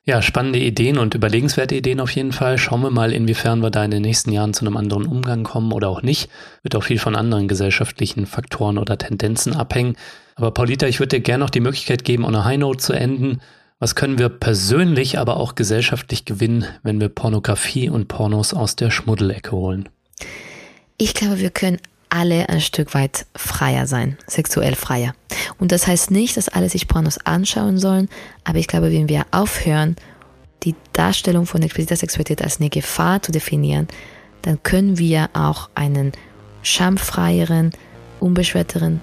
Ja, 0.08 0.22
spannende 0.22 0.60
Ideen 0.60 1.00
und 1.00 1.16
überlegenswerte 1.16 1.74
Ideen 1.74 2.00
auf 2.00 2.12
jeden 2.12 2.32
Fall. 2.32 2.60
Schauen 2.60 2.82
wir 2.82 2.92
mal, 2.92 3.12
inwiefern 3.12 3.64
wir 3.64 3.72
da 3.72 3.84
in 3.84 3.90
den 3.90 4.04
nächsten 4.04 4.32
Jahren 4.32 4.54
zu 4.54 4.64
einem 4.64 4.78
anderen 4.78 5.08
Umgang 5.08 5.44
kommen 5.44 5.72
oder 5.72 5.90
auch 5.90 6.04
nicht. 6.04 6.30
Wird 6.62 6.76
auch 6.76 6.84
viel 6.84 7.00
von 7.00 7.16
anderen 7.16 7.48
gesellschaftlichen 7.48 8.28
Faktoren 8.28 8.78
oder 8.78 9.00
Tendenzen 9.00 9.56
abhängen. 9.56 9.96
Aber 10.36 10.52
Paulita, 10.52 10.86
ich 10.86 11.00
würde 11.00 11.18
dir 11.18 11.22
gerne 11.22 11.44
noch 11.44 11.50
die 11.50 11.60
Möglichkeit 11.60 12.04
geben, 12.04 12.24
on 12.24 12.36
a 12.36 12.46
High 12.46 12.60
Note 12.60 12.78
zu 12.78 12.94
enden. 12.94 13.42
Was 13.80 13.96
können 13.96 14.20
wir 14.20 14.30
persönlich, 14.30 15.18
aber 15.18 15.38
auch 15.38 15.56
gesellschaftlich 15.56 16.24
gewinnen, 16.24 16.66
wenn 16.84 17.00
wir 17.00 17.10
Pornografie 17.10 17.90
und 17.90 18.08
Pornos 18.08 18.54
aus 18.54 18.76
der 18.76 18.92
Schmuddelecke 18.92 19.54
holen? 19.54 19.90
Ich 20.98 21.16
glaube, 21.16 21.40
wir 21.40 21.50
können 21.50 21.80
alle 22.16 22.48
ein 22.48 22.62
Stück 22.62 22.94
weit 22.94 23.26
freier 23.36 23.88
sein, 23.88 24.18
sexuell 24.26 24.76
freier. 24.76 25.14
Und 25.60 25.74
das 25.74 25.86
heißt 25.86 26.12
nicht, 26.12 26.38
dass 26.38 26.48
alle 26.48 26.70
sich 26.70 26.88
Pornos 26.88 27.18
anschauen 27.18 27.78
sollen, 27.78 28.08
aber 28.46 28.58
ich 28.58 28.68
glaube, 28.68 28.90
wenn 28.90 29.10
wir 29.10 29.26
aufhören, 29.32 29.98
die 30.64 30.76
Darstellung 30.94 31.46
von 31.46 31.62
expliziter 31.62 31.98
Sexualität 31.98 32.42
als 32.42 32.62
eine 32.62 32.70
Gefahr 32.70 33.22
zu 33.22 33.34
definieren, 33.34 33.90
dann 34.44 34.64
können 34.64 34.98
wir 34.98 35.30
auch 35.34 35.70
einen 35.76 36.14
schamfreieren, 36.64 37.72
unbeschwerteren, 38.22 39.02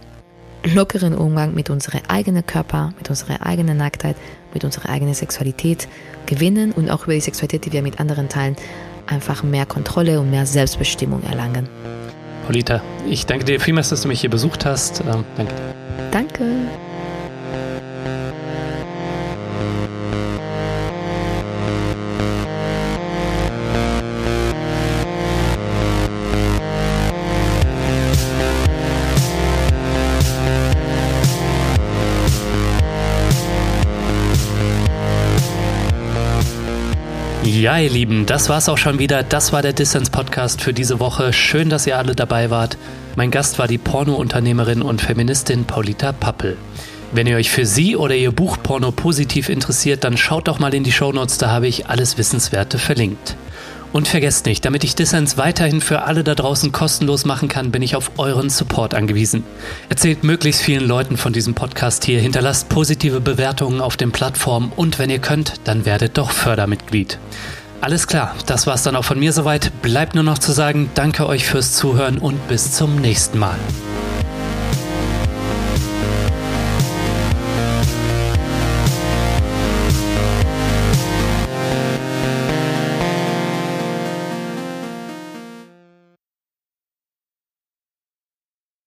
lockeren 0.64 1.14
Umgang 1.14 1.54
mit 1.54 1.68
unserem 1.68 2.00
eigenen 2.08 2.46
Körper, 2.46 2.94
mit 2.96 3.10
unserer 3.10 3.44
eigenen 3.44 3.76
Nacktheit, 3.76 4.16
mit 4.54 4.64
unserer 4.64 4.88
eigenen 4.88 5.12
Sexualität 5.12 5.86
gewinnen 6.24 6.72
und 6.72 6.88
auch 6.88 7.04
über 7.04 7.12
die 7.12 7.20
Sexualität, 7.20 7.66
die 7.66 7.72
wir 7.72 7.82
mit 7.82 8.00
anderen 8.00 8.30
teilen, 8.30 8.56
einfach 9.06 9.42
mehr 9.42 9.66
Kontrolle 9.66 10.18
und 10.18 10.30
mehr 10.30 10.46
Selbstbestimmung 10.46 11.22
erlangen. 11.24 11.68
Polita, 12.46 12.82
ich 13.08 13.26
danke 13.26 13.44
dir 13.44 13.60
vielmals, 13.60 13.88
dass 13.90 14.02
du 14.02 14.08
mich 14.08 14.20
hier 14.20 14.30
besucht 14.30 14.64
hast. 14.64 15.00
Ähm, 15.00 15.24
danke. 15.36 15.54
Danke. 16.10 16.44
Ja, 37.62 37.78
ihr 37.78 37.90
Lieben, 37.90 38.26
das 38.26 38.48
war's 38.48 38.68
auch 38.68 38.76
schon 38.76 38.98
wieder. 38.98 39.22
Das 39.22 39.52
war 39.52 39.62
der 39.62 39.72
Distance 39.72 40.10
Podcast 40.10 40.60
für 40.60 40.72
diese 40.72 40.98
Woche. 40.98 41.32
Schön, 41.32 41.70
dass 41.70 41.86
ihr 41.86 41.96
alle 41.96 42.16
dabei 42.16 42.50
wart. 42.50 42.76
Mein 43.14 43.30
Gast 43.30 43.60
war 43.60 43.68
die 43.68 43.78
Porno-Unternehmerin 43.78 44.82
und 44.82 45.00
Feministin 45.00 45.64
Paulita 45.64 46.10
Pappel. 46.10 46.56
Wenn 47.12 47.28
ihr 47.28 47.36
euch 47.36 47.50
für 47.50 47.64
sie 47.64 47.94
oder 47.94 48.16
ihr 48.16 48.32
Buch 48.32 48.56
Porno 48.60 48.90
positiv 48.90 49.48
interessiert, 49.48 50.02
dann 50.02 50.16
schaut 50.16 50.48
doch 50.48 50.58
mal 50.58 50.74
in 50.74 50.82
die 50.82 50.90
Shownotes, 50.90 51.38
da 51.38 51.52
habe 51.52 51.68
ich 51.68 51.86
alles 51.86 52.18
Wissenswerte 52.18 52.80
verlinkt. 52.80 53.36
Und 53.92 54.08
vergesst 54.08 54.46
nicht, 54.46 54.64
damit 54.64 54.84
ich 54.84 54.94
Dissens 54.94 55.36
weiterhin 55.36 55.82
für 55.82 56.02
alle 56.02 56.24
da 56.24 56.34
draußen 56.34 56.72
kostenlos 56.72 57.26
machen 57.26 57.48
kann, 57.48 57.70
bin 57.70 57.82
ich 57.82 57.94
auf 57.94 58.12
euren 58.16 58.48
Support 58.48 58.94
angewiesen. 58.94 59.44
Erzählt 59.90 60.24
möglichst 60.24 60.62
vielen 60.62 60.86
Leuten 60.86 61.18
von 61.18 61.34
diesem 61.34 61.54
Podcast 61.54 62.04
hier, 62.04 62.20
hinterlasst 62.20 62.70
positive 62.70 63.20
Bewertungen 63.20 63.82
auf 63.82 63.98
den 63.98 64.10
Plattformen 64.10 64.72
und 64.74 64.98
wenn 64.98 65.10
ihr 65.10 65.18
könnt, 65.18 65.54
dann 65.64 65.84
werdet 65.84 66.16
doch 66.16 66.30
Fördermitglied. 66.30 67.18
Alles 67.82 68.06
klar, 68.06 68.34
das 68.46 68.66
war's 68.66 68.84
dann 68.84 68.96
auch 68.96 69.04
von 69.04 69.18
mir 69.18 69.32
soweit. 69.32 69.72
Bleibt 69.82 70.14
nur 70.14 70.24
noch 70.24 70.38
zu 70.38 70.52
sagen, 70.52 70.88
danke 70.94 71.26
euch 71.26 71.44
fürs 71.44 71.74
Zuhören 71.74 72.18
und 72.18 72.48
bis 72.48 72.72
zum 72.72 72.96
nächsten 72.96 73.38
Mal. 73.38 73.58